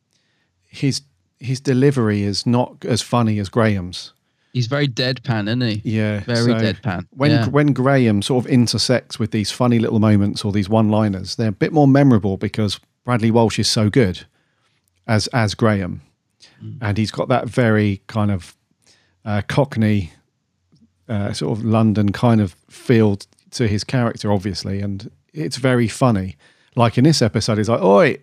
[0.67, 1.01] his
[1.43, 4.13] his delivery is not as funny as Graham's.
[4.53, 5.81] He's very deadpan, isn't he?
[5.83, 7.07] Yeah, Very so deadpan.
[7.11, 7.47] When Yeah.
[7.49, 11.51] when Graham sort of intersects with these funny little moments or these one-liners, they're a
[11.51, 14.25] bit more memorable because Bradley Walsh is so good
[15.07, 16.01] as as Graham,
[16.63, 16.77] Mm.
[16.81, 18.55] and he's got that very kind of
[19.25, 20.11] uh, Cockney
[21.09, 23.17] uh, sort of London kind of feel
[23.51, 26.37] to his character, obviously, and it's very funny.
[26.75, 28.17] Like in this episode, he's like, "Oi,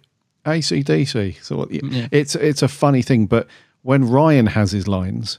[0.44, 2.08] ACDC." So Yeah.
[2.10, 3.46] it's it's a funny thing, but
[3.82, 5.38] when Ryan has his lines,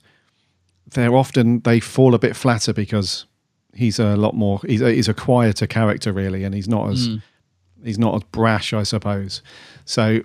[0.93, 3.25] they're often they fall a bit flatter because
[3.73, 7.07] he's a lot more he's a, he's a quieter character really, and he's not as
[7.09, 7.21] Mm.
[7.83, 9.41] he's not as brash, I suppose.
[9.85, 10.21] So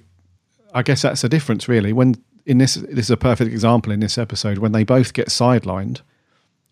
[0.75, 1.93] I guess that's the difference really.
[1.93, 5.29] When in this this is a perfect example in this episode when they both get
[5.29, 6.01] sidelined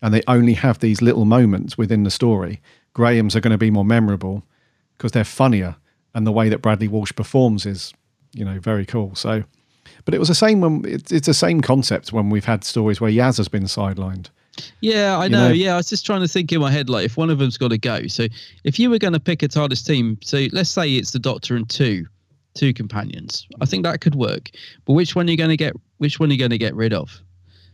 [0.03, 2.61] and they only have these little moments within the story.
[2.93, 4.45] Graham's are going to be more memorable
[4.97, 5.75] because they're funnier,
[6.15, 7.93] and the way that Bradley Walsh performs is,
[8.33, 9.15] you know, very cool.
[9.15, 9.45] So,
[10.05, 13.01] but it was the same when it's, it's the same concept when we've had stories
[13.01, 14.29] where Yaz has been sidelined.
[14.81, 15.49] Yeah, I You know.
[15.49, 15.55] know?
[15.55, 17.59] Yeah, I was just trying to think in my head, like if one of them's
[17.59, 18.07] got to go.
[18.07, 18.27] So
[18.63, 21.57] if you were going to pick a TARDIS team, so let's say it's the Doctor
[21.57, 22.07] and two,
[22.55, 23.47] two companions.
[23.61, 24.51] I think that could work.
[24.85, 25.75] But which one are you going to get?
[25.99, 27.21] Which one are you going to get rid of?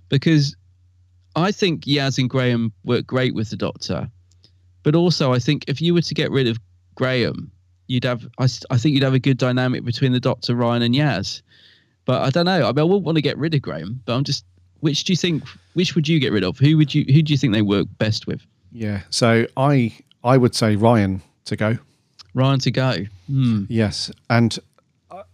[0.08, 0.56] Because
[1.36, 4.10] I think Yaz and Graham work great with the Doctor,
[4.82, 6.58] but also I think if you were to get rid of
[6.94, 7.50] Graham,
[7.90, 8.26] you'd have.
[8.38, 11.42] I, I think you'd have a good dynamic between the Doctor, Ryan, and Yaz.
[12.04, 12.62] But I don't know.
[12.66, 14.44] I mean, I wouldn't want to get rid of Graham, but I'm just.
[14.80, 15.44] Which do you think?
[15.74, 16.58] Which would you get rid of?
[16.58, 17.04] Who would you?
[17.12, 18.40] Who do you think they work best with?
[18.72, 19.02] Yeah.
[19.10, 19.94] So I
[20.24, 21.76] I would say Ryan to go.
[22.32, 23.04] Ryan to go.
[23.26, 23.64] Hmm.
[23.68, 24.58] Yes, and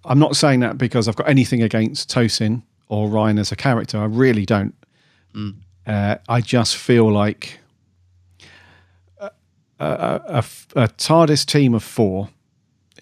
[0.05, 3.99] I'm not saying that because I've got anything against Tosin or Ryan as a character.
[3.99, 4.75] I really don't.
[5.87, 7.61] Uh, I just feel like
[9.19, 9.31] a,
[9.79, 10.39] a, a,
[10.75, 12.31] a TARDIS team of four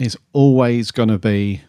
[0.00, 1.62] is always going to be,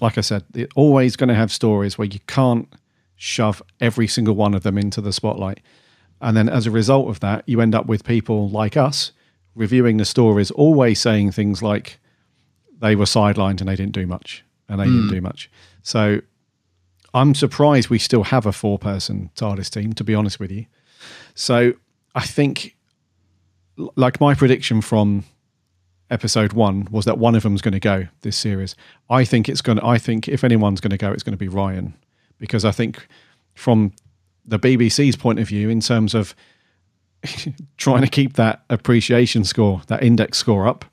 [0.00, 2.68] like I said, they're always going to have stories where you can't
[3.16, 5.60] shove every single one of them into the spotlight.
[6.20, 9.12] And then as a result of that, you end up with people like us
[9.54, 11.98] reviewing the stories, always saying things like
[12.78, 15.10] they were sidelined and they didn't do much and they didn't Mm.
[15.10, 15.50] do much.
[15.82, 16.20] So
[17.14, 20.66] I'm surprised we still have a four person TARDIS team, to be honest with you.
[21.34, 21.72] So
[22.14, 22.76] I think,
[23.94, 25.24] like my prediction from
[26.10, 28.76] episode one was that one of them's going to go this series.
[29.10, 31.38] I think it's going to, I think if anyone's going to go, it's going to
[31.38, 31.94] be Ryan
[32.38, 33.06] because I think
[33.54, 33.92] from
[34.44, 36.34] the BBC's point of view, in terms of
[37.76, 40.84] trying to keep that appreciation score, that index score up,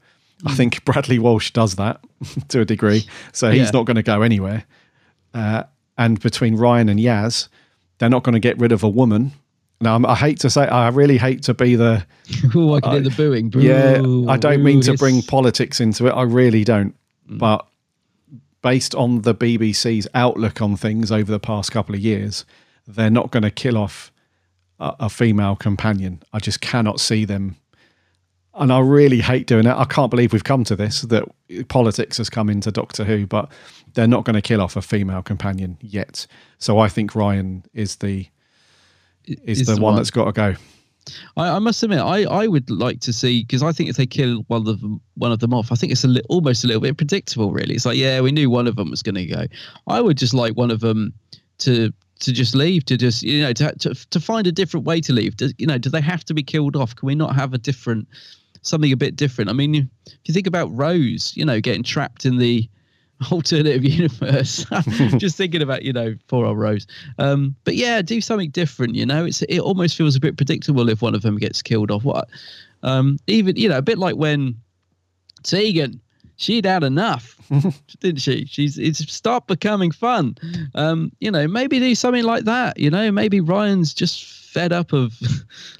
[0.45, 2.03] I think Bradley Walsh does that
[2.49, 3.05] to a degree.
[3.31, 3.71] So he's Yeah.
[3.71, 4.65] not going to go anywhere.
[5.33, 5.63] Uh,
[5.97, 7.47] and between Ryan and Yaz,
[7.99, 9.31] they're not going to get rid of a woman.
[9.83, 12.05] Now, I'm- I hate to say, I really hate to be the.
[12.55, 13.49] Ooh, I can hear the booing.
[13.49, 14.01] Boo, yeah,
[14.31, 14.99] I don't mean to hiss.
[14.99, 16.11] bring politics into it.
[16.11, 16.95] I really don't.
[17.29, 17.39] Mm.
[17.39, 17.67] But
[18.61, 22.45] based on the BBC's outlook on things over the past couple of years,
[22.87, 24.11] they're not going to kill off
[24.79, 26.23] a, a female companion.
[26.31, 27.57] I just cannot see them.
[28.55, 29.75] And I really hate doing it.
[29.75, 31.23] I can't believe we've come to this that
[31.69, 33.51] politics has come into Doctor Who, but
[33.95, 36.27] they're not going to kill off a female companion yet.
[36.59, 38.27] So I think Ryan is the
[39.25, 39.95] is, Is the, the one one.
[39.95, 40.55] that's got to go.
[41.35, 44.05] I, I must admit, I, I would like to see because I think if they
[44.05, 46.67] kill one of them, one of them off, I think it's a li- almost a
[46.67, 47.51] little bit predictable.
[47.51, 49.45] Really, it's like yeah, we knew one of them was going to go.
[49.87, 51.13] I would just like one of them
[51.59, 55.01] to to just leave, to just you know to to, to find a different way
[55.01, 55.35] to leave.
[55.35, 56.95] Do, you know, do they have to be killed off?
[56.95, 58.07] Can we not have a different
[58.61, 59.49] something a bit different?
[59.49, 62.69] I mean, if you think about Rose, you know, getting trapped in the
[63.31, 64.65] alternative universe.
[65.17, 66.87] Just thinking about you know poor old Rose.
[67.17, 68.95] Um, but yeah, do something different.
[68.95, 71.91] You know, it's it almost feels a bit predictable if one of them gets killed
[71.91, 72.03] off.
[72.03, 72.29] What?
[72.81, 74.55] Um, even you know a bit like when
[75.43, 75.99] Tegan.
[76.35, 77.37] She'd had enough,
[77.99, 78.45] didn't she?
[78.45, 80.35] She's it's stopped becoming fun.
[80.73, 82.77] Um, you know, maybe do something like that.
[82.79, 85.13] You know, maybe Ryan's just fed up of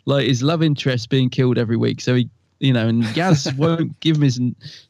[0.06, 2.30] like his love interest being killed every week, so he
[2.64, 4.40] you know, and Yaz won't give him his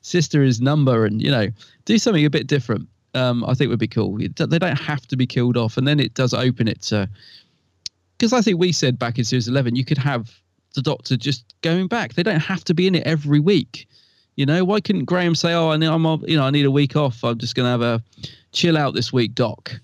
[0.02, 1.48] sister his number, and you know,
[1.86, 2.88] do something a bit different.
[3.16, 4.18] Um, I think would be cool.
[4.18, 4.28] They
[4.60, 7.10] don't have to be killed off, and then it does open it to.
[8.18, 10.32] Because I think we said back in series eleven, you could have
[10.76, 12.14] the Doctor just going back.
[12.14, 13.88] They don't have to be in it every week.
[14.36, 16.72] You know, why couldn't Graham say, "Oh, I need, I'm, you know, I need a
[16.72, 17.24] week off.
[17.24, 18.04] I'm just going to have a
[18.52, 19.80] chill out this week, Doc."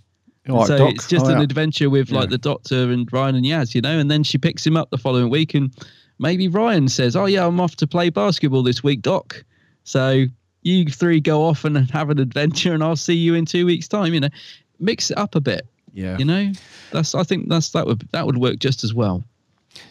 [0.48, 0.94] Right, so Doc.
[0.94, 2.30] it's just an adventure with like Yeah.
[2.32, 4.98] the Doctor and Ryan and Yaz, you know, and then she picks him up the
[4.98, 5.72] following week, and
[6.20, 9.44] maybe Ryan says, "Oh yeah, I'm off to play basketball this week, Doc."
[9.84, 10.26] So
[10.62, 13.88] you three go off and have an adventure, and I'll see you in two weeks'
[13.88, 14.14] time.
[14.14, 14.30] You know,
[14.80, 15.66] mix it up a bit.
[15.94, 16.18] Yeah.
[16.18, 16.52] You know,
[16.92, 19.24] that's I think that's that would that would work just as well.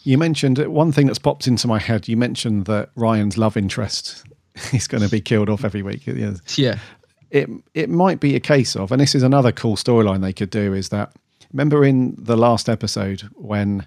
[0.05, 2.09] You mentioned uh, one thing that's popped into my head.
[2.09, 4.25] You mentioned that Ryan's love interest
[4.73, 6.07] is going to be killed off every week.
[6.07, 6.35] Yeah.
[6.57, 6.79] Yeah.
[7.31, 10.51] It it might be a case of, and this is another cool storyline they could
[10.51, 10.73] do.
[10.73, 11.13] Is that
[11.53, 13.87] remember in the last episode when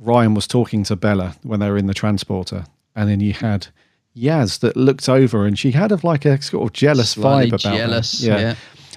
[0.00, 2.64] Ryan was talking to Bella when they were in the transporter,
[2.96, 3.68] and then you had
[4.16, 7.62] Yaz that looked over, and she had of like a sort of jealous vibe about
[7.62, 7.76] her.
[7.76, 8.54] jealous, yeah.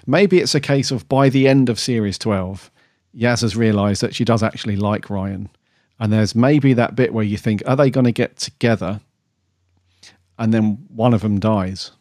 [0.08, 2.72] Maybe it's a case of by the end of series twelve,
[3.16, 5.50] Yaz has realised that she does actually like Ryan,
[6.00, 9.02] and there's maybe that bit where you think, are they going to get together?
[10.40, 11.92] And then one of them dies,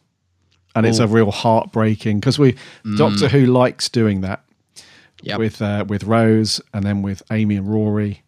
[0.75, 1.03] and it's Oh.
[1.03, 2.97] a real heartbreaking because we Mm.
[2.97, 4.43] Doctor Who likes doing that
[5.21, 5.39] Yep.
[5.39, 8.22] with uh, with Rose and then with Amy and Rory.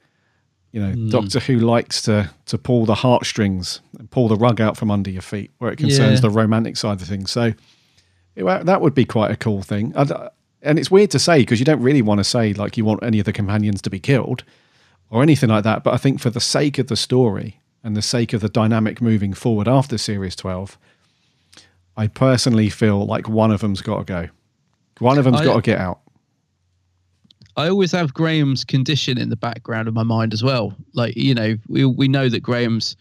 [0.76, 1.10] You know, Mm.
[1.10, 5.10] Doctor Who likes to to pull the heartstrings and pull the rug out from under
[5.10, 6.28] your feet where it concerns Yeah.
[6.28, 7.32] the romantic side of things.
[7.32, 7.54] So
[8.36, 9.94] it, that would be quite a cool thing.
[9.96, 10.12] I'd-
[10.62, 13.04] and it's weird to say because you don't really want to say like you want
[13.04, 14.44] any of the companions to be killed
[15.10, 15.82] or anything like that.
[15.86, 19.02] But I think for the sake of the story and the sake of the dynamic
[19.02, 20.78] moving forward after Series 12,
[21.96, 24.28] I personally feel like one of them's got to go.
[25.00, 26.02] One of them's I- got to get out.
[27.58, 30.76] I always have Graham's condition in the background of my mind as well.
[30.94, 32.96] Like you know, we we know that Graham's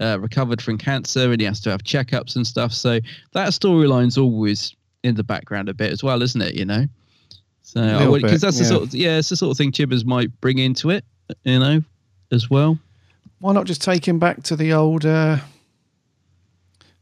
[0.00, 2.72] uh, recovered from cancer and he has to have checkups and stuff.
[2.72, 3.00] So
[3.32, 6.54] that storyline's always in the background a bit as well, isn't it?
[6.54, 6.86] You know,
[7.62, 8.68] so because that's the yeah.
[8.68, 11.04] sort of yeah, it's the sort of thing Chibbers might bring into it.
[11.44, 11.82] You know,
[12.32, 12.78] as well.
[13.40, 15.38] Why not just take him back to the old uh,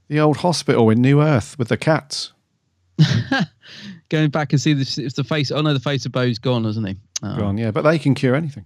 [0.08, 2.32] the old hospital in New Earth with the cats?
[4.08, 5.50] Going back and see the, if the face.
[5.50, 6.96] Oh no, the face of Boe's gone, hasn't he?
[7.22, 7.36] Oh.
[7.36, 8.64] Gone, yeah, but they can cure anything.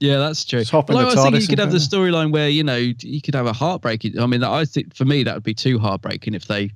[0.00, 0.60] Yeah, that's true.
[0.60, 2.76] Just hop in Well, I was thinking you could have the storyline where you know
[2.76, 4.18] you could have a heartbreaking.
[4.18, 6.70] I mean, I think for me that would be too heartbreaking if they,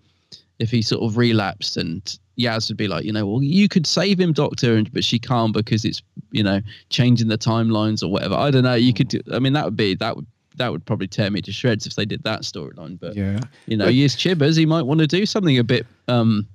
[0.58, 2.02] if he sort of relapsed and
[2.38, 5.18] Yaz would be like, you know, well, you could save him, Doctor, and but she
[5.18, 8.34] can't because it's you know changing the timelines or whatever.
[8.34, 8.74] I don't know.
[8.74, 9.08] You could.
[9.08, 10.26] Do, I mean, that would be that would
[10.56, 12.98] that would probably tear me to shreds if they did that storyline.
[13.00, 13.40] But Yeah.
[13.66, 14.58] you know, But- he is Chibbers.
[14.58, 16.46] He might want to do something a bit, um,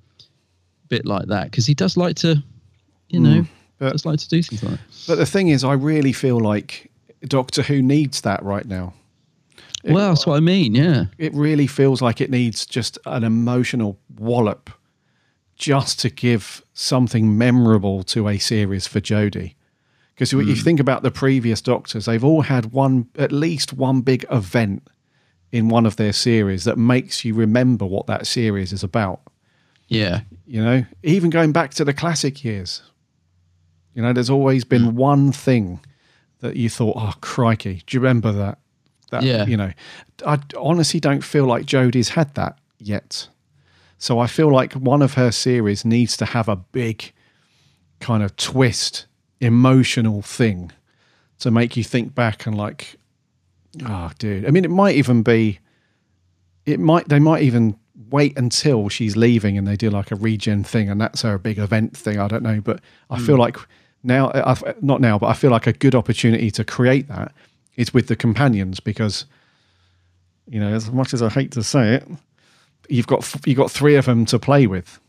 [0.89, 2.41] bit like that because he does like to,
[3.09, 3.47] you know, Mm,
[3.80, 4.80] but- does like to do things like that.
[5.07, 6.91] But the thing is, I really feel like
[7.27, 8.93] Doctor Who needs that right now.
[9.84, 10.76] It- well, that's what I mean.
[10.76, 11.05] Yeah.
[11.18, 14.69] It really feels like it needs just an emotional wallop
[15.55, 19.53] just to give something memorable to a series for Jodie.
[20.14, 20.64] Because if you Mm.
[20.64, 24.88] think about the previous Doctors, they've all had one, at least one big event
[25.51, 29.22] in one of their series that makes you remember what that series is about.
[29.88, 30.22] Yeah.
[30.45, 32.81] You know, even going back to the classic years,
[33.93, 34.93] you know, there's always been mm.
[34.93, 35.80] one thing
[36.39, 38.59] that you thought, oh, crikey, do you remember that?
[39.11, 39.45] That, Yeah.
[39.45, 39.72] You know,
[40.26, 43.27] I honestly don't feel like Jodie's had that yet.
[43.97, 47.11] So I feel like one of her series needs to have a big
[47.99, 49.07] kind of twist,
[49.41, 50.72] emotional thing
[51.39, 52.97] to make you think back and like,
[53.85, 54.45] oh, dude.
[54.45, 55.59] I mean, it might even be,
[56.65, 57.77] it might, they might even
[58.10, 61.58] wait until she's leaving and they do like a regen thing and that's her big
[61.60, 62.20] event thing.
[62.20, 62.62] I don't know.
[62.62, 62.80] But
[63.10, 63.42] I feel Hmm.
[63.42, 63.58] like
[64.04, 67.34] now, I've, not now, but I feel like a good opportunity to create that
[67.76, 69.26] is with the companions because,
[70.50, 72.08] you know, as much as I hate to say it,
[72.90, 75.00] you've got you've got three of them to play with.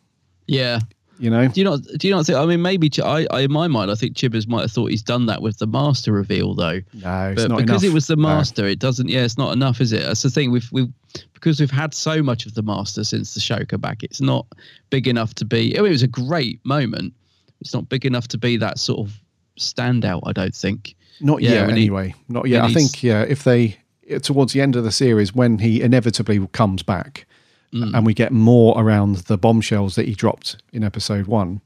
[0.46, 0.80] Yeah.
[1.20, 1.80] You know, Do you not?
[1.98, 2.38] Do you not think?
[2.38, 4.90] I mean, maybe Ch- I, I, in my mind, I think Chibbers might have thought
[4.92, 6.80] he's done that with the master reveal, though.
[6.94, 7.84] No, but because enough.
[7.84, 8.22] it was the No.
[8.22, 9.08] master, it doesn't.
[9.08, 10.04] Yeah, it's not enough, is it?
[10.04, 10.52] That's the thing.
[10.52, 10.92] We've we've
[11.34, 14.02] because we've had so much of the master since the show come back.
[14.02, 14.46] It's not
[14.90, 15.76] big enough to be.
[15.76, 17.14] I mean, it was a great moment.
[17.60, 19.20] It's not big enough to be that sort of
[19.58, 20.22] standout.
[20.24, 20.94] I don't think.
[21.20, 22.14] Not Yeah, yet, anyway.
[22.28, 22.64] Not yet.
[22.64, 23.78] I think yeah, if they
[24.22, 27.26] towards the end of the series when he inevitably comes back,
[27.72, 27.94] mm.
[27.94, 31.60] and we get more around the bombshells that he dropped in episode one,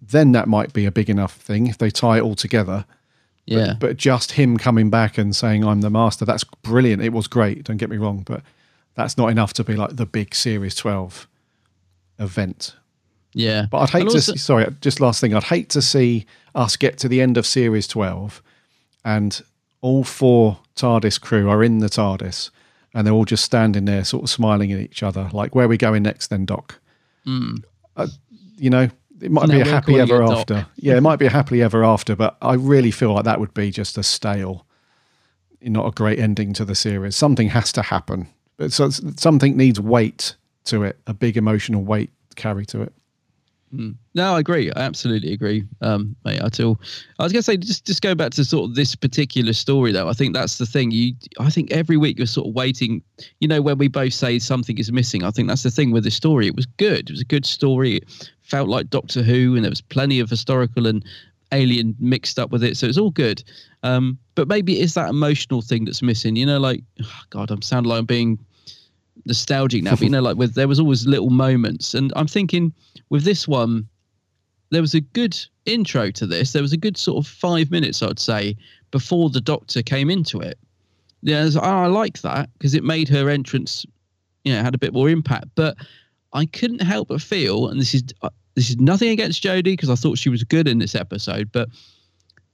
[0.00, 2.84] then that might be a big enough thing if they tie it all together.
[3.46, 3.74] But- Yeah.
[3.78, 7.02] But, just him coming back and saying, I'm the master, that's brilliant.
[7.02, 8.42] It was great, don't get me wrong, but
[9.02, 11.26] that's not enough to be like the big Series 12
[12.18, 12.74] event.
[13.32, 13.66] Yeah.
[13.70, 15.34] But I'd hate And to also- see, sorry, just last thing.
[15.34, 18.42] I'd hate to see us get to the end of Series 12
[19.04, 19.40] and
[19.80, 22.50] all four TARDIS crew are in the TARDIS
[22.92, 25.30] and they're all just standing there, sort of smiling at each other.
[25.32, 26.80] Like, where are we going next then, Doc?
[27.26, 27.62] Mm.
[27.96, 28.08] Uh,
[28.56, 28.90] you know,
[29.22, 30.38] it might Now be a happy ever it Doc.
[30.38, 30.66] after.
[30.76, 33.54] Yeah, it might be a happily ever after, but I really feel like that would
[33.54, 34.66] be just a stale,
[35.62, 37.14] not a great ending to the series.
[37.16, 38.26] Something has to happen.
[38.60, 42.92] But so something needs weight to it, a big emotional weight carry to it.
[43.74, 43.94] Mm.
[44.14, 44.70] No, I agree.
[44.72, 46.42] I absolutely agree, um, mate.
[46.42, 46.78] I too.
[47.18, 50.10] I was gonna say just just go back to sort of this particular story though.
[50.10, 50.90] I think that's the thing.
[50.90, 53.02] You, I think every week you're sort of waiting.
[53.40, 56.04] You know, when we both say something is missing, I think that's the thing with
[56.04, 56.46] the story.
[56.46, 57.08] It was good.
[57.08, 57.96] It was a good story.
[57.96, 61.02] It felt like Doctor Who, and there was plenty of historical and
[61.50, 63.42] alien mixed up with it, so it's all good.
[63.84, 66.36] Um, but maybe it's that emotional thing that's missing.
[66.36, 68.38] You know, like oh God, I'm sound like I'm being
[69.26, 72.72] nostalgic now, but you know, like with there was always little moments, and I'm thinking
[73.08, 73.88] with this one,
[74.70, 76.52] there was a good intro to this.
[76.52, 78.56] There was a good sort of five minutes, I'd say,
[78.90, 80.58] before the Doctor came into it.
[81.22, 83.84] Yeah, so I like that because it made her entrance,
[84.44, 85.48] you know, had a bit more impact.
[85.54, 85.76] But
[86.32, 89.90] I couldn't help but feel, and this is uh, this is nothing against Jodie because
[89.90, 91.68] I thought she was good in this episode, but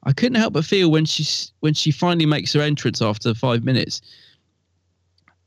[0.03, 3.65] I couldn't help but feel when she's when she finally makes her entrance after five
[3.65, 4.01] minutes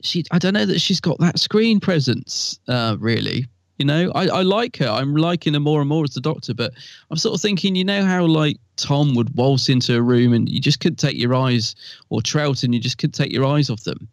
[0.02, 3.46] she I don't know that she's got that screen presence, uh, really.
[3.78, 4.88] You know, I, I like her.
[4.88, 6.74] I'm liking her more and more as the doctor, but
[7.10, 10.46] I'm sort of thinking, you know how like Tom would waltz into a room and
[10.50, 11.74] you just couldn't take your eyes,
[12.10, 14.06] or Trout, and you just couldn't take your eyes off them.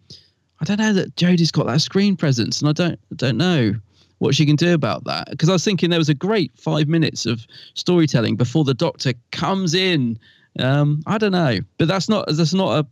[0.62, 3.76] I don't know that Jodie's got that screen presence, and I don't I don't know
[4.20, 5.30] what she can do about that.
[5.30, 9.14] Because I was thinking there was a great five minutes of storytelling before the doctor
[9.32, 10.18] comes in.
[10.60, 12.88] Um, I don't know, but that's not that's not a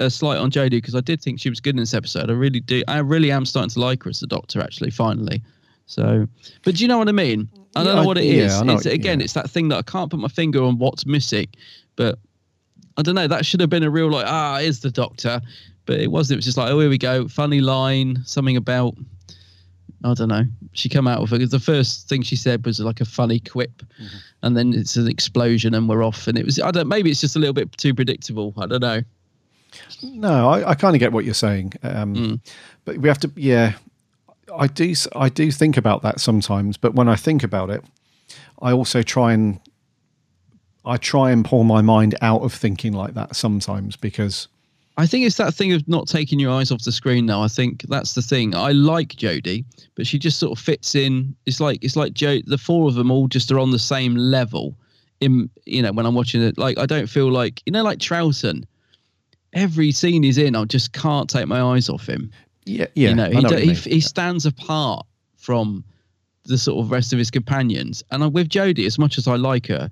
[0.00, 2.30] a slight on Jodie because I did think she was good in this episode.
[2.30, 2.82] I really do.
[2.88, 4.60] I really am starting to like her as the Doctor.
[4.60, 5.42] Actually, finally.
[5.86, 6.26] So,
[6.64, 7.48] but do you know what I mean?
[7.74, 8.62] I don't Yeah, know what it yeah, is.
[8.62, 11.48] Know it's, again, it's that thing that I can't put my finger on what's missing.
[11.96, 12.18] But
[12.96, 13.26] I don't know.
[13.26, 15.40] That should have been a real like ah, is the Doctor.
[15.86, 16.36] But it wasn't.
[16.36, 17.28] It was just like oh, here we go.
[17.28, 18.18] Funny line.
[18.24, 18.94] Something about.
[20.04, 20.44] I don't know.
[20.74, 21.50] She come out with it.
[21.50, 23.82] The first thing she said was like a funny quip,
[24.42, 26.28] and then it's an explosion, and we're off.
[26.28, 26.86] And it was I don't.
[26.86, 28.54] Maybe it's just a little bit too predictable.
[28.58, 29.02] I don't know.
[30.02, 32.40] No, I, I kind of get what you're saying, um, Mm.
[32.84, 33.30] but we have to.
[33.36, 33.74] Yeah,
[34.56, 34.94] I do.
[35.14, 36.76] I do think about that sometimes.
[36.76, 37.84] But when I think about it,
[38.62, 39.60] I also try and
[40.84, 44.48] I try and pull my mind out of thinking like that sometimes because
[44.96, 47.42] I think it's that thing of not taking your eyes off the screen now.
[47.42, 48.54] I think that's the thing.
[48.54, 49.64] I like Jodie,
[49.96, 51.36] but she just sort of fits in.
[51.46, 52.38] It's like it's like Joe.
[52.46, 54.74] The four of them all just are on the same level.
[55.20, 57.98] In you know when I'm watching it, like I don't feel like you know like
[57.98, 58.64] Troughton.
[59.54, 62.30] Every scene he's in, I just can't take my eyes off him.
[62.66, 65.06] yeah, yeah, you know, he, know he, he stands apart
[65.36, 65.84] from
[66.44, 68.02] the sort of rest of his companions.
[68.10, 69.90] And with Jodie, as much as I like her,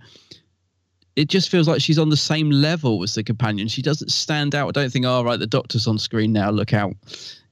[1.17, 3.69] it just feels like she's on the same level as the companion.
[3.69, 4.69] She doesn't stand out.
[4.69, 6.93] I don't think, oh, right, the doctor's on screen now, look out.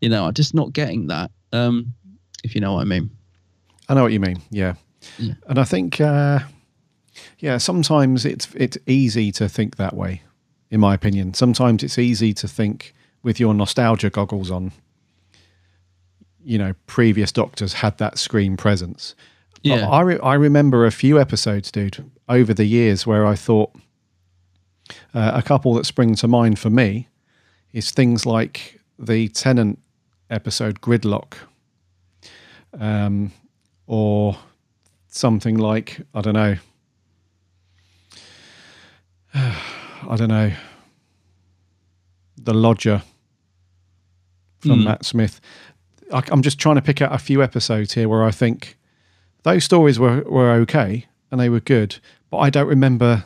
[0.01, 1.95] You know, I'm just not getting that, um,
[2.43, 3.11] if you know what I mean.
[3.89, 4.43] I know what you mean.
[4.51, 4.75] Yeah,
[5.19, 5.35] Yeah.
[5.49, 6.41] and I think uh,
[7.39, 10.23] yeah, sometimes it's it's easy to think that way.
[10.71, 14.73] In my opinion, sometimes it's easy to think with your nostalgia goggles on.
[16.45, 19.15] You know, previous doctors had that screen presence.
[19.63, 19.89] Yeah.
[19.89, 23.75] I re- I remember a few episodes, dude, over the years where I thought
[25.15, 27.09] uh, a couple that spring to mind for me
[27.73, 29.79] is things like the Tennant
[30.29, 31.35] episode Gridlock,
[32.79, 33.33] um,
[33.87, 34.37] or
[35.09, 36.57] something like I don't know,
[40.09, 40.53] I don't know,
[42.37, 43.03] the Lodger
[44.61, 44.85] from Hmm.
[44.85, 45.41] Matt Smith.
[46.13, 48.77] I, I'm just trying to pick out a few episodes here where I think
[49.43, 51.97] those stories were, were okay and they were good,
[52.31, 53.25] but I don't remember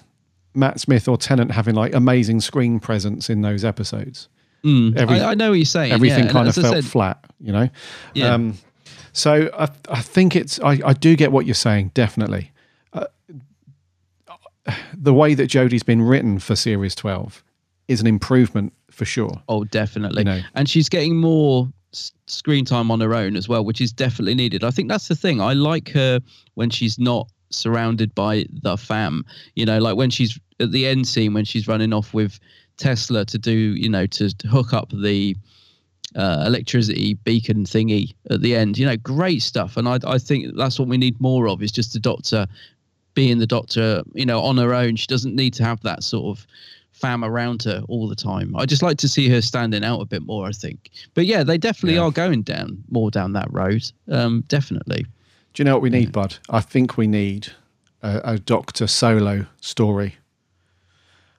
[0.54, 4.28] Matt Smith or Tennant having like amazing screen presence in those episodes.
[4.64, 4.98] Mm.
[5.08, 5.92] I, I know what you're saying.
[5.92, 6.32] Everything yeah.
[6.32, 7.68] kind of felt said- flat, you know.
[8.14, 8.34] Yeah.
[8.34, 8.54] Um,
[9.12, 10.58] so I, I think it's.
[10.60, 11.92] I, I do get what you're saying.
[11.94, 12.52] Definitely,
[12.92, 13.06] uh,
[14.96, 17.42] the way that Jodie's been written for Series 12
[17.88, 19.42] is an improvement for sure.
[19.48, 20.20] Oh, definitely.
[20.20, 20.40] You know.
[20.54, 24.34] And she's getting more s- screen time on her own as well, which is definitely
[24.34, 24.64] needed.
[24.64, 25.40] I think that's the thing.
[25.40, 26.20] I like her
[26.54, 29.24] when she's not surrounded by the fam.
[29.54, 32.38] You know, like when she's at the end scene when she's running off with
[32.76, 35.36] Tesla to do, you know, to, to hook up the
[36.16, 38.78] uh, electricity beacon thingy at the end.
[38.78, 39.76] You know, great stuff.
[39.76, 42.46] And I, I think that's what we need more of is just the doctor
[43.18, 44.94] being the doctor, you know, on her own.
[44.94, 46.46] She doesn't need to have that sort of
[46.92, 48.54] fam around her all the time.
[48.54, 50.90] I just like to see her standing out a bit more, I think.
[51.14, 52.02] But yeah, they definitely Yeah.
[52.04, 53.82] are going down more down that road.
[54.08, 55.02] Um, definitely.
[55.52, 56.36] Do you know what we need, Bud?
[56.48, 57.48] I think we need
[58.02, 60.14] a, a Doctor Solo story.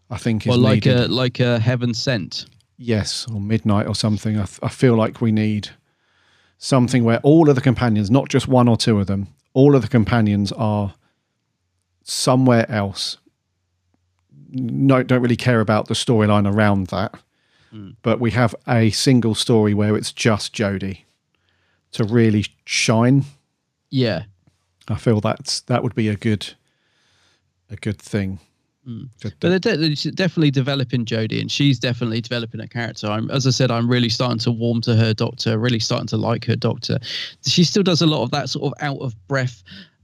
[0.09, 0.99] I think is Well, like needed.
[0.99, 2.45] a like a heaven sent.
[2.77, 4.35] yes, or midnight or something.
[4.35, 5.69] I, th- I feel like we need
[6.57, 9.81] something where all of the companions, not just one or two of them, all of
[9.81, 10.93] the companions are
[12.09, 13.17] somewhere else.
[14.51, 17.15] No, don't really care about the storyline around that,
[17.69, 17.91] hmm.
[18.01, 21.03] but we have a single story where it's just Jodie
[21.91, 23.25] to really shine.
[23.89, 24.23] Yeah.
[24.87, 26.53] I feel that's that would be a good
[27.69, 28.39] a good thing.
[28.85, 29.03] Hmm.
[29.19, 33.07] To- But they're, de- they're definitely developing Jodie, and she's definitely developing a character.
[33.07, 35.59] I'm, as I said, I'm really starting to warm to her Doctor.
[35.59, 36.97] Really starting to like her Doctor.
[37.45, 39.63] She still does a lot of that sort of out of breath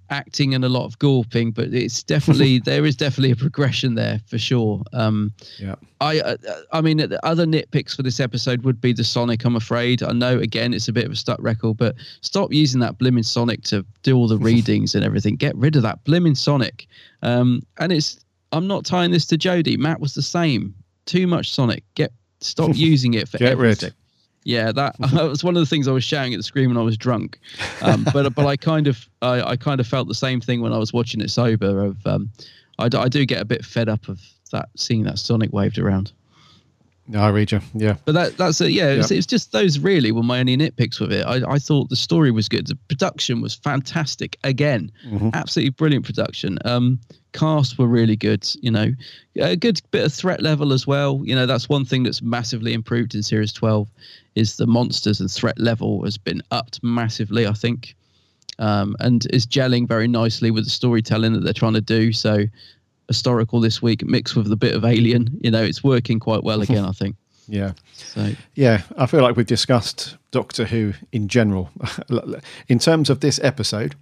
[0.10, 4.22] acting and a lot of gawping, but it's definitely there is definitely a progression there
[4.28, 4.84] for sure.
[4.94, 5.76] Um, yeah.
[6.02, 6.38] I, uh,
[6.72, 9.46] I mean, the other nitpicks for this episode would be the Sonic.
[9.46, 10.04] I'm afraid.
[10.04, 13.26] I know, again, it's a bit of a stuck record, but stop using that blimmin'
[13.26, 15.36] Sonic to do all the readings and everything.
[15.36, 16.88] Get rid of that blimmin' Sonic.
[17.22, 18.20] Um, and it's.
[18.52, 19.78] I'm not tying this to Jodie.
[19.78, 20.74] Matt was the same.
[21.06, 21.84] Too much Sonic.
[21.96, 23.94] Get stop using it for Get rid.
[24.46, 26.82] Yeah, that, was one of the things I was shouting at the screen when I
[26.84, 27.40] was drunk.
[27.82, 30.72] Um, but but I kind of I, I kind of felt the same thing when
[30.72, 31.84] I was watching it sober.
[31.86, 32.30] Of um,
[32.80, 36.12] I, I do get a bit fed up of that seeing that Sonic waved around.
[37.08, 37.60] No, I read you.
[37.76, 37.96] Yeah.
[38.06, 38.72] But that that's it.
[38.72, 39.18] Yeah, it's, Yeah.
[39.18, 41.24] it's just those really were my only nitpicks with it.
[41.26, 42.66] I, I thought the story was good.
[42.68, 44.38] The production was fantastic.
[44.44, 45.34] Again, Mhm.
[45.34, 46.58] absolutely brilliant production.
[46.66, 47.00] Um,
[47.36, 48.48] cast were really good.
[48.62, 48.92] You know,
[49.40, 51.22] a good bit of threat level as well.
[51.24, 53.88] You know, that's one thing that's massively improved in Series 12
[54.36, 57.46] is the monsters and threat level has been upped massively.
[57.46, 57.96] I think,
[58.60, 62.12] um, and is gelling very nicely with the storytelling that they're trying to do.
[62.14, 62.46] So.
[63.08, 66.62] Historical this week mixed with a bit of alien, you know, it's working quite well
[66.64, 66.84] again.
[66.84, 67.16] I think.
[67.48, 67.74] Yeah.
[67.94, 71.70] So Yeah, I feel like we've discussed Doctor Who in general.
[72.68, 73.96] in terms of this episode,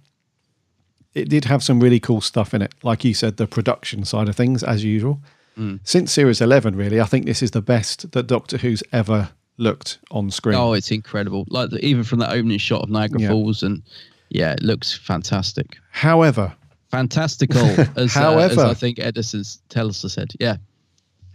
[1.14, 2.74] it did have some really cool stuff in it.
[2.82, 5.20] Like you said, the production side of things, as usual.
[5.56, 5.78] Mm.
[5.84, 9.98] Since Series 11, really, I think this is the best that Doctor Who's ever looked
[10.10, 10.56] on screen.
[10.56, 11.46] Oh, it's incredible!
[11.48, 13.28] Like the, even from that opening shot of Niagara Yeah.
[13.28, 13.82] Falls, and
[14.30, 16.52] yeah, it looks fantastic, However,
[16.90, 17.60] fantastical.
[17.96, 18.52] As, uh, However.
[18.52, 20.56] as I think Edison's Tesla said, yeah.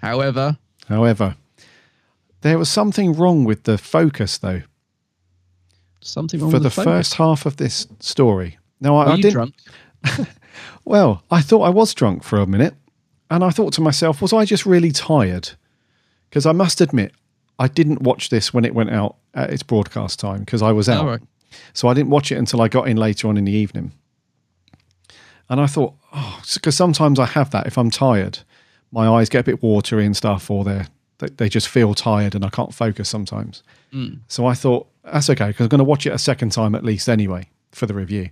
[0.02, 0.58] However,
[0.90, 1.36] however,
[2.42, 4.64] there was something wrong with the focus, though,
[6.02, 6.84] something wrong for with the focus.
[6.92, 8.59] first half of this story.
[8.80, 9.34] Now, I, Were I you didn't.
[9.34, 9.56] drunk?
[10.86, 12.74] Well, I thought I was drunk for a minute,
[13.30, 15.52] and I thought to myself, was I just really tired?
[16.28, 17.12] Because I must admit,
[17.60, 20.90] I didn't watch this when it went out at its broadcast time because I was
[20.90, 21.02] out.
[21.02, 21.22] All right.
[21.74, 23.92] So I didn't watch it until I got in later on in the evening.
[25.48, 27.68] And I thought, oh, because sometimes I have that.
[27.68, 28.40] If I'm tired,
[28.92, 30.86] my eyes get a bit watery and stuff, or they
[31.20, 33.62] they just feel tired and I can't focus sometimes.
[33.94, 34.22] Mm.
[34.28, 36.84] So I thought, that's okay, because I'm going to watch it a second time at
[36.84, 38.30] least anyway for the review.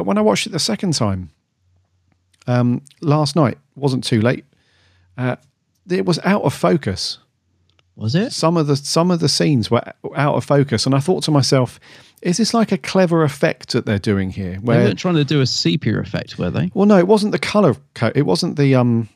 [0.00, 1.28] But when I watched it the second time,
[2.46, 4.46] um, last night, wasn't too late,
[5.18, 5.36] uh,
[5.90, 7.18] it was out of focus.
[7.96, 8.32] Was it?
[8.32, 9.82] Some of the some of the scenes were
[10.16, 11.78] out of focus, and I thought to myself,
[12.22, 15.24] "Is this like a clever effect that they're doing here?" They Where weren't trying to
[15.24, 16.70] do a sepia effect, were they?
[16.72, 17.76] well, no, it wasn't the color.
[17.92, 19.10] Co- it wasn't the um.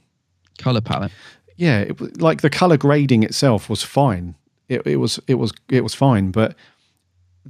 [0.59, 1.13] Color palette.
[1.57, 4.35] Yeah, it, like the color grading itself was fine.
[4.69, 6.55] It, it was it was it was fine, but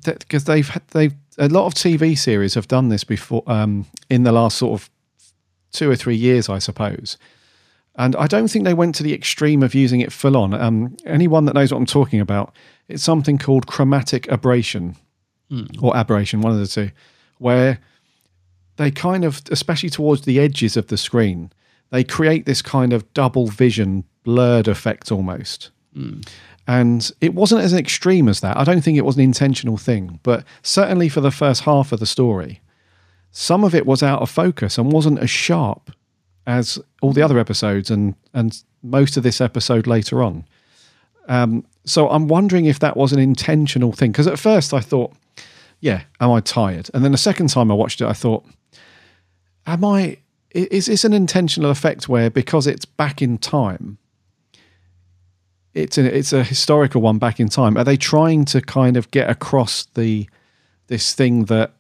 [0.04, 4.22] because they've had, they've a lot of TV series have done this before um, in
[4.24, 4.90] the last sort of
[5.72, 7.16] two or three years, I suppose.
[7.96, 10.52] And I don't think they went to the extreme of using it full on.
[10.52, 12.54] Um, anyone that knows what I'm talking about,
[12.88, 14.96] it's something called chromatic aberration
[15.50, 15.64] Hmm.
[15.82, 16.90] or aberration, one of the two,
[17.38, 17.78] where
[18.76, 21.52] they kind of, especially towards the edges of the screen,
[21.90, 25.70] they create this kind of double vision, blurred effect almost.
[26.66, 28.56] And it wasn't as extreme as that.
[28.56, 32.00] I don't think it was an intentional thing, but certainly for the first half of
[32.00, 32.60] the story,
[33.30, 35.90] some of it was out of focus and wasn't as sharp
[36.46, 40.44] as all the other episodes and and most of this episode later on.
[41.28, 45.12] Um, so I'm wondering if that was an intentional thing because at first I thought,
[45.80, 46.90] yeah, am I tired?
[46.94, 48.44] And then the second time I watched it, I thought,
[49.66, 50.18] am I?
[50.50, 53.98] Is this an intentional effect where because it's back in time?
[55.74, 57.76] It's a, it's a historical one back in time.
[57.76, 60.28] Are they trying to kind of get across the
[60.86, 61.72] this thing that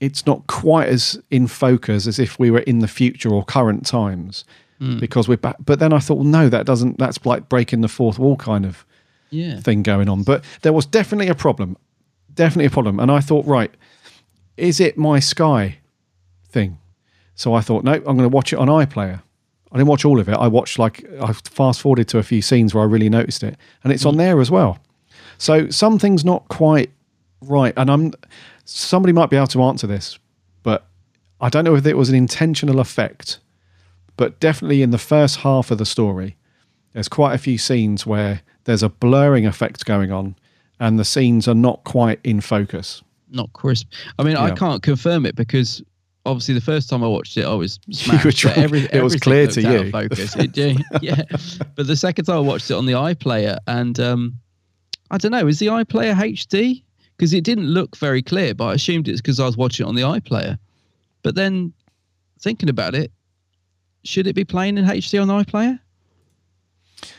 [0.00, 3.86] it's not quite as in focus as if we were in the future or current
[3.86, 4.44] times
[4.80, 4.98] Mm.
[4.98, 5.56] because we're back.
[5.62, 6.96] But then I thought, well, no, that doesn't.
[6.96, 8.86] That's like breaking the fourth wall, kind of.
[9.32, 9.60] Yeah.
[9.60, 10.22] thing going on.
[10.24, 11.76] But there was definitely a problem,
[12.34, 12.98] definitely a problem.
[12.98, 13.70] And I thought, right,
[14.56, 15.78] is it my Sky
[16.48, 16.78] thing?
[17.36, 19.22] So I thought, no, I'm going to watch it on iPlayer.
[19.72, 20.34] I didn't watch all of it.
[20.34, 23.56] I watched like I fast forwarded to a few scenes where I really noticed it,
[23.84, 24.18] and it's on mm-hmm.
[24.18, 24.78] there as well.
[25.38, 26.90] So something's not quite
[27.40, 28.12] right, and I'm
[28.64, 30.18] somebody might be able to answer this,
[30.62, 30.86] but
[31.40, 33.38] I don't know if it was an intentional effect.
[34.16, 36.36] But definitely in the first half of the story,
[36.92, 40.36] there's quite a few scenes where there's a blurring effect going on,
[40.78, 43.02] and the scenes are not quite in focus.
[43.30, 43.86] Not crisp.
[44.18, 45.82] I mean, I can't confirm it because
[46.26, 48.24] obviously the first time I watched it, I was smashed.
[48.24, 48.58] but drunk.
[48.58, 49.90] every- It was clear to you.
[49.90, 50.36] Focus.
[50.36, 50.56] It,
[51.02, 51.22] yeah.
[51.76, 54.38] But the second time I watched it on the iPlayer, and um,
[55.10, 56.82] I don't know, is the iPlayer HD?
[57.16, 59.88] Because it didn't look very clear, but I assumed it's because I was watching it
[59.88, 60.58] on the iPlayer.
[61.22, 61.72] But then
[62.40, 63.12] thinking about it,
[64.04, 65.78] should it be playing in HD on the iPlayer?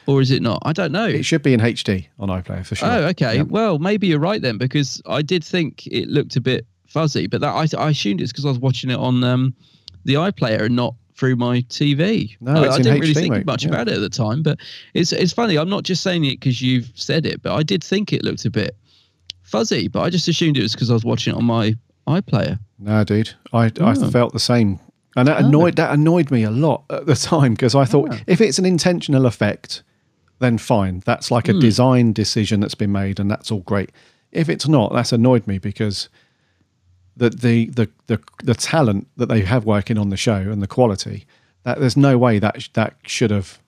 [0.07, 0.59] Or is it not?
[0.65, 1.05] I don't know.
[1.07, 2.89] It should be in HD on iPlayer for sure.
[2.89, 3.37] Oh, okay.
[3.37, 3.41] Yeah.
[3.43, 7.41] Well, maybe you're right then, because I did think it looked a bit fuzzy, but
[7.41, 9.53] that I, I assumed it's because I was watching it on um,
[10.05, 12.35] the iPlayer and not through my TV.
[12.41, 13.45] No, I, I didn't really think mate.
[13.45, 13.69] much Yeah.
[13.69, 14.59] about it at the time, but
[14.93, 15.57] it's it's funny.
[15.57, 18.45] I'm not just saying it because you've said it, but I did think it looked
[18.45, 18.75] a bit
[19.43, 21.75] fuzzy, but I just assumed it was because I was watching it on my
[22.07, 22.59] iPlayer.
[22.79, 24.09] No, dude, I I Oh.
[24.09, 24.79] felt the same,
[25.15, 28.41] and that annoyed that annoyed me a lot at the time because I thought if
[28.41, 29.83] it's an intentional effect,
[30.39, 31.59] then fine, that's like a Hmm.
[31.59, 33.91] design decision that's been made, and that's all great.
[34.31, 36.09] If it's not, that's annoyed me because
[37.17, 40.67] the the the the, the talent that they have working on the show and the
[40.67, 41.25] quality
[41.63, 43.59] that there's no way that that should have.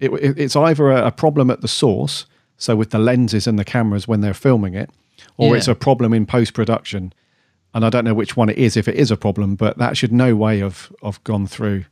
[0.00, 2.26] It, it, it's either a, a problem at the source,
[2.56, 4.90] so with the lenses and the cameras when they're filming it,
[5.36, 5.58] or Yeah.
[5.58, 7.12] it's a problem in post production
[7.72, 9.96] and I don't know which one it is if it is a problem, but that
[9.96, 11.84] should no way have have gone through.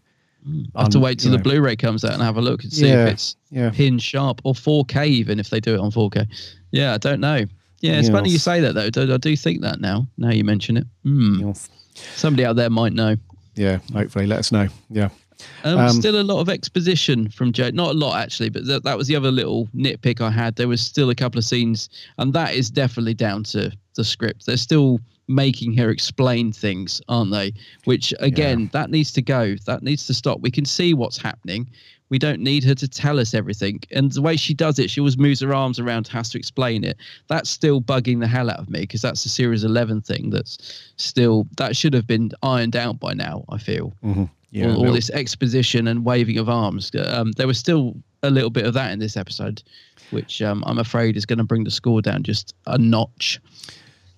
[0.75, 1.43] I have to wait till the know.
[1.43, 3.71] Blu-ray comes out and have a look and see Yeah, if it's yeah.
[3.71, 6.27] pin sharp or 4K, even if they do it on 4K.
[6.73, 7.47] Yeah, I don't know.
[7.83, 9.15] Yeah, it's funny you say that though.
[9.15, 10.07] I do think that now.
[10.17, 10.87] Now you mention it.
[11.03, 11.51] Hmm.
[11.95, 13.17] Somebody out there might know.
[13.55, 14.69] Yeah, hopefully, let us know.
[14.89, 15.11] Yeah,
[15.65, 17.71] Um, Um, still a lot of exposition from Joe.
[17.71, 20.57] Not a lot actually, but th- that was the other little nitpick I had.
[20.57, 24.47] There was still a couple of scenes, and that is definitely down to the script.
[24.47, 27.53] They're still making her explain things, aren't they?
[27.85, 29.55] Which again, that needs to go.
[29.67, 30.41] That needs to stop.
[30.41, 31.69] We can see what's happening.
[32.13, 33.81] We don't need her to tell us everything.
[33.91, 36.85] And the way she does it, she always moves her arms around, has to explain
[36.85, 36.99] it.
[37.29, 40.93] That's still bugging the hell out of me because that's a series 11 thing that's
[40.99, 44.29] still, that should have been ironed out by now, I feel Mhm.
[44.51, 46.91] Yeah, all, all this exposition and waving of arms.
[47.03, 49.63] Um, there was still a little bit of that in this episode,
[50.11, 53.41] which um, I'm afraid is going to bring the score down just a notch.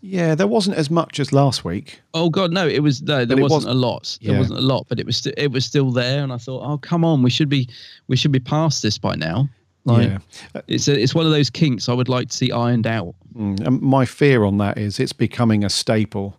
[0.04, 0.34] Yeah.
[0.34, 2.00] There wasn't as much as last week.
[2.12, 2.66] Oh God, no!
[2.68, 4.18] It was no, there it wasn't was- a lot.
[4.22, 4.38] There Yeah.
[4.38, 6.78] wasn't a lot, but it was st- it was still there, and I thought, oh
[6.78, 7.68] come on, we should be
[8.08, 9.48] we should be past this by now.
[9.86, 10.18] Like, Yeah.
[10.66, 13.14] it's a, it's one of those kinks I would like to see ironed out.
[13.36, 16.38] Mm, and my fear on that is it's becoming a staple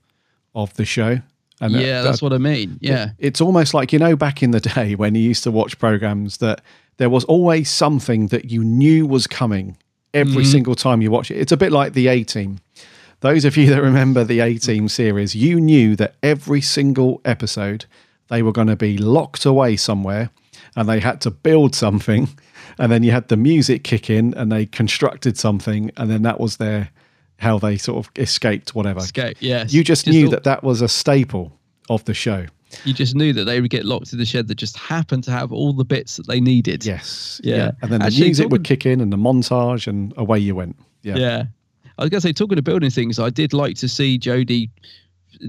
[0.55, 1.19] of the show.
[1.61, 2.79] And that- yeah, that's that- what I mean.
[2.81, 5.77] Yeah, It's almost like, you know, back in the day when you used to watch
[5.77, 6.61] programs that
[6.97, 9.77] there was always something that you knew was coming
[10.13, 10.51] every Mhm.
[10.51, 11.35] single time you watch it.
[11.37, 12.57] It's a bit like the A Team.
[13.25, 17.85] Those of you that remember the A Team series, you knew that every single episode
[18.27, 20.29] they were going to be locked away somewhere
[20.75, 22.29] and they had to build something.
[22.77, 25.91] And then you had the music kick in and they constructed something.
[25.97, 26.89] And then that was their
[27.37, 28.99] how they sort of escaped whatever.
[28.99, 29.73] Escape, yes.
[29.73, 31.57] You just, Just knew all- that that was a staple
[31.89, 32.45] of the show.
[32.83, 35.31] you just knew that they would get locked in the shed that just happened to
[35.31, 36.85] have all the bits that they needed.
[36.85, 37.39] Yes.
[37.43, 37.71] Yeah.
[37.81, 40.75] And then the Actually, music would kick in and the montage and away you went.
[41.01, 41.15] Yeah.
[41.15, 41.43] Yeah.
[41.97, 44.69] I was going to say, talking of building things, I did like to see Jodie,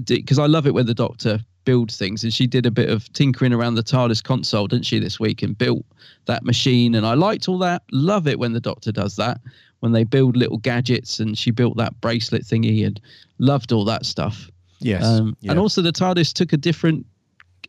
[0.05, 3.11] because I love it when the Doctor builds things, and she did a bit of
[3.11, 5.85] tinkering around the TARDIS console, didn't she, this week, and built
[6.25, 6.95] that machine.
[6.95, 7.83] And I liked all that.
[7.91, 9.41] Love it when the Doctor does that,
[9.81, 13.01] when they build little gadgets, and she built that bracelet thingy, and
[13.39, 14.49] loved all that stuff.
[14.79, 15.03] Yes.
[15.03, 15.51] Um, yeah.
[15.51, 17.05] And also, the TARDIS took a different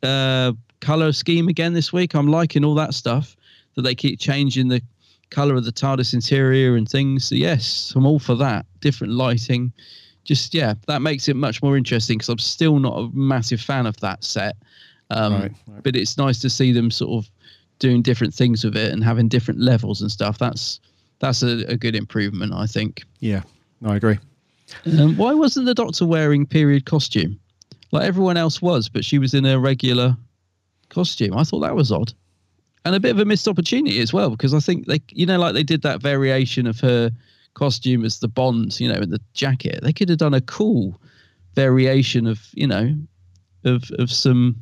[0.03, 2.15] uh, color scheme again this week.
[2.15, 3.37] I'm liking all that stuff
[3.75, 4.81] that they keep changing the
[5.31, 7.29] color of the TARDIS interior and things.
[7.29, 8.67] So yes, I'm all for that.
[8.81, 9.73] Different lighting,
[10.25, 13.87] just yeah, that makes it much more interesting because I'm still not a massive fan
[13.87, 14.57] of that set.
[15.11, 15.53] Um, Right,
[15.83, 17.31] But it's nice to see them sort of
[17.79, 20.39] doing different things with it and having different levels and stuff.
[20.39, 20.81] That's
[21.21, 23.05] that's a, a good improvement, I think.
[23.21, 23.43] yeah.
[23.81, 24.19] No, I agree.
[24.99, 27.39] Um, why wasn't the Doctor wearing period costume
[27.93, 30.17] like everyone else was, but she was in a regular
[30.91, 31.37] costume?
[31.39, 32.13] I thought that was odd,
[32.85, 35.39] and a bit of a missed opportunity as well because I think they, you know,
[35.39, 37.11] like they did that variation of her
[37.55, 39.81] costume as the Bond, you know, in the jacket.
[39.83, 41.01] They could have done a cool
[41.55, 42.95] variation of, you know,
[43.65, 44.57] of of some,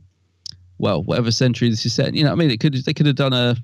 [0.78, 2.09] well, whatever century this is set.
[2.09, 2.14] in.
[2.14, 3.56] You know, I mean, it could they could have done a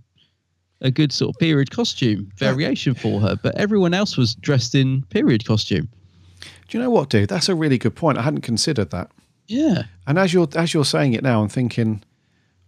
[0.83, 5.03] a good sort of period costume variation for her, but everyone else was dressed in
[5.05, 5.89] period costume.
[6.69, 7.29] Do you know what, dude?
[7.29, 8.19] That's a really good point.
[8.19, 9.11] I hadn't considered that.
[9.47, 9.85] Yeah.
[10.07, 12.03] And as you're as you're saying it now, I'm thinking,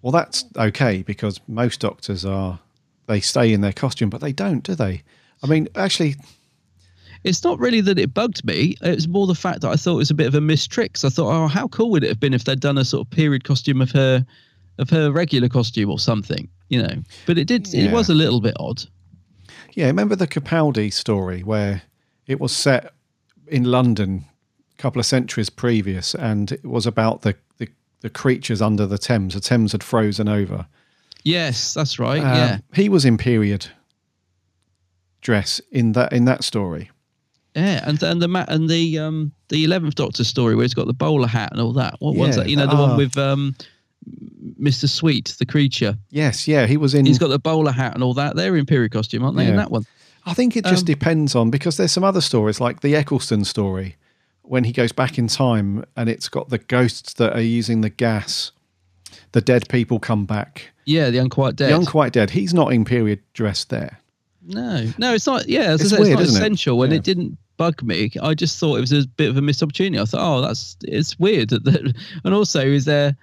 [0.05, 2.59] well, that's okay because most doctors are
[3.06, 5.02] they stay in their costume, but they don't, do they?
[5.43, 6.16] I mean, actually,
[7.24, 8.76] It's not really that it bugged me.
[8.82, 10.93] It's more the fact that I thought it was a bit of a missed trick.
[10.93, 13.06] 'cause I thought, oh, how cool would it have been if they'd done a sort
[13.06, 14.26] of period costume of her,
[14.76, 17.02] of her regular costume or something, you know?
[17.24, 17.72] But it did.
[17.72, 18.82] It was a little bit odd.
[19.72, 19.86] yeah.
[19.86, 21.81] Remember the Capaldi story where
[22.26, 22.93] it was set
[23.48, 24.26] in London
[24.78, 27.68] a couple of centuries previous, and it was about the the,
[28.05, 29.32] the creatures under the Thames.
[29.32, 30.66] The Thames had frozen over.
[31.24, 32.20] Yes, that's right.
[32.20, 32.59] Um, yeah.
[32.74, 33.68] he was in period
[35.22, 36.90] dress in that in that story.
[37.56, 40.93] Yeah, and and the and the um the eleventh Doctor story where he's got the
[40.93, 41.94] bowler hat and all that.
[42.01, 42.51] What one's Yeah, that?
[42.51, 42.89] You know, the ah.
[42.89, 43.56] one with um
[44.60, 44.86] Mr.
[44.86, 45.97] Sweet, the creature.
[46.10, 47.06] Yes, yeah, he was in.
[47.06, 48.36] He's got the bowler hat and all that.
[48.36, 49.47] They're in period costume, aren't they?
[49.47, 49.86] In that one.
[50.26, 53.44] I think it just Um, depends on because there's some other stories like the Eccleston
[53.44, 53.97] story
[54.45, 57.91] when he goes back in time and it's got the ghosts that are using the
[57.91, 58.53] gas.
[59.33, 60.71] The dead people come back.
[60.85, 61.71] Yeah, the unquite dead.
[61.71, 62.31] The unquite dead.
[62.31, 63.99] He's not in period dress there.
[64.47, 65.49] No, no, it's not.
[65.49, 66.39] Yeah, as It's I said, weird, it's not isn't it?
[66.39, 66.99] essential, and Yeah.
[66.99, 68.11] it didn't bug me.
[68.23, 69.99] I just thought it was a bit of a missed opportunity.
[70.01, 71.51] I thought, oh, that's it's weird.
[72.25, 73.16] And also, is there?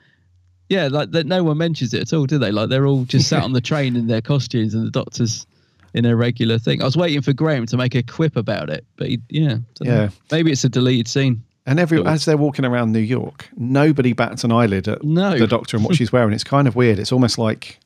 [0.69, 1.27] Yeah, like that.
[1.27, 2.51] No one mentions it at all, do they?
[2.51, 5.45] Like they're all just sat on the train in their costumes, and the doctor's
[5.93, 6.81] in a regular thing.
[6.81, 9.87] I was waiting for Graham to make a quip about it, but he, yeah, don't
[9.87, 10.01] know.
[10.03, 10.09] Yeah.
[10.31, 11.43] maybe it's a deleted scene.
[11.65, 15.37] And every as they're walking around New York, nobody bats an eyelid at No.
[15.37, 16.33] the doctor and what she's wearing.
[16.33, 16.97] It's kind of weird.
[16.97, 17.79] It's almost like,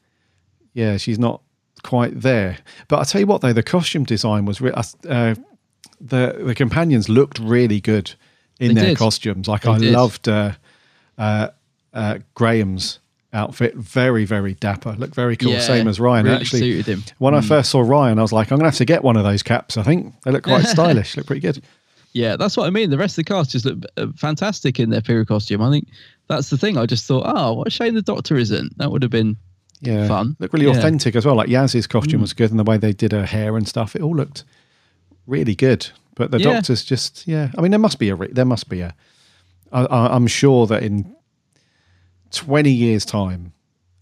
[0.73, 1.41] yeah, she's not
[1.83, 2.57] quite there.
[2.87, 5.35] But I tell you what, though, the costume design was re- uh,
[5.99, 8.13] the the companions looked really good
[8.59, 8.97] in They their did.
[8.97, 9.47] costumes.
[9.49, 9.91] Like They I did.
[9.93, 10.53] loved uh,
[11.17, 11.49] uh,
[11.93, 12.99] uh, Graham's
[13.35, 13.75] outfit.
[13.75, 14.93] Very very dapper.
[14.97, 15.51] Looked very cool.
[15.51, 16.25] Yeah, Same as Ryan.
[16.25, 17.03] really Actually, suited him.
[17.19, 17.47] when I Mm.
[17.47, 19.77] first saw Ryan, I was like, I'm gonna have to get one of those caps.
[19.77, 21.15] I think they look quite stylish.
[21.17, 21.61] Look pretty good.
[22.13, 22.89] Yeah, that's what I mean.
[22.91, 25.61] The rest of the cast just look uh, fantastic in their period costume.
[25.61, 25.87] I think
[26.29, 26.77] that's the thing.
[26.77, 28.77] I just thought, oh, what a shame the Doctor isn't.
[28.77, 29.35] That would have been
[29.81, 30.07] yeah.
[30.07, 30.37] fun.
[30.39, 30.71] Look really Yeah.
[30.77, 31.35] authentic as well.
[31.35, 32.21] Like Yaz's costume Mm.
[32.21, 34.45] was good, and the way they did her hair and stuff, it all looked
[35.27, 35.87] really good.
[36.15, 36.53] But the Yeah.
[36.53, 37.49] doctor's just, yeah.
[37.57, 38.95] I mean, there must be a, re- there must be a.
[39.73, 41.13] I, I, I'm sure that in
[42.35, 43.53] 20 years' time,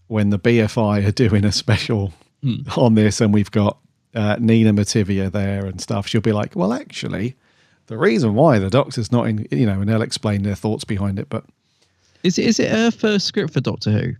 [0.08, 2.12] when the BFI are doing a special
[2.42, 2.56] Hmm.
[2.76, 3.78] on this, and we've got
[4.14, 7.36] uh, Nina Metivier there and stuff, she'll be like, well, actually,
[7.86, 11.18] the reason why the doctor's not in, you know, and they'll explain their thoughts behind
[11.18, 11.28] it.
[11.30, 11.44] But
[12.22, 14.12] Is it, is it her first script for Doctor Who?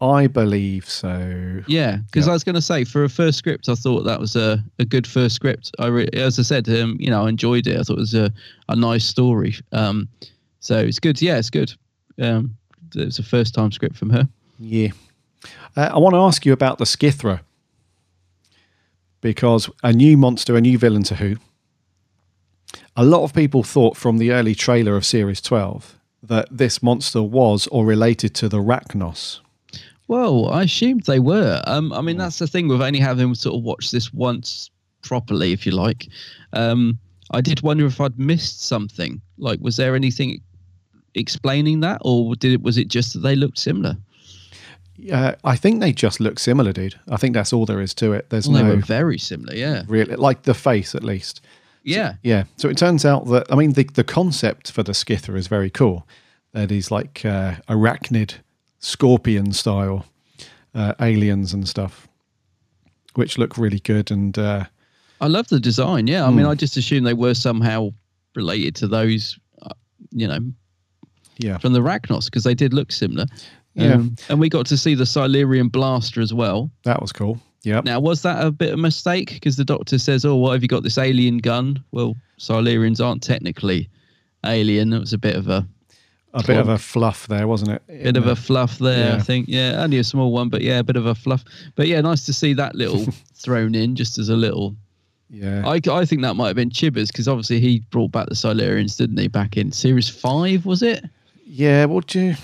[0.00, 1.62] I believe so.
[1.68, 4.34] Yeah, because I was going to say for a first script, I thought that was
[4.36, 5.70] a, a good first script.
[5.78, 7.78] I re- as I said, um, you know, I enjoyed it.
[7.78, 8.30] I thought it was a,
[8.68, 9.54] a nice story.
[9.72, 10.08] Um,
[10.60, 11.22] so it's good.
[11.22, 11.72] Yeah, it's good.
[12.20, 12.56] Um,
[12.94, 14.28] it's a first time script from her.
[14.58, 14.88] Yeah.
[15.76, 17.40] Uh, I want to ask you about the Skithra
[19.20, 21.36] because a new monster, a new villain to Who.
[22.96, 27.22] A lot of people thought from the early trailer of Series 12 that this monster
[27.22, 29.40] was or related to the Racnoss.
[30.08, 31.62] Well, I assumed they were.
[31.66, 34.70] Um, I mean, that's the thing with only having sort of watched this once
[35.02, 36.08] properly, if you like.
[36.52, 36.98] Um,
[37.32, 39.20] I did wonder if I'd missed something.
[39.36, 40.40] Like, was there anything
[41.16, 43.96] explaining that, or did it was it just that they looked similar?
[45.12, 46.98] Uh, I think they just look similar, dude.
[47.08, 48.30] I think that's all there is to it.
[48.30, 49.54] There's Well, they no were very similar.
[49.54, 49.82] Yeah.
[49.88, 51.42] really like the face at least.
[51.82, 52.14] Yeah.
[52.22, 52.44] Yeah.
[52.56, 55.70] So it turns out that I mean the the concept for the Skithra is very
[55.70, 56.06] cool.
[56.52, 58.34] That is like uh, arachnid,
[58.78, 60.06] scorpion style
[60.74, 62.08] uh, aliens and stuff,
[63.14, 64.10] which look really good.
[64.10, 64.64] And uh,
[65.20, 66.06] I love the design.
[66.06, 66.50] Yeah, I mean, Mm.
[66.50, 67.90] I just assumed they were somehow
[68.34, 69.74] related to those, uh,
[70.12, 70.38] you know,
[71.38, 73.26] yeah, from the Racnoss because they did look similar.
[73.74, 73.94] Yeah.
[73.94, 76.70] Um, and we got to see the Silurian blaster as well.
[76.84, 77.38] that was cool.
[77.62, 77.80] Yeah.
[77.84, 79.34] Now, was that a bit of a mistake?
[79.34, 83.22] Because the doctor says, "Oh, why have you got this alien gun?" Well, Silurians aren't
[83.22, 83.88] technically
[84.44, 84.92] alien.
[84.92, 85.66] It was a bit of a
[86.32, 87.82] A bit of a fluff there, wasn't it?
[88.04, 89.14] bit of a fluff there.
[89.14, 91.44] I think, yeah, only a small one, but yeah, a bit of a fluff.
[91.74, 93.04] But yeah, nice to see that little
[93.34, 94.76] thrown in, just as a little.
[95.28, 95.66] Yeah.
[95.66, 98.96] I, I think that might have been Chibbers because obviously he brought back the Silurians,
[98.96, 99.26] didn't he?
[99.28, 101.04] Back in series five, was it?
[101.46, 101.84] Yeah.
[101.86, 102.34] What do you?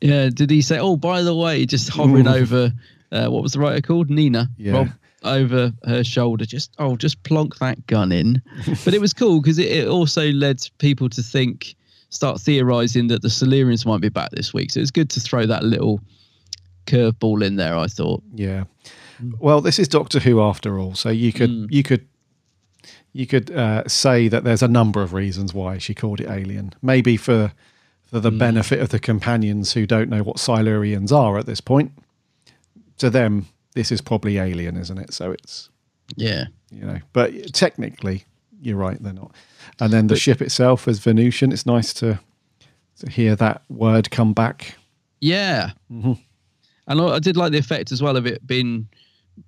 [0.00, 0.30] Yeah.
[0.32, 0.78] Did he say?
[0.78, 2.34] Oh, by the way, just hovering Ooh.
[2.34, 2.72] over.
[3.12, 4.08] Uh, what was the writer called?
[4.08, 4.48] Nina.
[4.56, 4.72] Yeah.
[4.72, 4.88] Rob
[5.22, 6.46] over her shoulder.
[6.46, 8.40] Just oh, just plonk that gun in.
[8.84, 11.74] but it was cool because it, it also led people to think,
[12.10, 14.70] start theorizing that the Silurians might be back this week.
[14.70, 16.00] So it's good to throw that little
[16.86, 17.76] curveball in there.
[17.76, 18.22] I thought.
[18.34, 18.64] Yeah.
[19.38, 21.66] Well, this is Doctor Who after all, so you could Mm.
[21.70, 22.06] you could
[23.12, 26.72] you could uh, say that there's a number of reasons why she called it alien.
[26.80, 27.52] Maybe for
[28.10, 28.22] for Mm.
[28.22, 31.92] the benefit of the companions who don't know what Silurians are at this point.
[32.98, 35.14] To them, this is probably alien, isn't it?
[35.14, 35.70] So it's
[36.16, 36.46] Yeah.
[36.70, 38.24] you know, but technically,
[38.60, 39.32] you're right, they're not.
[39.78, 41.52] And then the ship itself is Venusian.
[41.52, 42.18] It's nice to
[42.98, 44.76] to hear that word come back.
[45.22, 45.70] Yeah.
[45.90, 46.18] Mhm.
[46.86, 48.88] And I I did like the effect as well of it being,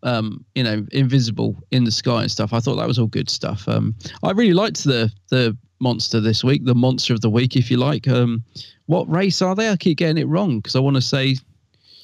[0.04, 2.54] um, you know, invisible in the sky and stuff.
[2.54, 3.68] I thought that was all good stuff.
[3.68, 7.70] Um, I really liked the the monster this week, the monster of the week, if
[7.70, 8.08] you like.
[8.08, 8.42] Um,
[8.86, 9.68] what race are they?
[9.68, 11.36] I keep getting it wrong because I want to say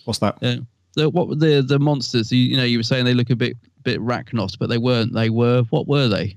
[0.04, 0.42] What's that?
[0.42, 0.56] uh,
[0.94, 2.32] the what the the monsters?
[2.32, 5.14] You, you know, you were saying they look a bit bit Racnoss, but they weren't.
[5.14, 6.36] They were what were they?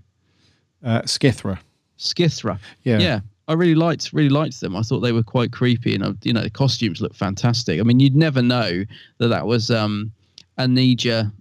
[0.83, 1.59] Uh, Skithra.
[1.97, 2.59] Skithra.
[2.83, 2.99] Yeah.
[2.99, 3.19] Yeah.
[3.47, 4.75] I really liked really liked them.
[4.75, 7.79] I thought they were quite creepy, and uh, you know the costumes looked fantastic.
[7.79, 8.85] I mean, you'd never know
[9.17, 10.11] that that was um,
[10.57, 11.31] Anjli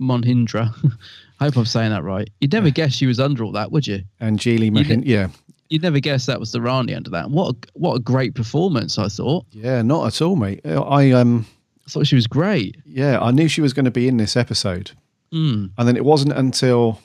[0.00, 0.72] Mohindra.
[1.40, 2.28] I hope I'm saying that right.
[2.40, 4.02] You'd never guess she was under all that, would you?
[4.20, 5.02] And Geely Mahin.
[5.04, 5.28] Yeah.
[5.68, 7.30] You'd never guess that was the Rani under that.
[7.30, 8.98] What a, what a great performance!
[8.98, 9.44] I thought.
[9.50, 10.60] Yeah, not at all, mate.
[10.64, 11.46] I um
[11.86, 12.76] I thought she was great.
[12.84, 14.92] yeah, I knew she was going to be in this episode.
[15.32, 15.70] Mm.
[15.76, 17.00] And then it wasn't until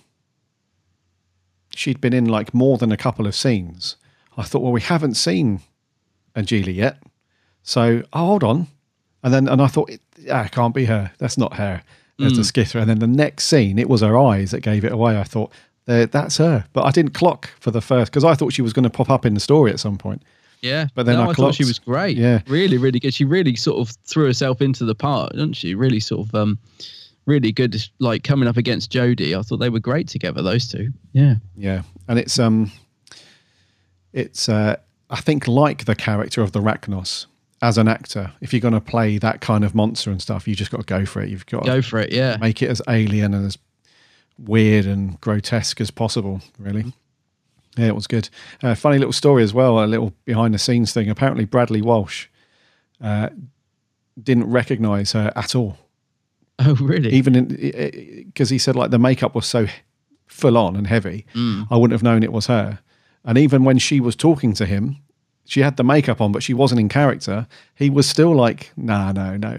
[1.75, 3.95] she'd been in like more than a couple of scenes.
[4.37, 5.61] I thought, well, we haven't seen
[6.35, 6.97] Anjli yet.
[7.63, 8.67] So, oh, hold on.
[9.23, 10.01] And then, and I thought, it,
[10.31, 11.11] ah, it can't be her.
[11.19, 11.83] That's not her.
[12.17, 12.37] The Mm.
[12.39, 12.81] Skithra.
[12.81, 15.17] And then the next scene, it was her eyes that gave it away.
[15.17, 15.51] I thought,
[15.85, 16.65] that's her.
[16.73, 19.09] But I didn't clock for the first, because I thought she was going to pop
[19.09, 20.21] up in the story at some point.
[20.61, 22.15] Yeah, But then no, I thought she was great.
[22.17, 22.41] Yeah.
[22.47, 23.13] really, really good.
[23.15, 25.73] She really sort of threw herself into the part, didn't she?
[25.73, 26.59] Really sort of um,
[27.25, 27.83] really good.
[27.97, 30.43] Like coming up against Jodie, I thought they were great together.
[30.43, 30.89] Those two.
[31.13, 31.35] Yeah.
[31.57, 32.71] Yeah, and it's um,
[34.13, 34.75] it's uh,
[35.09, 37.25] I think like the character of the Racnoss
[37.61, 38.33] as an actor.
[38.41, 40.85] If you're going to play that kind of monster and stuff, you just got to
[40.85, 41.29] go for it.
[41.29, 42.37] You've got to Go for it, yeah.
[42.41, 43.57] Make it as alien and as
[44.39, 46.41] weird and grotesque as possible.
[46.57, 46.93] Really.
[47.77, 48.29] Yeah, it was good.
[48.61, 49.83] Uh, funny little story as well.
[49.83, 51.09] A little behind the scenes thing.
[51.09, 52.27] Apparently, Bradley Walsh
[52.99, 53.29] uh,
[54.21, 55.77] didn't recognise her at all.
[56.63, 57.09] Oh, really?
[57.09, 57.47] Even
[58.27, 59.65] because he said like the makeup was so
[60.27, 61.65] full on and heavy, Mm.
[61.71, 62.77] I wouldn't have known it was her.
[63.25, 64.97] And even when she was talking to him,
[65.45, 67.47] she had the makeup on, but she wasn't in character.
[67.75, 69.57] He was still like, "Nah, no, no."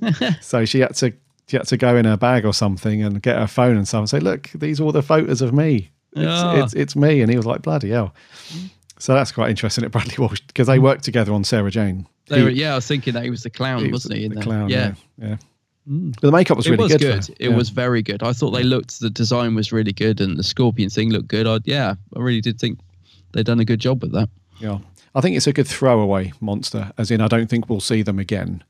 [0.40, 1.12] so she had to
[1.48, 4.00] she had to go in her bag or something and get her phone and stuff
[4.00, 5.90] and say, "Look, these are all the photos of me.
[6.12, 6.62] It's Ah.
[6.62, 8.14] it's, it's me." And he was like, "Bloody hell!"
[8.98, 12.06] So that's quite interesting at Bradley Walsh because they worked together on Sarah Jane.
[12.28, 14.14] They He- were, yeah, I was thinking that he was the clown, he was wasn't
[14.14, 14.24] he?
[14.24, 14.44] In the there?
[14.44, 14.94] clown, yeah.
[15.18, 15.36] yeah, yeah.
[15.86, 17.00] But the makeup was it really was good.
[17.26, 17.36] good.
[17.38, 17.56] It yeah.
[17.56, 18.22] was very good.
[18.22, 19.00] I thought they looked.
[19.00, 21.46] The design was really good, and the scorpion thing looked good.
[21.46, 22.78] I, yeah, I really did think
[23.32, 24.30] they'd done a good job with that.
[24.60, 24.78] Yeah,
[25.14, 26.92] I think it's a good throwaway monster.
[26.98, 28.64] As in, I don't think we'll see them again.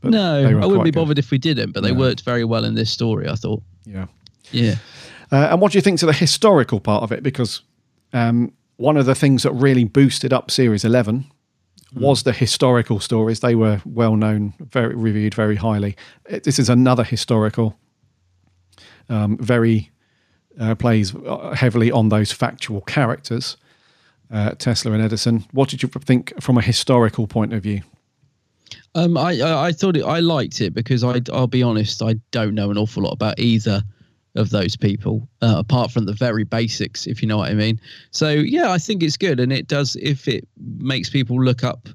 [0.00, 0.94] But no, I wouldn't be good.
[1.00, 1.98] bothered if we didn't, but they No.
[1.98, 3.28] worked very well in this story.
[3.28, 3.62] I thought.
[3.84, 4.06] Yeah.
[4.52, 4.76] Yeah.
[5.32, 7.22] Uh, and what do you think to the historical part of it?
[7.22, 7.62] Because
[8.12, 11.26] um, one of the things that really boosted up Series 11
[11.96, 13.40] was the historical stories.
[13.40, 15.96] They were well known, very reviewed very highly.
[16.28, 17.76] It- This is another historical,
[19.08, 19.90] um, very
[20.58, 23.56] uh, plays uh, heavily on those factual characters,
[24.30, 25.44] uh, Tesla and Edison.
[25.52, 27.82] What did you think from a historical point of view?
[28.94, 30.04] Um, I, I thought it.
[30.04, 32.02] I liked it because I I'll be honest.
[32.02, 33.82] I don't know an awful lot about either
[34.36, 37.80] of those people, uh, apart from the very basics, if you know what I mean.
[38.10, 41.88] So yeah, I think it's good, and it does if it makes people look up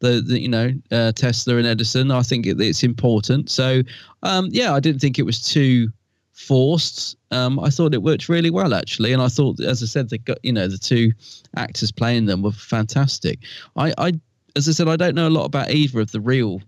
[0.00, 2.10] the, the you know uh, Tesla and Edison.
[2.10, 3.50] I think it, it's important.
[3.50, 3.82] So
[4.22, 5.88] um, yeah, I didn't think it was too
[6.34, 7.16] forced.
[7.30, 10.20] Um, I thought it worked really well actually, and I thought, as I said, the
[10.42, 11.12] you know the two
[11.56, 13.40] actors playing them were fantastic.
[13.76, 14.12] I, I
[14.56, 16.60] as I said, I don't know a lot about either of the real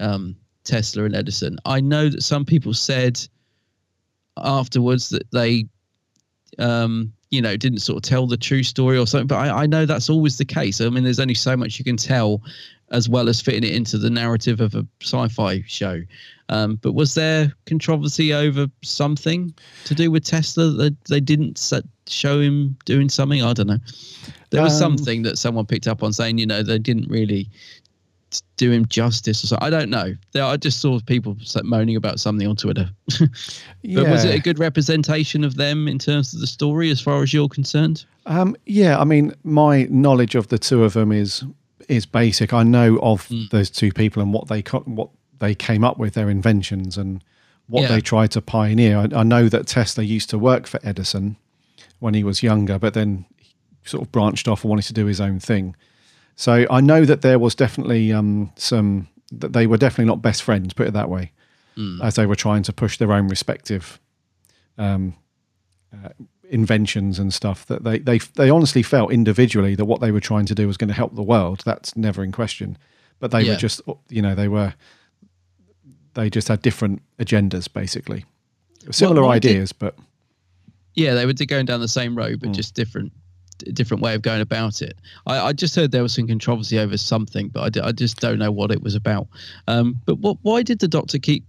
[0.00, 1.58] um, Tesla and Edison.
[1.64, 3.20] I know that some people said
[4.36, 5.66] afterwards that they,
[6.58, 9.26] um, you know, didn't sort of tell the true story or something.
[9.26, 10.80] But I, I know that's always the case.
[10.80, 12.42] I mean, there's only so much you can tell,
[12.94, 16.00] as well as fitting it into the narrative of a sci-fi show.
[16.48, 19.52] Um, but was there controversy over something
[19.86, 21.60] to do with Tesla that they didn't
[22.06, 23.42] show him doing something?
[23.42, 23.80] I don't know.
[24.50, 27.50] There was Um, something that someone picked up on saying, you know, they didn't really
[28.56, 29.66] do him justice or something.
[29.66, 30.14] I don't know.
[30.32, 32.88] There, I just saw people moaning about something on Twitter.
[33.18, 33.28] but
[33.82, 37.32] was it a good representation of them in terms of the story, as far as
[37.32, 38.04] you're concerned?
[38.26, 41.44] Um, yeah, I mean, my knowledge of the two of them is
[41.88, 42.52] is basic.
[42.52, 43.50] I know of Mm.
[43.50, 47.22] those two people and what they co- what they came up with, their inventions, and
[47.66, 47.88] what Yeah.
[47.88, 48.98] they tried to pioneer.
[48.98, 51.36] I, I know that Tesla used to work for Edison
[51.98, 53.54] when he was younger, but then he
[53.84, 55.74] sort of branched off and wanted to do his own thing.
[56.36, 60.42] So I know that there was definitely um, some that they were definitely not best
[60.42, 61.32] friends, put it that way,
[61.76, 62.00] Mm.
[62.02, 63.98] as they were trying to push their own respective
[64.78, 65.14] um,
[65.92, 66.08] uh,
[66.54, 67.66] inventions and stuff.
[67.66, 70.76] That they they they honestly felt individually that what they were trying to do was
[70.76, 71.62] going to help the world.
[71.66, 72.78] That's never in question.
[73.20, 73.52] But they Yeah.
[73.52, 74.72] were just you know they were
[76.14, 78.24] they just had different agendas, basically.
[78.90, 79.96] Similar Well, why did- ideas, but
[80.94, 83.12] Yeah, they were going down the same road, but just different
[83.72, 84.96] different way of going about it.
[85.26, 88.20] I, I just heard there was some controversy over something, but I, d- I just
[88.20, 89.28] don't know what it was about.
[89.68, 91.44] Um, but what, why did the doctor keep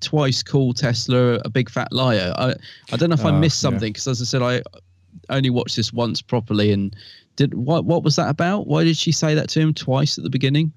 [0.00, 2.32] twice call Tesla a big fat liar?
[2.36, 2.54] I,
[2.92, 4.62] I don't know if I Uh, missed something because, as I said, I
[5.30, 6.72] only watched this once properly.
[6.72, 6.94] And
[7.36, 7.84] did what?
[7.84, 8.66] What was that about?
[8.66, 10.72] Why did she say that to him twice at the beginning?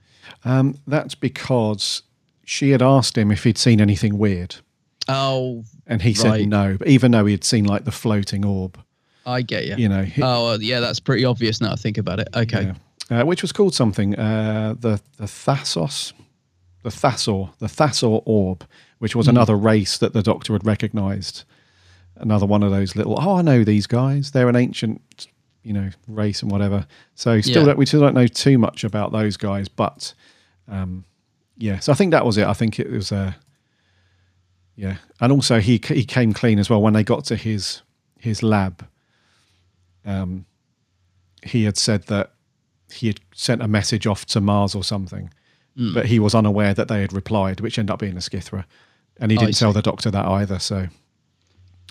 [0.45, 2.03] um, that's because
[2.45, 4.56] she had asked him if he'd seen anything weird,
[5.07, 6.18] Oh, and he right.
[6.18, 6.77] said no.
[6.77, 8.77] But even though he had seen like the floating orb,
[9.26, 9.76] I get you.
[9.77, 11.72] You know, he- oh, yeah, that's pretty obvious now.
[11.72, 12.27] I think about it.
[12.35, 12.72] Okay.
[13.10, 16.14] uh, which was called something uh, the the Thassos,
[16.84, 18.64] the Thassa, the Thassa orb,
[19.02, 19.32] which was Hmm.
[19.32, 21.44] another race that the Doctor had recognised.
[22.18, 23.15] Another one of those little.
[23.19, 24.30] Oh, I know these guys.
[24.30, 25.28] They're an ancient,
[25.64, 26.86] you know, race and whatever.
[27.15, 27.65] So still, Yeah.
[27.69, 30.14] don't, we still don't know too much about those guys, but
[30.68, 31.03] um,
[31.57, 31.80] yeah.
[31.80, 32.45] So I think that was it.
[32.45, 33.34] I think it was Uh,
[34.76, 37.82] yeah, and also he he came clean as well when they got to his
[38.19, 38.86] his lab.
[40.06, 40.45] Um,
[41.44, 42.34] he had said that
[42.91, 45.32] he had sent a message off to Mars or something,
[45.78, 45.94] Mm.
[45.94, 48.65] but he was unaware that they had replied, which ended up being a Skithra,
[49.22, 50.60] and he didn't tell the doctor that either.
[50.60, 50.88] So,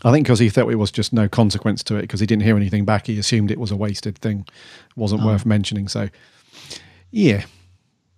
[0.04, 2.42] I think because he thought it was just no consequence to it because he didn't
[2.42, 4.46] hear anything back, he assumed it was a wasted thing,
[4.96, 5.26] wasn't Oh.
[5.26, 5.88] worth mentioning.
[5.88, 6.08] So,
[7.10, 7.44] yeah,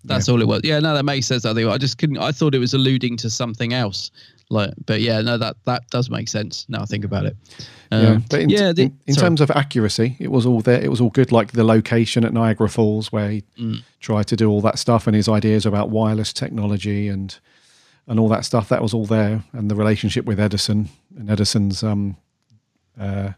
[0.04, 0.62] That's all it was.
[0.64, 1.44] Yeah, no, that makes sense.
[1.44, 2.18] I think I just couldn't.
[2.18, 4.10] I thought it was alluding to something else.
[4.50, 6.66] Like, but yeah, no, that that does make sense.
[6.68, 7.36] Now I think about it.
[7.92, 7.98] yeah.
[7.98, 10.80] Um, But in, yeah, the- in, in terms of accuracy, it was all there.
[10.82, 11.30] It was all good.
[11.30, 13.82] Like the location at Niagara Falls, where he Mm.
[14.00, 17.38] tried to do all that stuff, and his ideas about wireless technology and
[18.06, 18.68] and all that stuff.
[18.68, 22.16] That was all there, and the relationship with Edison and Edison's um,
[22.98, 23.30] uh,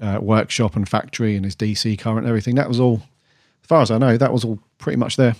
[0.00, 2.54] uh, workshop and factory and his DC current and everything.
[2.56, 3.02] That was all,
[3.62, 5.34] as far as I know, that was all pretty much there.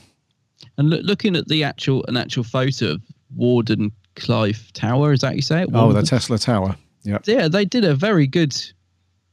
[0.78, 3.02] And look, looking at the actual an actual photo of
[3.34, 5.70] Warden Clive Tower, is that you say it?
[5.72, 6.76] Oh, the Tesla Tower.
[7.02, 7.18] Yeah.
[7.26, 8.56] yeah, they did a very good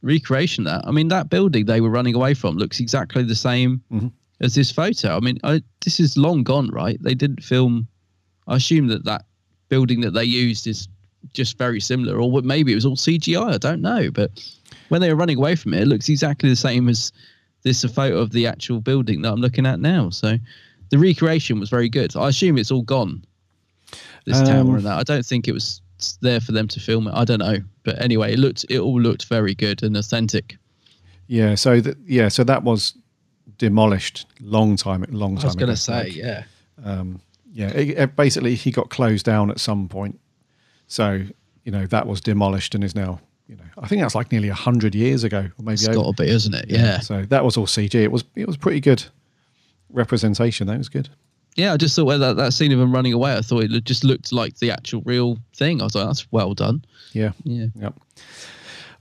[0.02, 0.68] recreation.
[0.68, 3.82] of That I mean, that building they were running away from looks exactly the same
[3.92, 4.08] Mm-hmm.
[4.42, 5.16] as this photo.
[5.16, 7.02] I mean, I, this is long gone, right?
[7.02, 7.88] They didn't film.
[8.48, 9.26] I assume that that
[9.70, 10.88] building that they used is
[11.34, 13.54] just very similar, or maybe it was all CGI.
[13.54, 14.32] I don't know, but
[14.90, 17.12] when they were running away from it, it looks exactly the same as
[17.64, 20.10] this a photo of the actual building that I'm looking at now.
[20.10, 20.38] So
[20.90, 22.16] the recreation was very good.
[22.16, 23.24] I assume it's all gone.
[24.26, 24.98] This Um, tower and that.
[24.98, 25.82] I don't think it was
[26.22, 27.14] there for them to film it.
[27.14, 30.58] I don't know, but anyway, it looked it all looked very good and authentic.
[31.28, 31.56] Yeah.
[31.56, 32.28] So that yeah.
[32.28, 32.94] So that was
[33.58, 35.06] demolished long time.
[35.10, 35.44] Long time.
[35.44, 36.44] I was going to say, yeah.
[36.84, 37.22] um,
[37.54, 40.20] yeah, it, it basically he got closed down at some point.
[40.88, 41.24] So
[41.64, 44.50] you know that was demolished and is now you know I think that's like nearly
[44.50, 45.96] a hundred years ago, or maybe It's over.
[45.98, 46.66] got to be, isn't it?
[46.70, 47.00] Yeah.
[47.00, 47.96] So that was all CG.
[47.96, 49.04] It was it was pretty good
[49.90, 50.68] representation.
[50.68, 51.10] That was good.
[51.56, 53.84] Yeah, I just thought well, that, that scene of him running away, I thought it
[53.84, 55.82] just looked like the actual real thing.
[55.82, 56.86] I was like, that's well done.
[57.12, 57.34] Yeah.
[57.44, 57.66] Yeah.
[57.76, 57.94] Yep.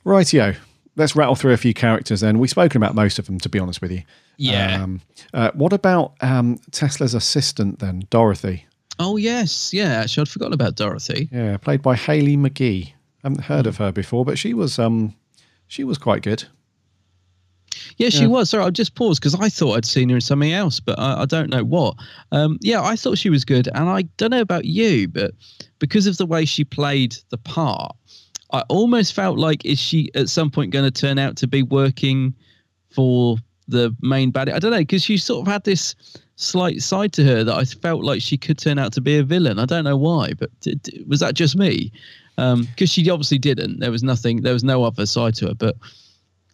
[0.05, 0.57] Rightio.
[1.01, 2.39] Let's rattle through a few characters then.
[2.39, 4.03] We've spoken about most of them, to be honest with you.
[4.37, 4.83] Yeah.
[4.83, 5.01] Um,
[5.35, 8.67] uh, what about um, Tesla's assistant then, Dorothy?
[8.99, 9.73] Oh, yes.
[9.73, 11.29] Yeah, actually, I'd forgotten about Dorothy.
[11.33, 12.89] Yeah, played by Haley McGee.
[12.89, 12.93] I
[13.29, 15.15] haven't heard of her before, but she was um,
[15.69, 16.45] she was quite good.
[17.97, 18.27] Yeah, she Yeah.
[18.29, 18.51] was.
[18.51, 21.23] Sorry, I just paused because I thought I'd seen her in something else, but I,
[21.23, 21.97] I don't know what.
[22.33, 25.33] Um, yeah, I thought she was good, and I don't know about you, but
[25.79, 27.95] because of the way she played the part,
[28.53, 31.63] I almost felt like is she at some point going to turn out to be
[31.63, 32.35] working
[32.91, 33.37] for
[33.69, 34.53] the main baddie?
[34.53, 35.95] I don't know because she sort of had this
[36.37, 39.23] slight side to her that I felt like she could turn out to be a
[39.23, 39.59] villain.
[39.59, 41.93] I don't know why, but d- d- was that just me?
[42.37, 43.81] Because she obviously didn't.
[43.81, 44.41] There was nothing.
[44.43, 45.77] There was no other side to her, but.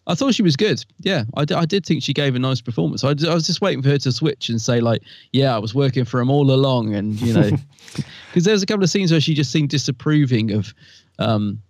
[0.09, 0.85] I thought she was good.
[1.01, 3.03] Yeah, I, d- I did think she gave a nice performance.
[3.03, 5.01] I, d- I was just waiting for her to switch and say like,
[5.33, 7.51] "Yeah, I was working for him all along," and you know,
[8.29, 10.73] because there's a couple of scenes where she just seemed disapproving of,
[11.19, 11.61] um,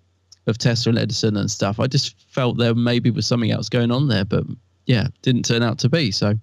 [0.48, 1.80] of Tesla and Edison and stuff.
[1.80, 4.44] I just felt there maybe was something else going on there, but
[4.86, 6.12] yeah, didn't turn out to be.
[6.12, 6.34] So,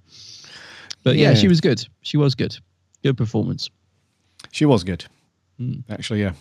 [1.03, 1.35] but yeah, Yeah.
[1.35, 1.87] she was good.
[2.03, 2.57] She was good.
[3.03, 3.71] Good performance.
[4.53, 5.05] She was good,
[5.59, 5.81] Hmm.
[5.89, 6.21] actually.
[6.21, 6.35] Yeah,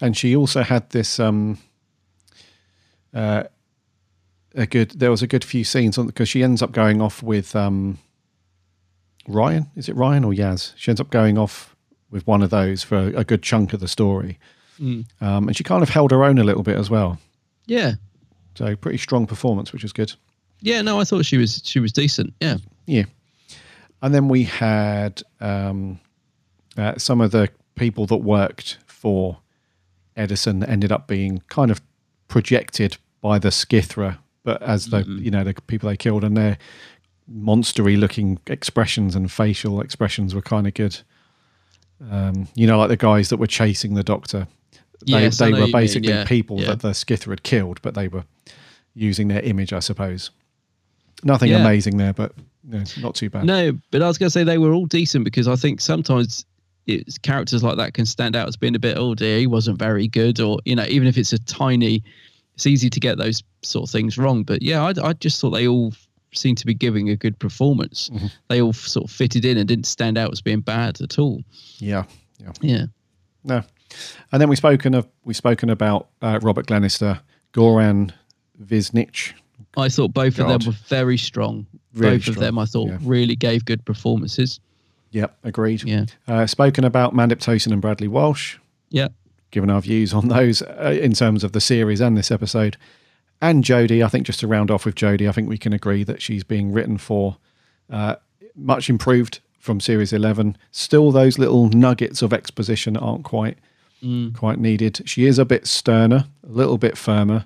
[0.00, 1.58] and she also had this um,
[3.14, 3.44] uh,
[4.54, 4.90] a good.
[4.92, 7.98] There was a good few scenes on because she ends up going off with um,
[9.28, 9.70] Ryan.
[9.76, 10.72] Is it Ryan or Yaz?
[10.76, 11.76] She ends up going off
[12.10, 14.38] with one of those for a good chunk of the story,
[14.82, 15.06] Mm.
[15.20, 17.18] um, and she kind of held her own a little bit as well.
[17.66, 17.92] Yeah,
[18.56, 20.12] So pretty strong performance, which was good.
[20.60, 20.82] yeah.
[20.82, 22.34] No, I thought she was she was decent.
[22.40, 22.56] Yeah.
[22.86, 23.04] Yeah.
[24.02, 26.00] And then we had um,
[26.76, 29.38] uh, some of the people that worked for
[30.16, 31.80] Edison that ended up being kind of
[32.26, 36.58] projected by the Skithra, but as the you know the people they killed, and their
[37.32, 40.98] monstery looking expressions and facial expressions were kind of good
[42.10, 44.48] Um, you know, like the guys that were chasing the Doctor.
[45.06, 46.66] They, Yes, they were what you mean, basically yeah, people yeah.
[46.68, 48.24] that the Skithra had killed, but they were
[48.94, 50.30] using their image, I suppose.
[51.24, 51.60] Nothing Yeah.
[51.60, 52.32] amazing there, but
[52.64, 53.44] no, not too bad.
[53.44, 56.44] No, but I was going to say they were all decent because I think sometimes
[56.86, 59.78] it's characters like that can stand out as being a bit, oh dear, he wasn't
[59.78, 62.02] very good, or you know, even if it's a tiny,
[62.54, 64.42] it's easy to get those sort of things wrong.
[64.42, 65.92] But yeah, I, I just thought they all
[66.34, 68.08] seemed to be giving a good performance.
[68.10, 68.26] Mm-hmm.
[68.48, 71.42] They all sort of fitted in and didn't stand out as being bad at all.
[71.78, 72.04] Yeah,
[72.40, 72.84] yeah, Yeah.
[73.44, 73.62] no.
[74.30, 77.20] And then we spoken of we spoken about uh, Robert Glenister,
[77.52, 78.12] Goran
[78.62, 79.34] Višnjić.
[79.76, 81.66] I thought both of them were very strong.
[81.94, 82.98] Really both of them, I thought, yeah.
[83.02, 84.60] really gave good performances.
[85.12, 85.82] Yep, agreed.
[85.84, 86.06] Yeah.
[86.26, 88.56] Uh, spoken about Mandip Tosin and Bradley Walsh.
[88.90, 89.08] Yeah.
[89.50, 92.76] Given our views on those uh, in terms of the series and this episode.
[93.40, 96.04] And Jodie, I think just to round off with Jodie, I think we can agree
[96.04, 97.36] that she's being written for
[97.90, 98.16] uh,
[98.54, 100.56] much improved from series 11.
[100.70, 103.58] Still, those little nuggets of exposition aren't quite
[104.02, 104.36] Mm.
[104.36, 105.02] quite needed.
[105.06, 107.44] She is a bit sterner, a little bit firmer.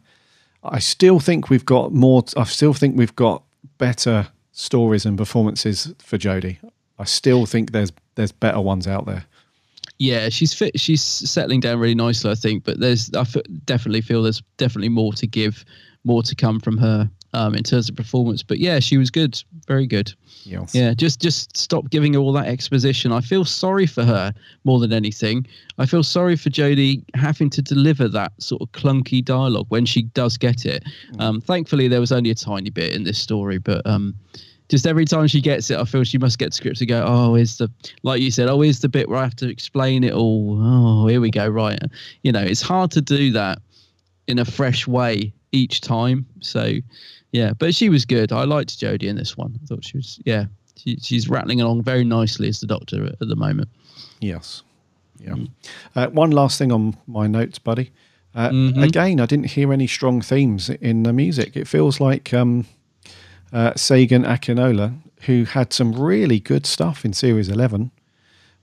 [0.64, 2.24] I still think we've got more.
[2.36, 3.42] I still think we've got
[3.78, 6.56] better stories and performances for Jodie.
[6.98, 9.24] I still think there's there's better ones out there.
[9.98, 10.78] Yeah, she's fit.
[10.78, 12.64] She's settling down really nicely, I think.
[12.64, 15.64] But there's, I f- definitely feel there's definitely more to give,
[16.06, 18.42] more to come from her um, in terms of performance.
[18.42, 20.14] But yeah, she was good, very good.
[20.44, 20.74] Yes.
[20.74, 23.12] Yeah, just just stop giving her all that exposition.
[23.12, 24.32] I feel sorry for her
[24.64, 25.46] more than anything.
[25.78, 30.02] I feel sorry for Jodie having to deliver that sort of clunky dialogue when she
[30.02, 30.84] does get it.
[31.18, 34.14] Um, thankfully, there was only a tiny bit in this story, but um,
[34.68, 37.34] just every time she gets it, I feel she must get scripts to go, oh,
[37.34, 37.70] here's the,
[38.02, 40.58] like you said, oh, here's the bit where I have to explain it all.
[40.60, 41.46] Oh, here we go.
[41.48, 41.78] Right.
[42.22, 43.60] You know, it's hard to do that
[44.26, 46.26] in a fresh way each time.
[46.40, 46.74] So,
[47.32, 48.32] yeah, but she was good.
[48.32, 49.58] I liked Jodie in this one.
[49.62, 50.46] I thought she was, yeah,
[50.76, 53.68] she, she's rattling along very nicely as the doctor at, at the moment.
[54.20, 54.62] Yes.
[55.18, 55.34] Yeah.
[55.94, 57.90] Uh, one last thing on my notes, buddy.
[58.34, 58.82] Uh, Mm-hmm.
[58.82, 61.56] Again, I didn't hear any strong themes in the music.
[61.56, 62.66] It feels like um,
[63.50, 67.90] uh, Segun Akinola, who had some really good stuff in Series 11,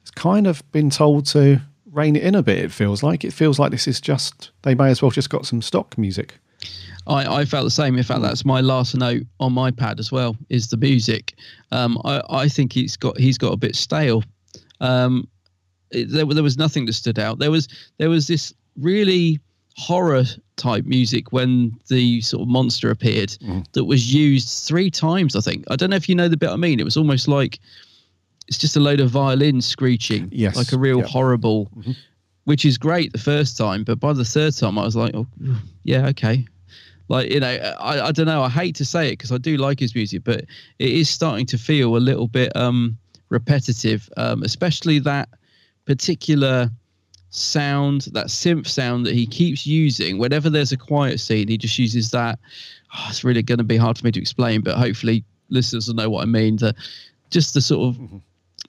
[0.02, 1.62] has kind of been told to
[1.92, 3.24] rein it in a bit, it feels like.
[3.24, 6.38] It feels like this is just, they may as well just got some stock music.
[7.08, 7.98] I, I felt the same.
[7.98, 10.38] In fact, that's my last note on my pad as well.
[10.50, 11.34] Is the music?
[11.72, 14.24] Um, I, I think he's got he's got a bit stale.
[14.80, 15.28] Um,
[15.92, 17.40] it, there, there was nothing that stood out.
[17.40, 17.68] There was
[17.98, 19.40] there was this really
[19.76, 20.24] horror
[20.56, 23.36] type music when the sort of monster appeared
[23.74, 25.36] that was used three times.
[25.36, 26.80] I think I don't know if you know the bit I mean.
[26.80, 27.60] It was almost like
[28.48, 31.06] it's just a load of violins screeching, Yes, like a real yeah.
[31.08, 31.70] horrible.
[32.46, 35.26] Which is great the first time, but by the third time I was like, oh,
[35.86, 36.46] yeah, okay,
[37.10, 39.58] like you know i, I don't know i hate to say it because i do
[39.58, 40.46] like his music but
[40.80, 42.98] it is starting to feel a little bit um
[43.30, 45.30] repetitive um especially that
[45.86, 46.70] particular
[47.34, 50.20] sound that synth sound that he keeps using.
[50.20, 52.40] Whenever there's a quiet scene he just uses that.
[52.96, 55.96] Oh, it's really going to be hard for me to explain but hopefully listeners will
[55.96, 56.58] know what i mean.
[56.58, 56.76] The
[57.32, 58.22] just the sort of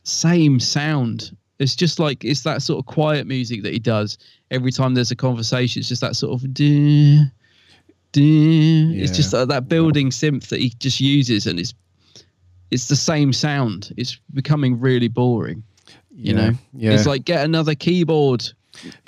[0.02, 1.36] same sound.
[1.58, 4.16] It's just like it's that sort of quiet music that he does
[4.50, 5.80] every time there's a conversation.
[5.80, 6.54] It's just that sort of
[8.14, 9.02] duh.
[9.02, 11.74] it's just that, that building synth that he just uses and it's
[12.70, 15.62] it's the same sound it's becoming really boring
[16.10, 16.92] you Yeah, know yeah.
[16.92, 18.44] it's like get another keyboard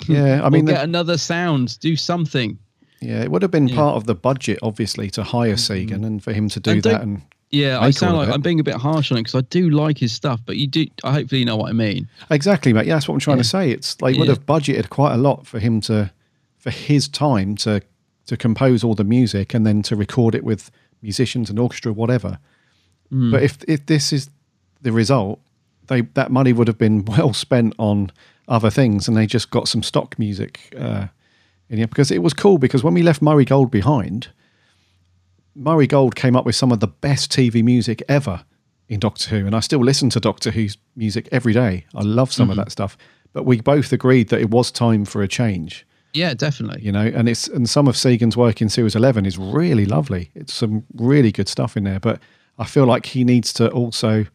[0.07, 2.57] Yeah, I mean, the- get another sound do something
[3.01, 3.75] Yeah, it would have been Yeah.
[3.75, 5.93] part of the budget, obviously, to hire mm-hmm.
[5.93, 7.01] Segun and for him to do And that.
[7.01, 9.69] And yeah i sound like i'm being a bit harsh on it because i do
[9.69, 12.85] like his stuff but you do i hopefully you know what i mean Exactly, mate.
[12.87, 13.71] Yeah, that's what I'm trying to say.
[13.71, 14.33] It's they would Yeah.
[14.35, 16.11] have budgeted quite a lot for him to,
[16.57, 17.81] for his time to
[18.27, 20.69] to compose all the music and then to record it with
[21.01, 22.39] musicians and orchestra, whatever.
[23.11, 23.31] Mm.
[23.31, 24.29] But if if this is
[24.81, 25.39] the result,
[25.87, 28.11] they that money would have been well spent on
[28.47, 31.07] other things, and they just got some stock music uh,
[31.69, 32.57] in here because it was cool.
[32.57, 34.27] Because when we left Murray Gold behind,
[35.55, 38.43] Murray Gold came up with some of the best TV music ever
[38.89, 41.85] in Doctor Who, and I still listen to Doctor Who's music every day.
[41.95, 42.51] I love some Mhm.
[42.51, 42.97] of that stuff.
[43.33, 45.85] But we both agreed that it was time for a change,
[46.17, 47.05] yeah definitely you know.
[47.05, 50.31] And it's and some of Segun's work in Series Eleven is really lovely.
[50.35, 51.99] It's some really good stuff in there.
[51.99, 52.19] But
[52.57, 54.25] I feel like he needs to also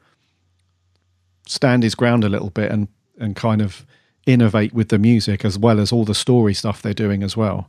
[1.47, 2.89] stand his ground a little bit and
[3.19, 3.85] and kind of
[4.27, 7.69] innovate with the music as well as all the story stuff they're doing as well.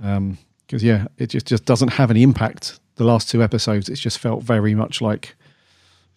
[0.00, 2.78] Um, because yeah, it just just doesn't have any impact.
[2.96, 5.34] The last two episodes, it's just felt very much like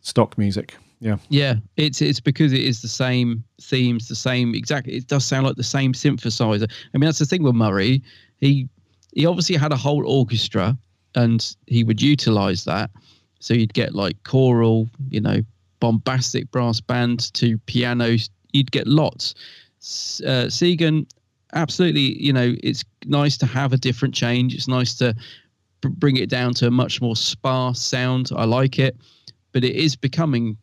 [0.02, 0.76] stock music.
[1.02, 4.94] Yeah, Yeah, it's it's because it is the same themes, the same exactly.
[4.94, 6.72] It does sound like the same synthesizer.
[6.94, 8.04] I mean, that's the thing with Murray.
[8.40, 8.70] He
[9.14, 10.78] he obviously had a whole orchestra,
[11.16, 12.92] and he would utilize that.
[13.40, 15.42] So you'd get like choral, you know,
[15.80, 18.16] bombastic brass band to piano,
[18.54, 19.34] you'd get lots.
[20.24, 21.08] Uh, Segun,
[21.54, 22.22] absolutely.
[22.24, 24.54] You know, it's nice to have a different change.
[24.54, 25.16] It's nice to
[25.82, 28.30] br- bring it down to a much more sparse sound.
[28.36, 28.96] I like it,
[29.52, 30.56] but it is becoming,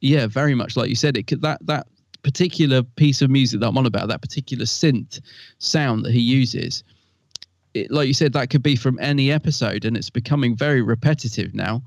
[0.00, 1.16] yeah, very much like you said.
[1.16, 1.86] It could, that that
[2.22, 5.20] particular piece of music that I'm on about, that particular synth
[5.58, 6.82] sound that he uses.
[7.74, 11.54] It, like you said, that could be from any episode, and it's becoming very repetitive
[11.54, 11.82] now.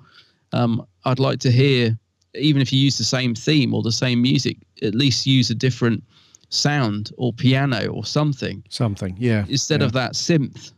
[0.54, 1.98] Um, I'd like to hear,
[2.36, 5.56] even if you use the same theme or the same music, at least use a
[5.56, 6.04] different
[6.50, 9.46] sound or piano or something Something, yeah.
[9.50, 9.86] instead yeah.
[9.86, 10.72] of that synth,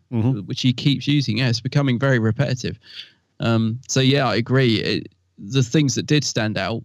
[0.45, 1.37] which he keeps using.
[1.37, 2.77] Yeah, it's becoming very repetitive.
[3.39, 4.81] Um, so yeah, I agree.
[4.81, 6.83] It, the things that did stand out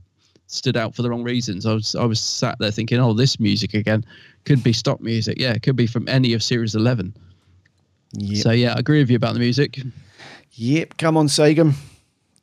[0.48, 1.66] stood out for the wrong reasons.
[1.66, 4.04] I was I was sat there thinking, oh, this music again
[4.44, 5.38] could be stock music.
[5.38, 7.14] Yeah, it could be from any of Series Eleven.
[8.12, 8.42] Yep.
[8.42, 9.80] So yeah, I agree with you about the music.
[10.52, 11.74] Yep, come on, Segun.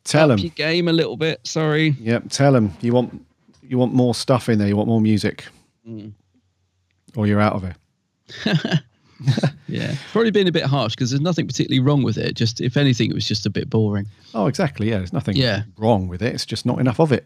[0.04, 0.50] Tell Up him.
[0.56, 1.40] game a little bit.
[1.48, 1.96] Sorry.
[2.00, 2.72] Yep, tell him.
[2.82, 3.26] You want
[3.62, 4.68] you want more stuff in there.
[4.68, 5.46] You want more music,
[5.88, 6.12] Mm.
[7.16, 8.80] or you're out of it.
[9.70, 12.36] Yeah, probably been a bit harsh because there's nothing particularly wrong with it.
[12.36, 14.06] Just if anything, it was just a bit boring.
[14.34, 14.90] Oh, exactly.
[14.90, 15.64] Yeah, there's nothing Yeah.
[15.78, 16.34] wrong with it.
[16.36, 17.26] It's just not enough of it.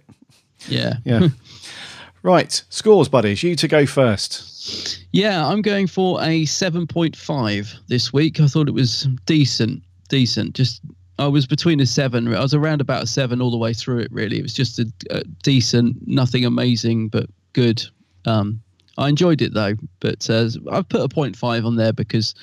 [0.67, 0.95] Yeah.
[1.05, 1.27] Yeah.
[2.23, 3.43] right, scores, buddies.
[3.43, 5.05] You to go first.
[5.11, 8.39] Yeah, I'm going for a 7.5 this week.
[8.39, 10.55] I thought it was decent, decent.
[10.55, 10.81] Just
[11.19, 12.33] I was between a seven.
[12.33, 14.11] I was around about a seven all the way through it.
[14.11, 17.83] Really, it was just a, a decent, nothing amazing, but good.
[18.25, 18.61] Um,
[18.97, 22.35] I enjoyed it though, but uh, I've put a 0.5 on there because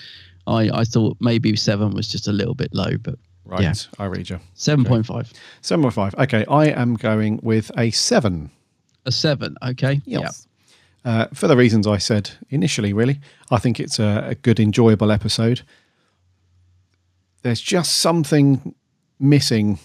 [0.47, 4.07] I I thought maybe seven was just a little bit low, but Right, yeah, I
[4.07, 4.41] read you.
[4.57, 6.15] 7.5, Seven point five.
[6.15, 8.51] Okay, I am going with a seven.
[9.05, 9.57] a seven.
[9.63, 10.47] Okay, Yes.
[11.05, 13.21] Uh, for the reasons I said initially, really.
[13.51, 15.61] I think it's a, a good, enjoyable episode.
[17.43, 18.75] There's just something
[19.21, 19.79] missing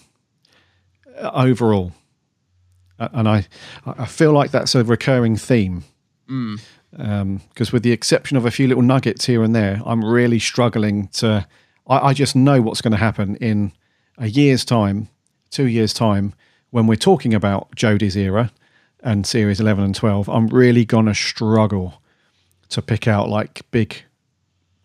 [1.18, 1.92] uh, overall.
[2.98, 3.46] Uh, and I,
[3.84, 5.84] I feel like that's a recurring theme.
[6.28, 6.34] yeah.
[6.34, 7.40] Mm.
[7.50, 11.06] Because, with the exception of a few little nuggets here and there, I'm really struggling
[11.08, 11.46] to.
[11.90, 13.72] I, I just know what's going to happen in
[14.16, 15.08] a year's time,
[15.50, 16.32] two years' time,
[16.70, 18.52] when we're talking about Jodie's era
[19.02, 20.28] and series 11 and 12.
[20.28, 22.00] I'm really going to struggle
[22.68, 24.02] to pick out like big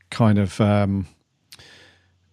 [0.10, 1.07] kind of um,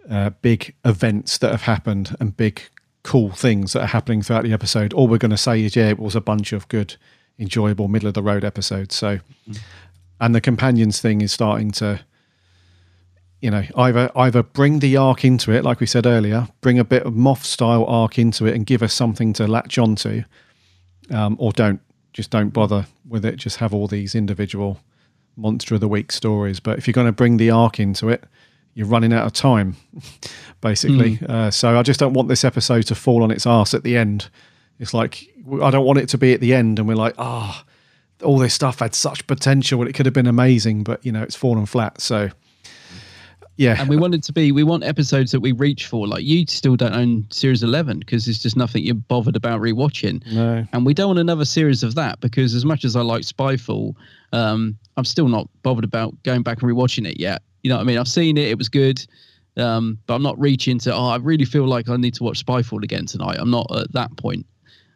[0.09, 2.63] uh, big events that have happened and big
[3.03, 4.93] cool things that are happening throughout the episode.
[4.95, 6.97] All we're going to say is, yeah, it was a bunch of good,
[7.39, 8.95] enjoyable, middle of the road episodes.
[8.95, 9.19] So,
[10.21, 12.01] and the companions thing is starting to,
[13.43, 16.85] you know, either either bring the arc into it, like we said earlier, bring a
[16.85, 20.23] bit of Moff style arc into it, and give us something to latch onto,
[21.11, 21.81] um, or don't
[22.13, 23.37] just don't bother with it.
[23.37, 24.79] Just have all these individual
[25.37, 26.61] monster of the week stories.
[26.61, 28.23] But if you're going to bring the arc into it,
[28.75, 29.77] you're running out of time,
[30.61, 31.19] basically.
[31.29, 33.97] Uh, so I just don't want this episode to fall on its arse at the
[33.97, 34.31] end.
[34.79, 35.29] It's like
[35.61, 37.65] I don't want it to be at the end, and we're like, ah,
[38.23, 41.25] all this stuff had such potential, and it could have been amazing, but you know,
[41.25, 42.01] it's fallen flat.
[42.01, 42.31] So
[43.57, 46.07] yeah, and we want it to be we want episodes that we reach for.
[46.07, 50.25] Like you still don't own series 11 because it's just nothing you're bothered about rewatching.
[50.33, 50.67] No.
[50.73, 53.95] and we don't want another series of that because as much as i like spyfall
[54.33, 57.43] um i'm still not bothered about going back and rewatching it yet.
[57.63, 57.99] You know what i mean?
[57.99, 59.05] I've seen it it was good
[59.59, 62.45] um but i'm not reaching to oh i really feel like i need to watch
[62.45, 63.37] spyfall again tonight.
[63.39, 64.47] I'm not at that point.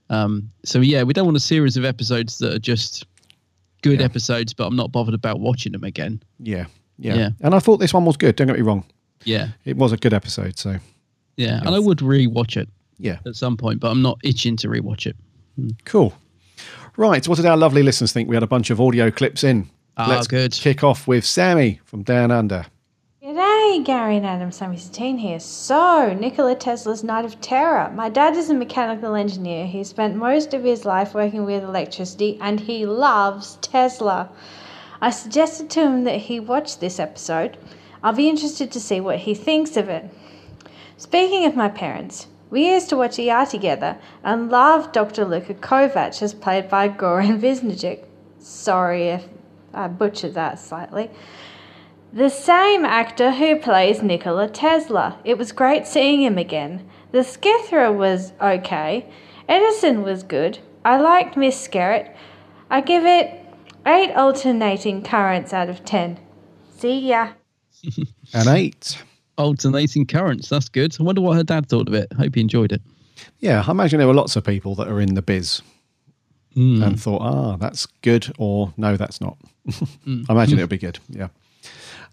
[0.08, 3.04] Um so yeah we don't want a series of episodes that are just
[3.82, 6.22] good episodes but i'm not bothered about watching them again.
[6.40, 6.64] Yeah,
[6.98, 7.28] yeah, Yeah.
[7.40, 8.36] And I thought this one was good.
[8.36, 8.84] Don't get me wrong;
[9.24, 10.58] yeah it was a good episode.
[10.58, 10.76] So
[11.36, 12.68] Yeah, and I would rewatch it.
[12.98, 13.18] Yeah.
[13.26, 15.16] at some point, but I'm not itching to rewatch it.
[15.84, 16.14] Cool.
[16.96, 17.26] Right.
[17.28, 18.26] What did our lovely listeners think?
[18.28, 19.68] We had a bunch of audio clips in.
[19.98, 20.52] Ah, Let's good.
[20.52, 22.64] kick off with Sammy from Down Under.
[23.22, 25.40] G'day, Gary and Adam, Sammy Satine here.
[25.40, 27.90] So, Nikola Tesla's Night of Terror.
[27.94, 29.66] My dad is a mechanical engineer.
[29.66, 34.30] He spent most of his life working with electricity and he loves Tesla.
[35.06, 37.56] I suggested to him that he watch this episode.
[38.02, 40.10] I'll be interested to see what he thinks of it.
[40.96, 45.24] Speaking of my parents, we used to watch ER together and loved Dr.
[45.24, 48.04] Luka Kovac as played by Goran Visnajic.
[48.40, 49.28] Sorry if
[49.72, 51.08] I butchered that slightly.
[52.12, 55.20] The same actor who plays Nikola Tesla.
[55.22, 56.84] It was great seeing him again.
[57.12, 59.08] The Skithra was okay.
[59.48, 60.58] Edison was good.
[60.84, 62.12] I liked Miss Skerritt.
[62.68, 63.45] I give it
[63.86, 66.18] 8 alternating currents out of 10.
[66.76, 67.30] See ya.
[68.34, 69.02] An eight.
[69.38, 70.48] Alternating currents.
[70.48, 70.96] That's good.
[70.98, 72.12] I wonder what her dad thought of it.
[72.14, 72.82] Hope he enjoyed it.
[73.38, 75.62] Yeah, I imagine there were lots of people that are in the biz
[76.54, 76.82] Hmm.
[76.82, 79.36] and thought, ah, that's good, or no, that's not.
[80.04, 80.22] Hmm.
[80.28, 80.98] I imagine it'll be good.
[81.10, 81.28] Yeah.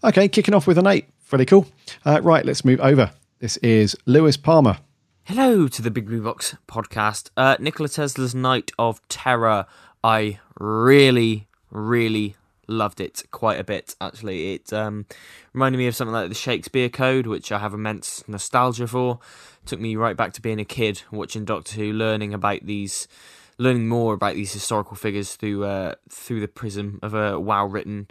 [0.04, 1.06] Okay, kicking off with an eight.
[1.32, 1.66] Really cool.
[2.04, 3.10] Uh, right, let's move over.
[3.40, 4.78] This is Lewis Palmer.
[5.24, 7.30] Hello to the Big Blue Box podcast.
[7.38, 9.64] Uh, Nikola Tesla's Night of Terror.
[10.04, 12.36] I really, really
[12.66, 13.94] loved it quite a bit.
[14.00, 15.06] Actually, it um,
[15.52, 19.18] reminded me of something like the Shakespeare Code, which I have immense nostalgia for.
[19.66, 23.08] Took me right back to being a kid watching Doctor Who, learning about these,
[23.58, 28.08] learning more about these historical figures through uh, through the prism of a well written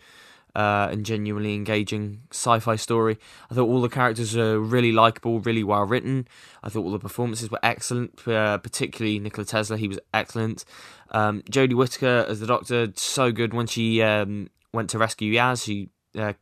[0.55, 3.17] uh, and genuinely engaging sci-fi story.
[3.49, 6.27] I thought all the characters are really likable, really well written.
[6.63, 9.77] I thought all the performances were excellent, uh, particularly Nikola Tesla.
[9.77, 10.65] He was excellent.
[11.11, 15.65] Um, Jodie Whittaker as the Doctor, so good when she um, went to rescue Yaz.
[15.65, 16.33] She uh,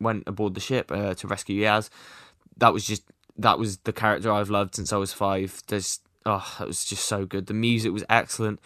[0.00, 1.90] went aboard the ship uh, to rescue Yaz.
[2.56, 3.02] That was just
[3.36, 5.62] that was the character I've loved since I was five.
[5.68, 7.46] There's oh, it was just so good.
[7.46, 8.60] The music was excellent.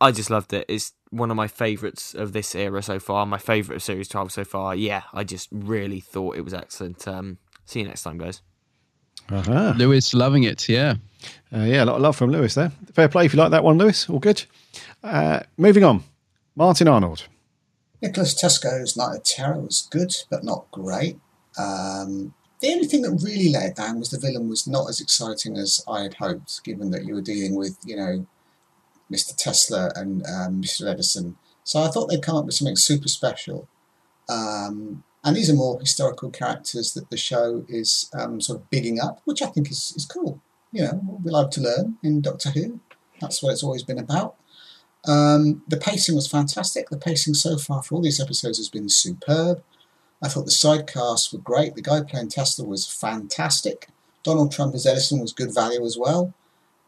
[0.00, 0.66] I just loved it.
[0.68, 3.26] It's one of my favourites of this era so far.
[3.26, 4.74] My favourite of Series 12 so far.
[4.74, 7.06] Yeah, I just really thought it was excellent.
[7.08, 8.42] Um, see you next time, guys.
[9.30, 9.74] Uh-huh.
[9.76, 10.94] Lewis loving it, yeah.
[11.52, 12.70] Uh, yeah, a lot of love from Lewis there.
[12.92, 14.08] Fair play if you like that one, Lewis.
[14.08, 14.44] All good.
[15.02, 16.04] Uh, moving on.
[16.54, 17.26] Martin Arnold.
[18.00, 21.18] Nicholas Tesco's Night of Terror was good, but not great.
[21.58, 25.00] Um, the only thing that really let it down was the villain was not as
[25.00, 28.26] exciting as I had hoped, given that you were dealing with, you know,
[29.10, 29.34] Mr.
[29.36, 30.90] Tesla and um, Mr.
[30.90, 31.36] Edison.
[31.64, 33.68] So I thought they'd come up with something super special.
[34.28, 39.00] Um, and these are more historical characters that the show is um, sort of bigging
[39.00, 40.40] up, which I think is, is cool.
[40.72, 42.80] You know, we love to learn in Doctor Who.
[43.20, 44.36] That's what it's always been about.
[45.06, 46.90] Um, the pacing was fantastic.
[46.90, 49.62] The pacing so far for all these episodes has been superb.
[50.22, 51.74] I thought the side casts were great.
[51.74, 53.88] The guy playing Tesla was fantastic.
[54.22, 56.34] Donald Trump as Edison was good value as well.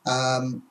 [0.06, 0.64] Um,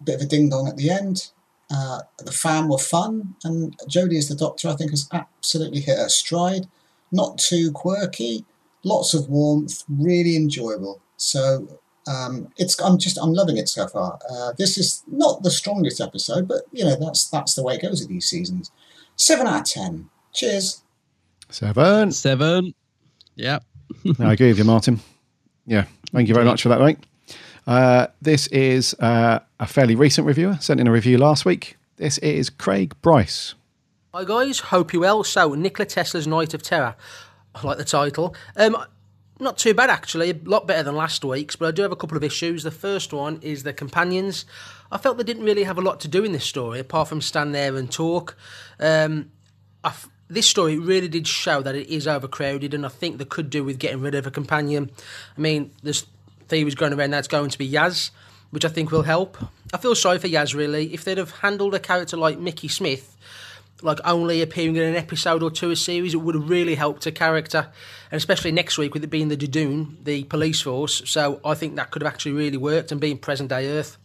[0.00, 1.30] a bit of a ding dong at the end.
[1.70, 5.96] Uh, the fam were fun, and Jodie as the Doctor, I think, has absolutely hit
[5.96, 6.66] her stride.
[7.10, 8.44] Not too quirky,
[8.84, 11.00] lots of warmth, really enjoyable.
[11.16, 14.18] So um, it's I'm just I'm loving it so far.
[14.28, 17.82] Uh, this is not the strongest episode, but you know that's that's the way it
[17.82, 18.70] goes with these seasons.
[19.16, 20.10] Seven out of ten.
[20.34, 20.82] Cheers.
[21.48, 22.12] Seven.
[22.12, 22.74] Seven.
[23.34, 23.60] Yeah.
[24.18, 25.00] I agree with you, Martin.
[25.66, 25.84] Yeah.
[26.12, 26.98] Thank you very much for that, mate.
[27.66, 31.76] Uh, this is uh, a fairly recent reviewer, sent in a review last week.
[31.96, 33.54] This is Craig Bryce.
[34.14, 35.24] Hi guys, hope you well.
[35.24, 36.96] So, Nikola Tesla's Night of Terror.
[37.54, 38.34] I like the title.
[38.56, 38.76] Um,
[39.38, 41.96] not too bad actually, a lot better than last week's, but I do have a
[41.96, 42.62] couple of issues.
[42.62, 44.44] The first one is the companions.
[44.90, 47.20] I felt they didn't really have a lot to do in this story, apart from
[47.20, 48.36] stand there and talk.
[48.78, 49.30] Um,
[50.28, 53.64] this story really did show that it is overcrowded, and I think they could do
[53.64, 54.90] with getting rid of a companion.
[55.36, 56.06] I mean, there's
[56.52, 58.10] theories going around that's going to be Yaz,
[58.50, 59.38] which I think will help.
[59.72, 60.92] I feel sorry for Yaz really.
[60.92, 63.16] If they'd have handled a character like Mickey Smith,
[63.80, 67.06] like only appearing in an episode or two a series, it would have really helped
[67.06, 67.68] a character,
[68.10, 71.00] and especially next week with it being the Judoon, the police force.
[71.06, 73.96] So I think that could have actually really worked and being present day Earth.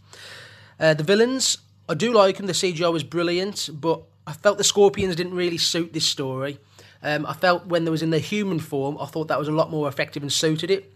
[0.80, 1.58] Uh, the villains,
[1.90, 2.46] I do like them.
[2.46, 6.60] The CGI was brilliant, but I felt the Scorpions didn't really suit this story.
[7.04, 9.52] Um, I felt when there was in their human form, I thought that was a
[9.52, 10.94] lot more effective and suited it.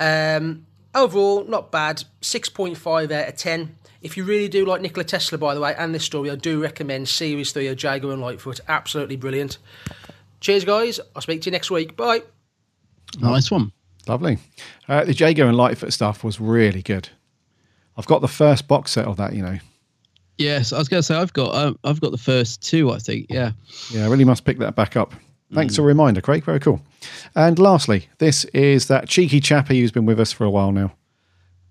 [0.00, 2.04] Um, overall, not bad.
[2.22, 3.76] 6.5 out of 10.
[4.00, 6.62] If you really do like Nikola Tesla, by the way, and this story, I do
[6.62, 8.60] recommend Series 3 of Jago and Lightfoot.
[8.68, 9.58] Absolutely brilliant.
[10.40, 11.00] Cheers, guys.
[11.16, 11.96] I'll speak to you next week.
[11.96, 12.22] Bye.
[13.20, 13.72] Nice one.
[14.06, 14.38] Lovely.
[14.88, 17.08] Uh, the Jago and Lightfoot stuff was really good.
[17.96, 19.58] I've got the first box set of that, you know.
[20.38, 22.92] Yes, I was going to say I've got um, I've got the first two.
[22.92, 23.52] I think, yeah.
[23.90, 25.12] Yeah, I really must pick that back up.
[25.52, 25.76] Thanks mm.
[25.76, 26.44] for a reminder, Craig.
[26.44, 26.82] Very cool.
[27.34, 30.92] And lastly, this is that cheeky chappy who's been with us for a while now,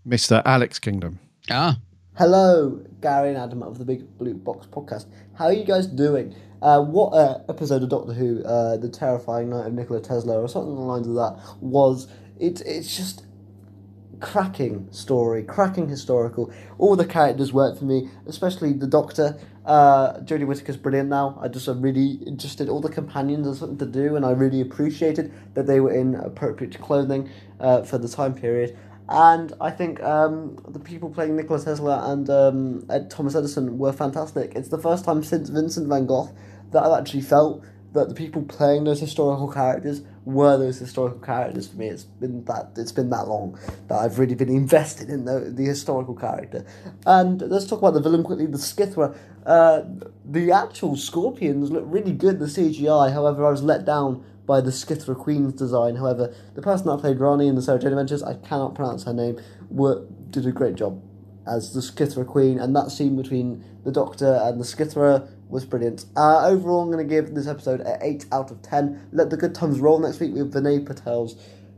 [0.07, 0.41] Mr.
[0.45, 1.19] Alex Kingdom.
[1.49, 1.77] Ah.
[2.17, 5.05] Hello, Gary and Adam of the Big Blue Box podcast.
[5.35, 6.35] How are you guys doing?
[6.63, 10.47] Uh, what uh, episode of Doctor Who, uh, The Terrifying Night of Nikola Tesla, or
[10.47, 12.07] something along the lines of that, was
[12.39, 12.61] it?
[12.61, 13.27] It's just
[14.19, 16.51] cracking story, cracking historical.
[16.79, 19.39] All the characters work for me, especially the Doctor.
[19.67, 21.37] Uh, Jodie Whittaker's brilliant now.
[21.41, 22.69] I just am really interested.
[22.69, 26.15] All the companions have something to do, and I really appreciated that they were in
[26.15, 27.29] appropriate clothing
[27.59, 28.77] uh, for the time period.
[29.09, 33.91] And I think um, the people playing Nikola Tesla and um, Ed Thomas Edison were
[33.91, 34.53] fantastic.
[34.55, 36.33] It's the first time since Vincent van Gogh
[36.71, 41.69] that I've actually felt that the people playing those historical characters were those historical characters
[41.69, 41.87] for me.
[41.87, 45.63] It's been that it's been that long that I've really been invested in the, the
[45.63, 46.65] historical character.
[47.05, 48.45] And let's talk about the villain quickly.
[48.45, 49.83] The Skithra, uh,
[50.25, 52.39] the actual Scorpions look really good.
[52.39, 55.95] The CGI, however, I was let down by the Skithra Queen's design.
[55.95, 59.13] However, the person that played Rani in the Sarah Jane Adventures, I cannot pronounce her
[59.13, 59.39] name,
[59.69, 61.01] were, did a great job
[61.45, 66.05] as the Skithra Queen, and that scene between the Doctor and the Skithra was brilliant.
[66.15, 69.09] Uh, overall, I'm going to give this episode an 8 out of 10.
[69.11, 71.35] Let the good times roll next week with Vinay Patel's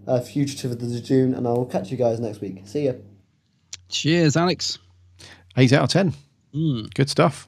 [0.07, 2.61] uh, Fugitive of the Judoon, and I will catch you guys next week.
[2.65, 2.93] See ya.
[3.89, 4.79] Cheers, Alex.
[5.57, 6.13] 8 out of 10.
[6.53, 6.93] Mm.
[6.93, 7.47] Good stuff.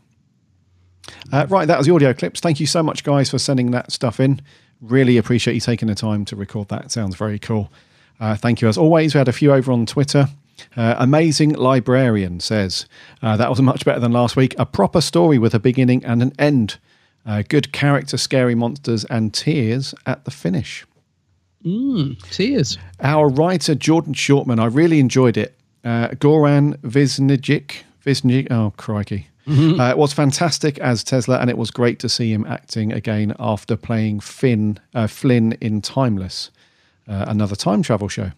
[1.32, 2.40] Uh, right, that was the audio clips.
[2.40, 4.42] Thank you so much, guys, for sending that stuff in.
[4.80, 6.92] Really appreciate you taking the time to record that.
[6.92, 7.72] Sounds very cool.
[8.20, 9.14] Uh, thank you as always.
[9.14, 10.28] We had a few over on Twitter.
[10.76, 12.86] Uh, amazing librarian says
[13.22, 14.56] uh, that was much better than last week.
[14.58, 16.78] A proper story with a beginning and an end.
[17.26, 20.86] Uh, good character, scary monsters, and tears at the finish.
[21.64, 22.78] Mm, tears.
[23.00, 25.56] Our writer Jordan Shortman, I really enjoyed it.
[25.84, 31.72] Uh, Goran Visnijic, Visnijic, oh crikey, uh, it was fantastic as Tesla, and it was
[31.72, 36.52] great to see him acting again after playing Finn uh, Flynn in Timeless,
[37.08, 38.32] uh, another time travel show.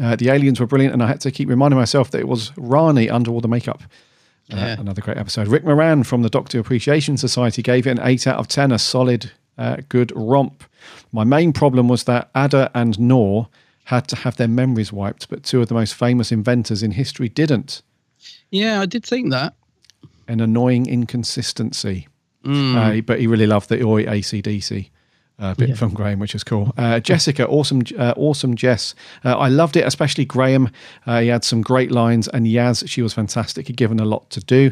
[0.00, 2.52] Uh, the aliens were brilliant, and I had to keep reminding myself that it was
[2.56, 3.82] Rani under all the makeup.
[4.52, 4.80] Uh, Yeah.
[4.80, 5.48] Another great episode.
[5.48, 8.78] Rick Moran from the Doctor Appreciation Society gave it an 8 out of 10, a
[8.78, 10.64] solid, uh, good romp.
[11.12, 13.48] My main problem was that Ada and Nor
[13.84, 17.28] had to have their memories wiped, but two of the most famous inventors in history
[17.28, 17.82] didn't.
[18.50, 19.54] Yeah, I did think that.
[20.26, 22.08] An annoying inconsistency.
[22.44, 22.98] Mm.
[22.98, 24.90] Uh, but he really loved the Oi ACDC
[25.38, 25.74] uh, bit Yeah.
[25.74, 26.72] from Graham, which is cool.
[26.76, 28.94] Uh, Jessica, awesome, uh, awesome Jess.
[29.24, 30.70] Uh, I loved it, especially Graham.
[31.06, 33.66] Uh, he had some great lines, and Yaz, she was fantastic.
[33.66, 34.70] He'd given a lot to do.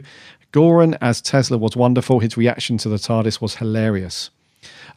[0.52, 2.20] Goran as Tesla was wonderful.
[2.20, 4.30] His reaction to the TARDIS was hilarious.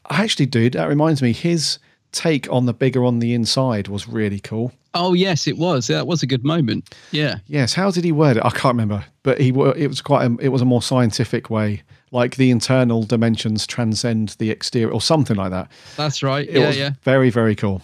[0.09, 1.79] Actually, dude, that reminds me, his
[2.11, 4.71] take on the bigger on the inside was really cool.
[4.93, 5.87] Oh yes, it was.
[5.87, 6.95] That was a good moment.
[7.11, 7.39] Yeah.
[7.47, 8.45] Yes, how did he word it?
[8.45, 11.83] I can't remember, but he it was quite a, it was a more scientific way,
[12.11, 15.71] like the internal dimensions transcend the exterior or something like that.
[15.97, 16.47] That's right.
[16.47, 16.89] It yeah, yeah.
[17.03, 17.81] very very cool.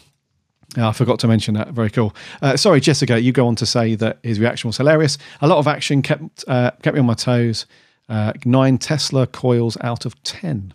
[0.78, 1.70] I forgot to mention that.
[1.70, 2.16] Very cool.
[2.42, 3.20] Uh, sorry, Jessica.
[3.20, 5.18] You go on to say that his reaction was hilarious.
[5.42, 7.66] A lot of action kept uh, kept me on my toes.
[8.08, 10.74] Uh, nine Tesla coils out of ten.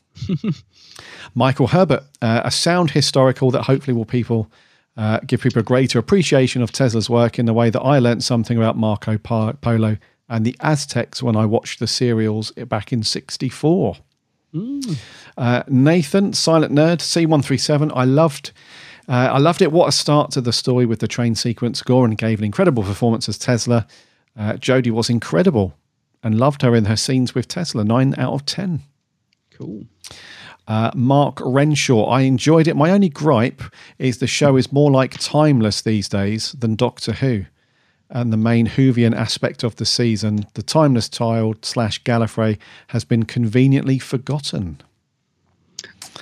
[1.35, 4.51] Michael Herbert, uh, a sound historical that hopefully will people
[4.97, 8.23] uh, give people a greater appreciation of Tesla's work in the way that I learnt
[8.23, 9.99] something about Marco Polo
[10.29, 13.97] and the Aztecs when I watched the serials back in '64.
[15.37, 17.93] Uh, Nathan, Silent Nerd, C137.
[17.95, 18.53] I loved.
[19.09, 19.71] Uh, I loved it.
[19.71, 21.83] What a start to the story with the train sequence.
[21.83, 23.87] Goran gave an incredible performance as Tesla.
[24.37, 25.75] Uh, Jodie was incredible
[26.23, 27.85] and loved her in her scenes with Tesla.
[27.85, 28.83] Nine out of ten.
[29.53, 29.85] Cool.
[30.67, 32.07] Uh, Mark Renshaw.
[32.07, 32.75] I enjoyed it.
[32.77, 33.63] My only gripe
[33.99, 37.45] is the show is more like Timeless these days than Doctor Who.
[38.09, 42.59] And the main Whovian aspect of the season, the Timeless child slash Gallifrey,
[42.89, 44.81] has been conveniently forgotten.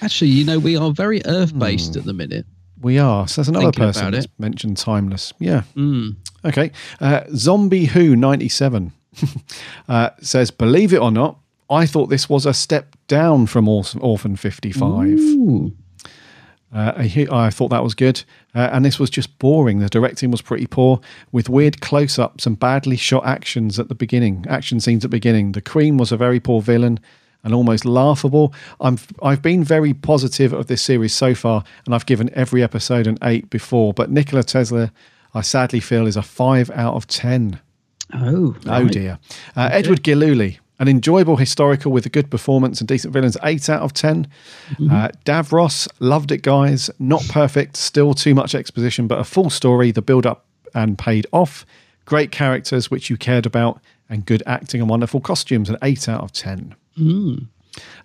[0.00, 2.46] Actually, you know, we are very Earth based at the minute.
[2.80, 3.28] We are.
[3.28, 5.32] So there's another Thinking person that's mentioned Timeless.
[5.38, 5.62] Yeah.
[5.76, 6.16] Mm.
[6.44, 6.72] Okay.
[7.00, 8.92] Uh, Zombie Who 97
[9.88, 11.38] uh, says, Believe it or not,
[11.70, 15.08] I thought this was a step down from Orphan, Orphan 55.
[15.08, 15.72] Ooh.
[16.74, 18.22] Uh, I, I thought that was good.
[18.54, 19.78] Uh, and this was just boring.
[19.78, 23.94] The directing was pretty poor, with weird close ups and badly shot actions at the
[23.94, 25.52] beginning, action scenes at the beginning.
[25.52, 26.98] The Queen was a very poor villain
[27.44, 28.52] and almost laughable.
[28.80, 33.06] I'm, I've been very positive of this series so far, and I've given every episode
[33.06, 33.92] an 8 before.
[33.94, 34.92] But Nikola Tesla,
[35.32, 37.60] I sadly feel, is a 5 out of 10.
[38.14, 38.56] Oh.
[38.66, 38.90] Oh right.
[38.90, 39.18] dear.
[39.54, 43.82] Uh, Edward Giluli, an enjoyable historical with a good performance and decent villains, 8 out
[43.82, 44.26] of 10.
[44.90, 46.90] Uh, Davros, loved it, guys.
[46.98, 50.44] Not perfect, still too much exposition, but a full story, the build up
[50.74, 51.64] and paid off.
[52.06, 56.22] Great characters, which you cared about, and good acting and wonderful costumes, an 8 out
[56.22, 56.74] of 10.
[56.98, 57.46] Mm.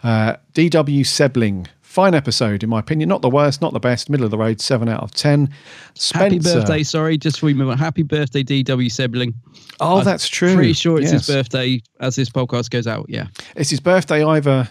[0.03, 3.09] Uh, DW Sebling, fine episode, in my opinion.
[3.09, 5.49] Not the worst, not the best, middle of the road, 7 out of 10.
[5.95, 6.23] Spencer.
[6.23, 9.33] Happy birthday, sorry, just remember, happy birthday, DW Sibling.
[9.79, 10.53] Oh, I'm that's true.
[10.55, 11.25] Pretty sure it's Yes.
[11.25, 13.07] his birthday as this podcast goes out.
[13.09, 13.27] Yeah.
[13.55, 14.69] It's his birthday either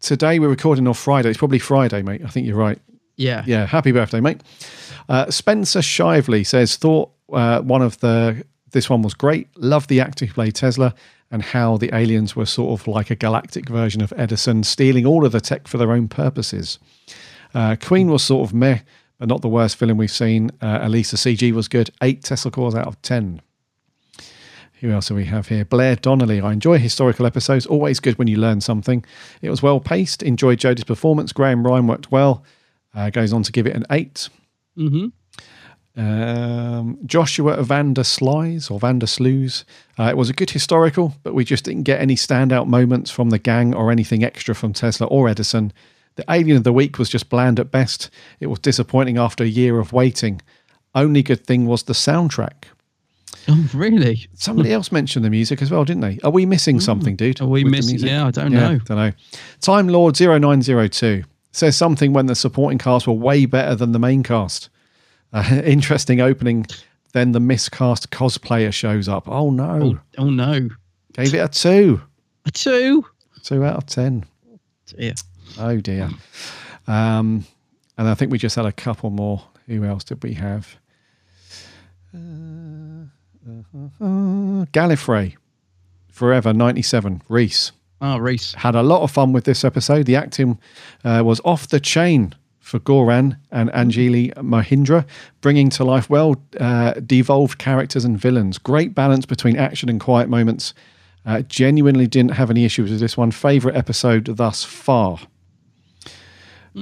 [0.00, 1.28] today we're recording or Friday.
[1.28, 2.22] It's probably Friday, mate.
[2.24, 2.78] I think you're right.
[3.16, 3.44] Yeah.
[3.46, 3.66] Yeah.
[3.66, 4.40] Happy birthday, mate.
[5.08, 8.42] Uh, Spencer Shively says, thought uh, one of the,
[8.76, 9.48] this one was great.
[9.56, 10.94] Loved the actor who played Tesla
[11.30, 15.24] and how the aliens were sort of like a galactic version of Edison, stealing all
[15.24, 16.78] of the tech for their own purposes.
[17.54, 18.80] Uh, Queen was sort of meh,
[19.18, 20.50] but not the worst villain we've seen.
[20.60, 21.88] Uh, at least the CG was good.
[22.02, 23.40] Eight Tesla cores out of 10.
[24.80, 25.64] Who else do we have here?
[25.64, 26.42] Blair Donnelly.
[26.42, 27.64] I enjoy historical episodes.
[27.64, 29.06] Always good when you learn something.
[29.40, 30.22] It was well paced.
[30.22, 31.32] Enjoyed Jodie's performance.
[31.32, 32.44] Graham Ryan worked well.
[32.94, 34.28] Uh, goes on to give it an eight.
[34.76, 35.06] Mm-hmm.
[35.96, 39.64] Um, Joshua Vander Slies or Vander Slews.
[39.98, 43.30] Uh, it was a good historical, but we just didn't get any standout moments from
[43.30, 45.72] the gang or anything extra from Tesla or Edison.
[46.16, 48.10] The Alien of the Week was just bland at best.
[48.40, 50.40] It was disappointing after a year of waiting.
[50.94, 52.64] Only good thing was the soundtrack.
[53.48, 54.26] Oh, really?
[54.34, 56.18] Somebody else mentioned the music as well, didn't they?
[56.24, 57.40] Are we missing something, dude?
[57.40, 58.78] Are we missing- yeah, I don't know.
[58.80, 59.12] Don't know.
[59.60, 64.24] Time Lord 0902 says something when the supporting cast were way better than the main
[64.24, 64.68] cast.
[65.32, 66.66] Uh, interesting opening.
[67.12, 69.28] Then the miscast cosplayer shows up.
[69.28, 69.98] Oh no.
[70.18, 70.68] Oh, oh no.
[71.14, 72.00] Gave it a two.
[72.44, 73.06] A two?
[73.42, 74.24] Two out of ten.
[74.96, 75.14] Yeah.
[75.58, 76.10] Oh dear.
[76.86, 77.46] Um,
[77.98, 79.42] and I think we just had a couple more.
[79.66, 80.76] Who else did we have?
[82.14, 83.06] Uh,
[84.00, 85.36] uh, Gallifrey,
[86.10, 87.22] Forever '97.
[87.28, 87.72] Reese.
[88.00, 88.54] Oh, Reese.
[88.54, 90.06] Had a lot of fun with this episode.
[90.06, 90.58] The acting
[91.04, 92.34] uh, was off the chain
[92.66, 95.06] for Goran and Anjli Mohindra,
[95.40, 98.58] bringing to life well uh, devolved characters and villains.
[98.58, 100.74] Great balance between action and quiet moments.
[101.24, 103.30] Uh, genuinely didn't have any issues with this one.
[103.30, 105.20] Favorite episode thus far.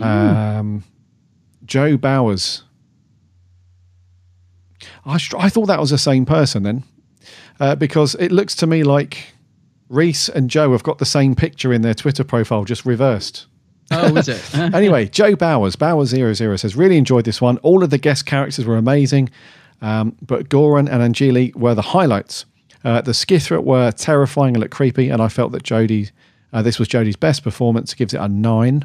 [0.01, 0.85] Um,
[1.67, 2.65] Joe Bowers.
[5.05, 6.83] I, str- I thought that was the same person then,
[7.61, 9.35] uh, because it looks to me like
[9.91, 13.47] Reese and Joe have got the same picture in their Twitter profile, just reversed.
[13.91, 14.55] Oh, is it?
[14.75, 17.59] anyway, Joe Bowers, Bowers00 says, really enjoyed this one.
[17.59, 19.31] All of the guest characters were amazing,
[19.83, 22.47] um, but Goran and Anjli were the highlights.
[22.85, 26.11] Uh, the Skithra were terrifying and looked creepy, and I felt that Jodie,
[26.53, 28.85] uh, this was Jodie's best performance, gives it a nine.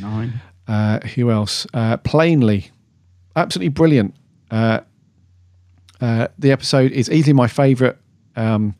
[0.00, 0.40] Nine.
[0.66, 1.66] Uh, who else?
[1.74, 2.70] Uh, plainly,
[3.36, 4.14] absolutely brilliant.
[4.50, 4.80] Uh,
[6.00, 7.96] uh, the episode is easily my favourite
[8.36, 8.74] um,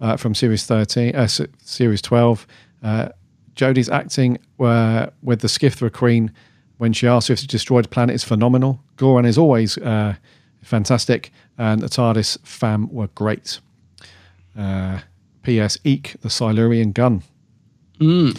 [0.00, 1.28] uh, from series thirteen, uh,
[1.62, 2.46] series twelve.
[3.56, 6.30] Jodie's acting uh, with the Skithra Queen
[6.78, 8.80] when she asks if she destroyed the planet is phenomenal.
[8.96, 10.14] Goran is always uh,
[10.62, 13.60] fantastic, and the TARDIS fam were great.
[14.56, 15.00] Uh,
[15.42, 15.78] P.S.
[15.84, 17.22] Eek, the Silurian gun.
[18.00, 18.38] Mm.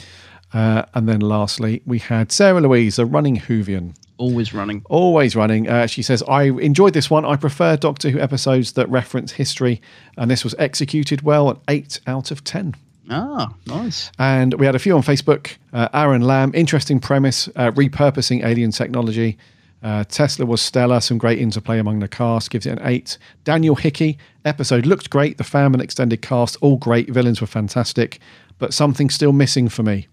[0.54, 3.96] Uh, and then lastly, we had Sarah Louise, a running Whovian.
[4.18, 4.82] Always running.
[4.90, 5.70] Always running.
[5.70, 7.24] Uh, she says, I enjoyed this one.
[7.26, 9.82] I prefer Doctor Who episodes that reference history,
[10.18, 12.76] and this was executed well at 8 out of 10.
[13.10, 14.12] Ah, nice.
[14.20, 15.56] And we had a few on Facebook.
[15.72, 19.38] Uh, Aaron Lamb, interesting premise, uh, repurposing alien technology.
[19.84, 23.18] Uh, Tesla was stellar, some great interplay among the cast, gives it an 8.
[23.44, 25.38] Daniel Hickey, episode looked great.
[25.38, 27.10] The fam and extended cast, all great.
[27.10, 28.20] Villains were fantastic,
[28.58, 30.08] but something still missing for me.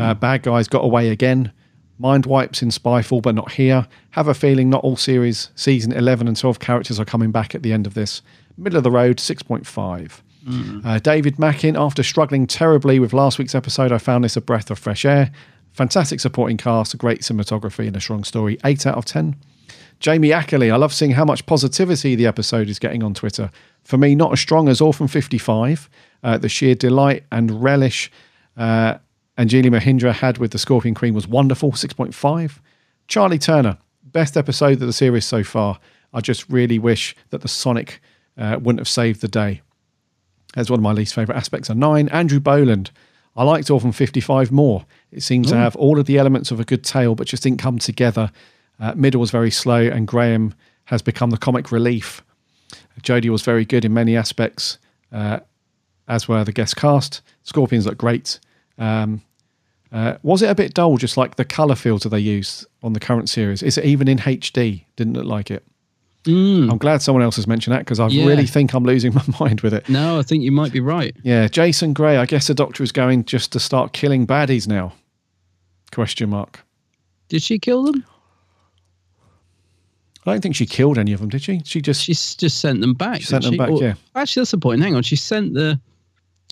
[0.00, 1.50] Uh, bad guys got away again.
[1.98, 3.86] Mind wipes in Spyfall, but not here.
[4.10, 7.62] Have a feeling not all series, season 11 and 12 characters are coming back at
[7.62, 8.22] the end of this.
[8.56, 10.20] Middle of the road, 6.5.
[10.84, 14.70] Uh, David Mackin, after struggling terribly with last week's episode, I found this a breath
[14.70, 15.30] of fresh air.
[15.72, 18.58] Fantastic supporting cast, great cinematography, and a strong story.
[18.64, 19.36] 8 out of 10.
[20.00, 23.50] Jamie Ackley, I love seeing how much positivity the episode is getting on Twitter.
[23.84, 25.88] For me, not as strong as Orphan 55.
[26.24, 28.10] Uh, the sheer delight and relish
[28.56, 28.98] uh,
[29.38, 31.72] Anjli Mohindra had with the Scorpion Queen was wonderful.
[31.72, 32.58] 6.5.
[33.08, 35.78] Charlie Turner, best episode of the series so far.
[36.12, 38.00] I just really wish that the Sonic
[38.36, 39.62] uh, wouldn't have saved the day.
[40.54, 41.70] That's one of my least favourite aspects.
[41.70, 42.08] A nine.
[42.08, 42.90] Andrew Boland.
[43.34, 44.84] I liked Orphan 55 more.
[45.10, 45.58] It seemed to Mm.
[45.58, 48.30] have all of the elements of a good tale, but just didn't come together.
[48.78, 50.52] Uh, middle was very slow, and Graham
[50.86, 52.22] has become the comic relief.
[53.02, 54.76] Jodie was very good in many aspects,
[55.12, 55.40] uh,
[56.08, 57.22] as were the guest cast.
[57.42, 58.38] Scorpions look great.
[58.78, 59.22] Um,
[59.90, 63.00] uh, was it a bit dull, just like the colour filter they use on the
[63.00, 63.62] current series?
[63.62, 64.84] Is it even in HD?
[64.96, 65.64] Didn't look like it.
[66.24, 66.70] Mm.
[66.70, 68.26] I'm glad someone else has mentioned that because I Yeah.
[68.26, 69.88] really think I'm losing my mind with it.
[69.88, 71.16] No, I think you might be right.
[71.24, 72.16] Yeah, Jason Gray.
[72.16, 74.92] I guess the Doctor is going just to start killing baddies now.
[75.90, 76.60] Question mark.
[77.28, 78.04] Did she kill them?
[80.24, 81.60] I don't think she killed any of them, did she?
[81.64, 83.20] She just she just sent them back.
[83.20, 83.94] She sent them back, Or- yeah.
[84.14, 84.80] Actually, that's the point.
[84.80, 85.02] Hang on.
[85.02, 85.80] She sent the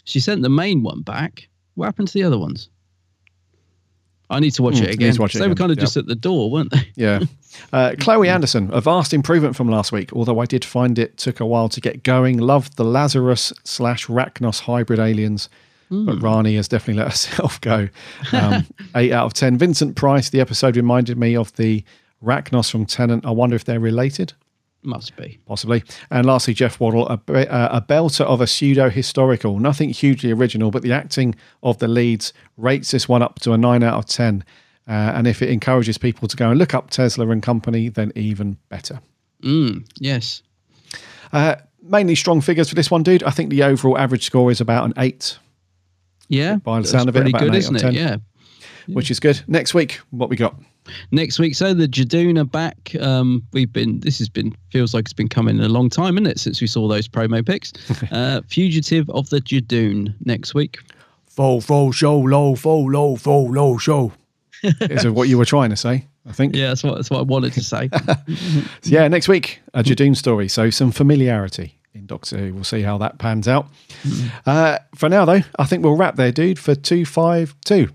[0.05, 1.49] she sent the main one back.
[1.75, 2.69] What happened to the other ones?
[4.31, 5.15] I need to watch Hmm, it again.
[5.19, 5.83] watch it they were kind of yeah.
[5.83, 6.89] just at the door, weren't they?
[6.97, 7.21] Yeah.
[7.73, 11.41] Uh, Chloe Anderson, a vast improvement from last week, although I did find it took
[11.41, 12.39] a while to get going.
[12.39, 15.49] Loved the Lazarus slash Racnoss hybrid aliens,
[15.91, 17.89] but Rani has definitely let herself go.
[18.33, 19.59] Um, eight out of 10.
[19.59, 21.85] Vincent Price, the episode reminded me of the
[22.25, 23.27] Racnoss from Tennant.
[23.27, 24.33] I wonder if they're related.
[24.83, 25.39] Must be.
[25.47, 25.85] Possibly.
[26.11, 27.21] And lastly, Jeff Waddle, a,
[27.53, 29.59] uh, a belter of a pseudo historical.
[29.59, 33.59] Nothing hugely original, but the acting of the leads rates this one up to a
[33.59, 34.43] 9 out of 10.
[34.89, 38.11] Uh, and if it encourages people to go and look up Tesla and company, then
[38.15, 39.01] even better.
[39.43, 40.43] Mm, yes.
[41.33, 43.23] Uh, mainly strong figures for this one, dude.
[43.23, 45.39] I think the overall average score is about an 8.
[46.29, 46.57] Yeah.
[46.57, 47.89] By the sound of it, pretty about an 8 isn't out it?
[47.89, 48.03] of 10.
[48.89, 48.95] Yeah.
[48.95, 49.43] Which is good.
[49.47, 50.57] Next week, what we got?
[51.11, 52.95] Next week, so the Judoon are back.
[53.01, 54.01] Um, we've been.
[54.01, 56.39] This has been feels like it's been coming a long time, isn't it?
[56.39, 57.73] Since we saw those promo pics.
[58.13, 60.79] uh, Fugitive of the Judoon next week.
[61.27, 64.13] Full, full show, low, full, low, full, low show.
[64.63, 66.55] is what you were trying to say, I think.
[66.55, 67.89] Yeah, that's what that's what I wanted to say.
[68.83, 70.49] So yeah, next week, a Judoon story.
[70.49, 72.55] So some familiarity in Doctor Who.
[72.55, 73.67] We'll see how that pans out.
[74.47, 77.89] Uh, for now, though, I think we'll wrap there, dude, for 252.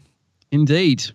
[0.52, 1.12] Indeed.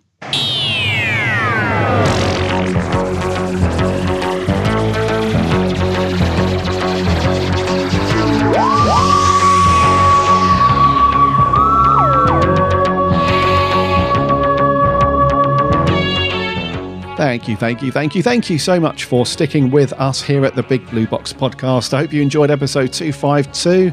[17.21, 20.45] Thank you, thank you, thank you, thank you so much for sticking with us here
[20.47, 21.93] at the Big Blue Box podcast.
[21.93, 23.93] I hope you enjoyed episode 252.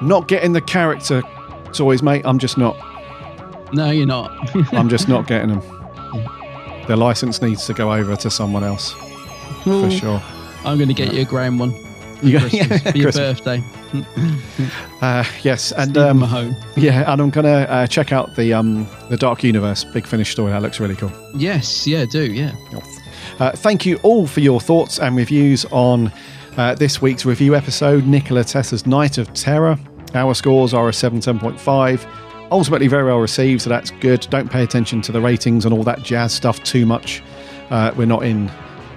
[0.00, 1.22] Not getting the character
[1.72, 2.22] toys, mate.
[2.24, 2.76] I'm just not.
[3.72, 4.30] No, you're not.
[4.72, 5.62] I'm just not getting them.
[6.86, 8.92] The license needs to go over to someone else.
[9.64, 10.22] For sure.
[10.64, 11.74] I'm going to get you a Graham one.
[12.22, 13.62] You for yeah, for your birthday.
[15.02, 16.56] Uh, yes, and um, Mahone.
[16.76, 20.52] yeah, and I'm gonna uh, check out the um, the Dark Universe Big Finish story.
[20.52, 21.10] That looks really cool.
[21.34, 22.52] yes, yeah, do, yeah.
[23.40, 26.12] Uh, thank you all for your thoughts and reviews on
[26.56, 29.76] uh, this week's review episode, Nikola Tesla's Night of Terror.
[30.14, 32.06] Our scores are a 77.5.
[32.52, 34.26] Ultimately, very well received, so that's good.
[34.28, 37.22] Don't pay attention to the ratings and all that jazz stuff too much.
[37.70, 38.50] Uh, we're not in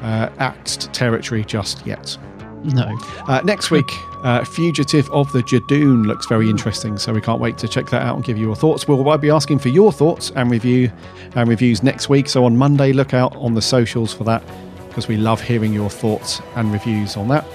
[0.04, 2.18] uh, axed territory just yet.
[2.66, 2.98] No.
[3.28, 3.90] Uh, next week,
[4.24, 8.02] uh, Fugitive of the Judoon looks very interesting, so we can't wait to check that
[8.02, 8.90] out and give you your thoughts.
[8.90, 10.92] We'll be asking for your thoughts and review
[11.36, 12.28] and reviews next week.
[12.28, 14.44] So on Monday, look out on the socials for that
[14.90, 17.46] because we love hearing your thoughts and reviews on that.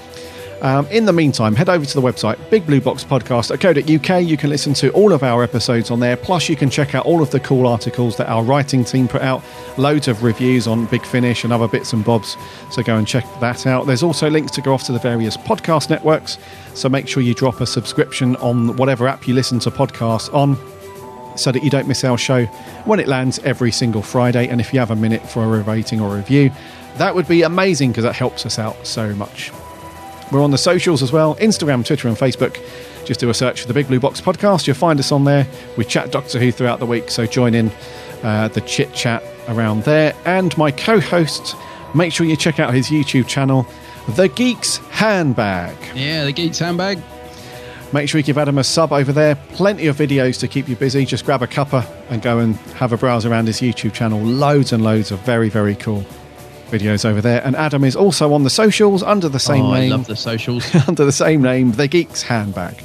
[0.63, 4.23] Um, in the meantime, head over to the website bigblueboxpodcast.co.uk.
[4.23, 6.17] You can listen to all of our episodes on there.
[6.17, 9.23] Plus, you can check out all of the cool articles that our writing team put
[9.23, 9.43] out.
[9.79, 12.37] Loads of reviews on Big Finish and other bits and bobs.
[12.71, 13.87] So go and check that out.
[13.87, 16.37] There's also links to go off to the various podcast networks.
[16.75, 20.59] So make sure you drop a subscription on whatever app you listen to podcasts on
[21.39, 22.45] so that you don't miss our show
[22.85, 24.47] when it lands every single Friday.
[24.49, 26.51] And if you have a minute for a rating or a review,
[26.97, 29.51] that would be amazing because that helps us out so much.
[30.33, 32.61] We're on the socials as well Instagram, Twitter, and Facebook.
[33.05, 34.67] Just do a search for the Big Blue Box podcast.
[34.67, 35.47] You'll find us on there.
[35.77, 37.73] We chat Doctor Who throughout the week, so join in
[38.23, 40.15] uh, the chit chat around there.
[40.25, 41.57] And my co host,
[41.95, 43.67] make sure you check out his YouTube channel,
[44.11, 45.77] The Geek's Handbag.
[45.97, 47.03] Yeah, the Geeks handbag.
[47.93, 49.35] Make sure you give Adam a sub over there.
[49.35, 51.05] Plenty of videos to keep you busy.
[51.05, 54.21] Just grab a cuppa and go and have a browse around his YouTube channel.
[54.21, 56.05] Loads and loads of very, very cool
[56.71, 57.45] videos over there.
[57.45, 59.93] And Adam is also on the socials under the same oh, name.
[59.93, 60.75] I love the socials.
[60.89, 62.81] under the same name, The Geek's Handbag.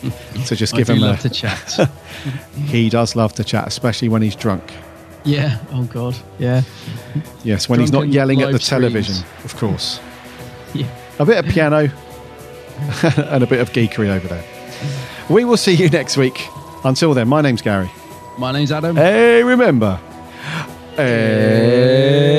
[0.45, 1.07] So just I give do him a.
[1.07, 1.89] love to chat.
[2.65, 4.73] he does love to chat, especially when he's drunk.
[5.23, 5.59] yeah.
[5.71, 6.15] Oh God.
[6.39, 6.63] Yeah.
[7.43, 9.99] Yes, when he's not yelling at the television, of course.
[10.73, 10.87] Yeah.
[11.19, 11.89] A bit of piano
[13.31, 14.43] and a bit of geekery over there.
[15.29, 16.47] We will see you next week.
[16.83, 17.89] Until then, my name's Gary.
[18.37, 18.95] My name's Adam.
[18.95, 19.99] Hey, remember.
[20.95, 22.34] Hey.